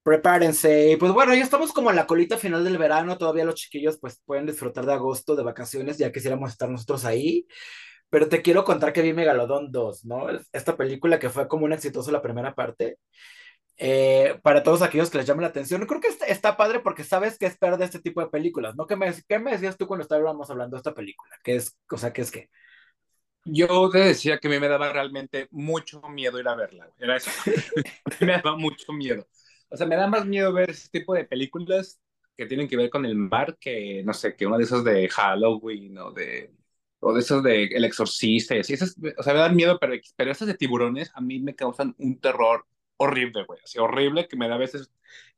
Prepárense. 0.02 0.92
Y 0.92 0.96
pues 0.96 1.12
bueno, 1.12 1.34
ya 1.34 1.42
estamos 1.42 1.72
como 1.72 1.90
en 1.90 1.96
la 1.96 2.06
colita 2.06 2.38
final 2.38 2.64
del 2.64 2.78
verano. 2.78 3.18
Todavía 3.18 3.44
los 3.44 3.54
chiquillos 3.56 3.98
pues 4.00 4.20
pueden 4.24 4.46
disfrutar 4.46 4.86
de 4.86 4.94
agosto 4.94 5.36
de 5.36 5.42
vacaciones. 5.42 5.98
Ya 5.98 6.10
quisiéramos 6.10 6.50
estar 6.50 6.70
nosotros 6.70 7.04
ahí. 7.04 7.46
Pero 8.10 8.28
te 8.28 8.42
quiero 8.42 8.64
contar 8.64 8.92
que 8.92 9.02
vi 9.02 9.12
Megalodon 9.12 9.70
2, 9.70 10.04
¿no? 10.04 10.26
Esta 10.52 10.76
película 10.76 11.18
que 11.18 11.30
fue 11.30 11.48
como 11.48 11.64
un 11.64 11.72
exitoso 11.72 12.10
la 12.10 12.22
primera 12.22 12.54
parte. 12.54 12.98
Eh, 13.76 14.38
para 14.42 14.62
todos 14.62 14.82
aquellos 14.82 15.08
que 15.08 15.18
les 15.18 15.26
llame 15.26 15.42
la 15.42 15.48
atención, 15.48 15.86
creo 15.86 16.00
que 16.00 16.08
está, 16.28 16.56
padre 16.56 16.80
porque 16.80 17.02
sabes 17.02 17.38
qué 17.38 17.46
esperar 17.46 17.78
de 17.78 17.86
este 17.86 18.00
tipo 18.00 18.20
de 18.20 18.28
películas, 18.28 18.76
¿no? 18.76 18.86
¿Qué 18.86 18.94
me, 18.94 19.10
qué 19.26 19.38
me 19.38 19.52
decías 19.52 19.78
tú 19.78 19.86
cuando 19.86 20.02
estábamos 20.02 20.50
hablando 20.50 20.76
de 20.76 20.80
esta 20.80 20.92
película? 20.92 21.34
¿Qué 21.42 21.56
es, 21.56 21.78
o 21.90 21.96
sea, 21.96 22.12
qué 22.12 22.20
es 22.22 22.30
qué? 22.30 22.50
Yo 23.44 23.88
te 23.88 23.98
decía 23.98 24.38
que 24.38 24.48
a 24.48 24.50
mí 24.50 24.60
me 24.60 24.68
daba 24.68 24.92
realmente 24.92 25.48
mucho 25.50 26.02
miedo 26.10 26.38
ir 26.38 26.48
a 26.48 26.54
verla, 26.56 26.90
Era 26.98 27.16
eso. 27.16 27.30
me 28.20 28.32
daba 28.32 28.56
mucho 28.56 28.92
miedo. 28.92 29.26
O 29.70 29.76
sea, 29.76 29.86
me 29.86 29.96
da 29.96 30.06
más 30.08 30.26
miedo 30.26 30.52
ver 30.52 30.70
ese 30.70 30.90
tipo 30.90 31.14
de 31.14 31.24
películas 31.24 32.00
que 32.36 32.46
tienen 32.46 32.68
que 32.68 32.76
ver 32.76 32.90
con 32.90 33.06
el 33.06 33.14
mar 33.14 33.56
que, 33.58 34.02
no 34.04 34.12
sé, 34.12 34.36
que 34.36 34.46
una 34.46 34.58
de 34.58 34.64
esas 34.64 34.84
de 34.84 35.08
Halloween 35.08 35.96
o 35.98 36.10
de, 36.12 36.52
o 37.00 37.12
de 37.14 37.20
esos 37.20 37.42
de 37.42 37.64
El 37.64 37.84
Exorcista 37.84 38.54
y 38.56 38.60
así. 38.60 38.74
Esas, 38.74 38.96
o 39.18 39.22
sea, 39.22 39.34
me 39.34 39.40
dan 39.40 39.56
miedo, 39.56 39.78
pero, 39.80 39.94
pero 40.16 40.30
esas 40.30 40.48
de 40.48 40.54
tiburones 40.54 41.10
a 41.14 41.20
mí 41.20 41.40
me 41.40 41.54
causan 41.54 41.94
un 41.98 42.18
terror 42.20 42.66
horrible, 42.96 43.44
güey. 43.44 43.60
Así 43.64 43.78
horrible 43.78 44.28
que 44.28 44.36
me 44.36 44.48
da 44.48 44.54
a 44.54 44.58
veces 44.58 44.90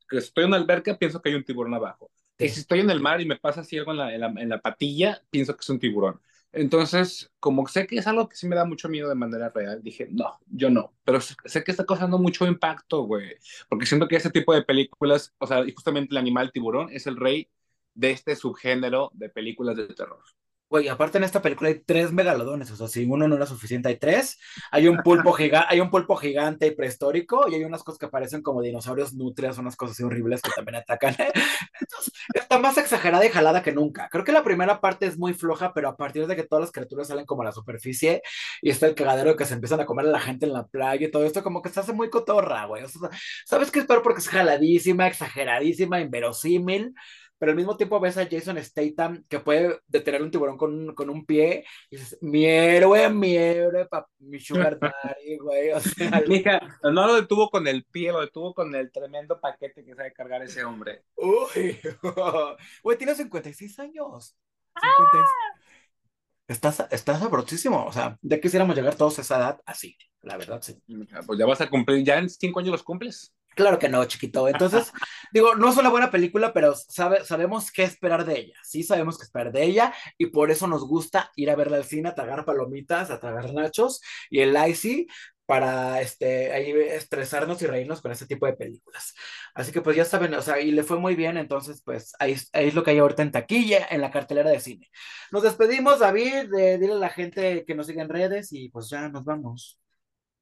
que 0.09 0.17
estoy 0.17 0.43
en 0.43 0.49
una 0.49 0.57
alberca, 0.57 0.97
pienso 0.97 1.21
que 1.21 1.29
hay 1.29 1.35
un 1.35 1.43
tiburón 1.43 1.73
abajo. 1.73 2.11
Y 2.37 2.49
si 2.49 2.61
estoy 2.61 2.79
en 2.81 2.89
el 2.89 2.99
mar 2.99 3.21
y 3.21 3.25
me 3.25 3.37
pasa 3.37 3.61
así 3.61 3.77
algo 3.77 3.91
en 3.91 3.97
la, 3.97 4.13
en 4.13 4.21
la, 4.21 4.27
en 4.27 4.49
la 4.49 4.61
patilla, 4.61 5.21
pienso 5.29 5.55
que 5.55 5.61
es 5.61 5.69
un 5.69 5.79
tiburón. 5.79 6.19
Entonces, 6.51 7.31
como 7.39 7.67
sé 7.67 7.87
que 7.87 7.97
es 7.97 8.05
algo 8.05 8.29
que 8.29 8.35
sí 8.35 8.47
me 8.47 8.55
da 8.55 8.63
mucho 8.63 8.87
miedo 8.87 9.09
de 9.09 9.15
manera 9.15 9.49
real, 9.49 9.81
dije, 9.81 10.07
no, 10.11 10.39
yo 10.47 10.69
no. 10.69 10.93
Pero 11.03 11.19
sé 11.19 11.63
que 11.63 11.71
está 11.71 11.85
causando 11.85 12.19
mucho 12.19 12.45
impacto, 12.45 13.03
güey. 13.03 13.37
Porque 13.69 13.87
siento 13.87 14.07
que 14.07 14.17
ese 14.17 14.29
tipo 14.29 14.53
de 14.53 14.61
películas, 14.61 15.33
o 15.39 15.47
sea, 15.47 15.65
y 15.65 15.71
justamente 15.71 16.13
el 16.13 16.17
animal 16.17 16.51
tiburón 16.51 16.89
es 16.91 17.07
el 17.07 17.17
rey 17.17 17.49
de 17.95 18.11
este 18.11 18.35
subgénero 18.35 19.09
de 19.15 19.29
películas 19.29 19.75
de 19.77 19.87
terror. 19.87 20.21
Güey, 20.73 20.87
aparte 20.87 21.19
en 21.19 21.23
esta 21.23 21.39
película 21.39 21.69
hay 21.69 21.83
tres 21.85 22.11
megalodones, 22.11 22.71
o 22.71 22.75
sea, 22.75 22.87
si 22.87 23.05
uno 23.05 23.27
no 23.27 23.35
era 23.35 23.45
suficiente, 23.45 23.89
hay 23.89 23.97
tres. 23.97 24.39
Hay 24.71 24.87
un 24.87 24.97
pulpo, 25.03 25.31
gigante, 25.31 25.67
hay 25.69 25.79
un 25.79 25.91
pulpo 25.91 26.15
gigante 26.15 26.65
y 26.65 26.71
prehistórico, 26.71 27.47
y 27.47 27.53
hay 27.53 27.63
unas 27.63 27.83
cosas 27.83 27.99
que 27.99 28.07
parecen 28.07 28.41
como 28.41 28.59
dinosaurios 28.59 29.13
nutrias, 29.13 29.59
unas 29.59 29.75
cosas 29.75 29.93
así 29.93 30.03
horribles 30.03 30.41
que 30.41 30.49
también 30.55 30.77
atacan. 30.77 31.13
Entonces, 31.79 32.11
está 32.33 32.57
más 32.57 32.75
exagerada 32.79 33.23
y 33.23 33.29
jalada 33.29 33.61
que 33.61 33.71
nunca. 33.71 34.09
Creo 34.09 34.23
que 34.23 34.31
la 34.31 34.43
primera 34.43 34.81
parte 34.81 35.05
es 35.05 35.15
muy 35.15 35.35
floja, 35.35 35.73
pero 35.75 35.89
a 35.89 35.95
partir 35.95 36.25
de 36.25 36.35
que 36.35 36.41
todas 36.41 36.63
las 36.63 36.71
criaturas 36.71 37.07
salen 37.07 37.27
como 37.27 37.43
a 37.43 37.45
la 37.45 37.51
superficie 37.51 38.23
y 38.59 38.71
está 38.71 38.87
el 38.87 38.95
cagadero 38.95 39.35
que 39.35 39.45
se 39.45 39.53
empiezan 39.53 39.79
a 39.79 39.85
comer 39.85 40.07
a 40.07 40.09
la 40.09 40.19
gente 40.19 40.47
en 40.47 40.53
la 40.53 40.65
playa 40.65 41.05
y 41.05 41.11
todo 41.11 41.23
esto, 41.23 41.43
como 41.43 41.61
que 41.61 41.69
se 41.69 41.81
hace 41.81 41.93
muy 41.93 42.09
cotorra, 42.09 42.65
güey. 42.65 42.81
O 42.83 42.87
sea, 42.87 43.11
¿sabes 43.45 43.69
qué 43.69 43.77
espero? 43.77 44.01
Porque 44.01 44.21
es 44.21 44.27
jaladísima, 44.27 45.05
exageradísima, 45.05 46.01
inverosímil 46.01 46.95
pero 47.43 47.51
al 47.51 47.57
mismo 47.57 47.75
tiempo 47.75 47.99
ves 47.99 48.17
a 48.17 48.25
Jason 48.25 48.57
Statham 48.63 49.25
que 49.27 49.41
puede 49.41 49.81
detener 49.85 50.21
un 50.23 50.31
tiburón 50.31 50.57
con, 50.57 50.95
con 50.95 51.09
un 51.09 51.25
pie 51.25 51.65
y 51.89 51.97
dices, 51.97 52.17
mi 52.21 52.45
héroe, 52.45 53.09
mi 53.09 53.35
héroe, 53.35 53.85
mi 54.19 54.39
sugar 54.39 54.79
daddy, 54.79 55.37
güey. 55.39 55.71
O 55.73 55.79
sea, 55.81 56.23
Mija, 56.29 56.61
no 56.83 57.05
lo 57.05 57.15
detuvo 57.15 57.49
con 57.49 57.67
el 57.67 57.83
pie, 57.83 58.13
lo 58.13 58.21
detuvo 58.21 58.53
con 58.53 58.73
el 58.73 58.89
tremendo 58.93 59.41
paquete 59.41 59.83
que 59.83 59.93
sabe 59.93 60.13
cargar 60.13 60.41
ese 60.41 60.63
hombre. 60.63 61.03
Uy, 61.17 61.77
güey, 62.81 62.97
tiene 62.97 63.13
56 63.13 63.79
años. 63.79 64.37
56. 64.81 65.25
Estás, 66.47 66.87
estás 66.91 67.19
sabrosísimo, 67.19 67.85
o 67.85 67.91
sea, 67.91 68.17
ya 68.21 68.39
quisiéramos 68.39 68.73
llegar 68.73 68.95
todos 68.95 69.19
a 69.19 69.21
esa 69.21 69.35
edad 69.35 69.61
así, 69.65 69.97
la 70.21 70.37
verdad, 70.37 70.61
sí. 70.61 70.81
Pues 71.27 71.37
ya 71.37 71.45
vas 71.45 71.59
a 71.59 71.69
cumplir, 71.69 72.05
ya 72.05 72.19
en 72.19 72.29
cinco 72.29 72.61
años 72.61 72.71
los 72.71 72.83
cumples. 72.83 73.35
Claro 73.55 73.79
que 73.79 73.89
no, 73.89 74.03
chiquito. 74.05 74.47
Entonces, 74.47 74.91
digo, 75.31 75.55
no 75.55 75.69
es 75.69 75.77
una 75.77 75.89
buena 75.89 76.11
película, 76.11 76.53
pero 76.53 76.75
sabe, 76.75 77.23
sabemos 77.25 77.71
qué 77.71 77.83
esperar 77.83 78.25
de 78.25 78.39
ella. 78.39 78.55
Sí, 78.63 78.83
sabemos 78.83 79.17
qué 79.17 79.23
esperar 79.23 79.51
de 79.51 79.63
ella 79.63 79.93
y 80.17 80.27
por 80.27 80.51
eso 80.51 80.67
nos 80.67 80.87
gusta 80.87 81.31
ir 81.35 81.49
a 81.49 81.55
verla 81.55 81.77
al 81.77 81.85
cine, 81.85 82.09
a 82.09 82.15
tragar 82.15 82.45
palomitas, 82.45 83.11
a 83.11 83.19
tragar 83.19 83.53
nachos 83.53 84.01
y 84.29 84.39
el 84.39 84.57
icy 84.69 85.07
para 85.45 86.01
este, 86.01 86.51
ahí 86.53 86.71
estresarnos 86.71 87.61
y 87.61 87.67
reírnos 87.67 88.01
con 88.01 88.11
ese 88.11 88.25
tipo 88.25 88.45
de 88.45 88.53
películas. 88.53 89.13
Así 89.53 89.71
que 89.71 89.81
pues 89.81 89.95
ya 89.95 90.05
saben, 90.05 90.33
o 90.33 90.41
sea, 90.41 90.59
y 90.59 90.71
le 90.71 90.83
fue 90.83 90.99
muy 90.99 91.15
bien, 91.15 91.37
entonces 91.37 91.81
pues 91.83 92.13
ahí, 92.19 92.35
ahí 92.53 92.67
es 92.67 92.75
lo 92.75 92.83
que 92.83 92.91
hay 92.91 92.99
ahorita 92.99 93.23
en 93.23 93.31
taquilla, 93.31 93.87
en 93.89 94.01
la 94.01 94.11
cartelera 94.11 94.49
de 94.49 94.59
cine. 94.59 94.89
Nos 95.31 95.43
despedimos, 95.43 95.99
David, 95.99 96.49
de, 96.49 96.77
dile 96.77 96.93
a 96.93 96.95
la 96.95 97.09
gente 97.09 97.65
que 97.65 97.75
nos 97.75 97.87
siga 97.87 98.01
en 98.03 98.09
redes 98.09 98.53
y 98.53 98.69
pues 98.69 98.89
ya 98.89 99.09
nos 99.09 99.25
vamos. 99.25 99.79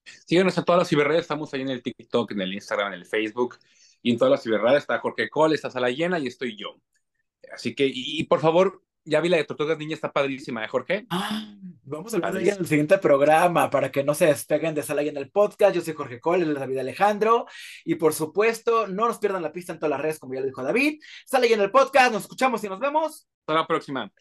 Síguenos 0.03 0.57
en 0.57 0.63
todas 0.63 0.79
las 0.79 0.89
ciberredes, 0.89 1.21
estamos 1.21 1.53
ahí 1.53 1.61
en 1.61 1.69
el 1.69 1.81
TikTok, 1.81 2.31
en 2.31 2.41
el 2.41 2.53
Instagram, 2.53 2.93
en 2.93 2.99
el 2.99 3.05
Facebook, 3.05 3.57
y 4.01 4.11
en 4.11 4.17
todas 4.17 4.31
las 4.31 4.43
ciberredes 4.43 4.79
está 4.79 4.99
Jorge 4.99 5.29
Cole, 5.29 5.55
está 5.55 5.69
Sala 5.69 5.89
Llena 5.89 6.19
y 6.19 6.27
estoy 6.27 6.55
yo. 6.57 6.75
Así 7.53 7.75
que, 7.75 7.89
y, 7.93 8.23
por 8.23 8.39
favor, 8.39 8.81
ya 9.03 9.19
vi 9.19 9.29
la 9.29 9.37
de 9.37 9.43
Tortugas 9.43 9.77
Niña, 9.77 9.95
está 9.95 10.11
padrísima, 10.11 10.63
¿eh, 10.63 10.67
Jorge? 10.67 11.05
Ah, 11.09 11.53
vamos 11.83 12.13
a 12.13 12.17
hablar 12.17 12.33
de 12.33 12.43
ella 12.43 12.53
en 12.53 12.59
el 12.59 12.67
siguiente 12.67 12.97
programa 12.97 13.69
para 13.69 13.91
que 13.91 14.03
no 14.03 14.13
se 14.13 14.27
despeguen 14.27 14.75
de 14.75 14.83
Sala 14.83 15.01
Llena 15.01 15.19
el 15.19 15.31
podcast. 15.31 15.75
Yo 15.75 15.81
soy 15.81 15.93
Jorge 15.93 16.19
Cole, 16.19 16.43
él 16.43 16.51
es 16.51 16.59
David 16.59 16.77
Alejandro, 16.77 17.45
y 17.83 17.95
por 17.95 18.13
supuesto, 18.13 18.87
no 18.87 19.07
nos 19.07 19.17
pierdan 19.17 19.41
la 19.41 19.51
pista 19.51 19.73
en 19.73 19.79
todas 19.79 19.91
las 19.91 20.01
redes, 20.01 20.19
como 20.19 20.33
ya 20.33 20.39
lo 20.39 20.45
dijo 20.45 20.63
David. 20.63 21.01
Sala 21.25 21.47
Llena 21.47 21.63
el 21.63 21.71
podcast, 21.71 22.13
nos 22.13 22.23
escuchamos 22.23 22.63
y 22.63 22.69
nos 22.69 22.79
vemos. 22.79 23.27
Hasta 23.41 23.53
la 23.53 23.67
próxima. 23.67 24.11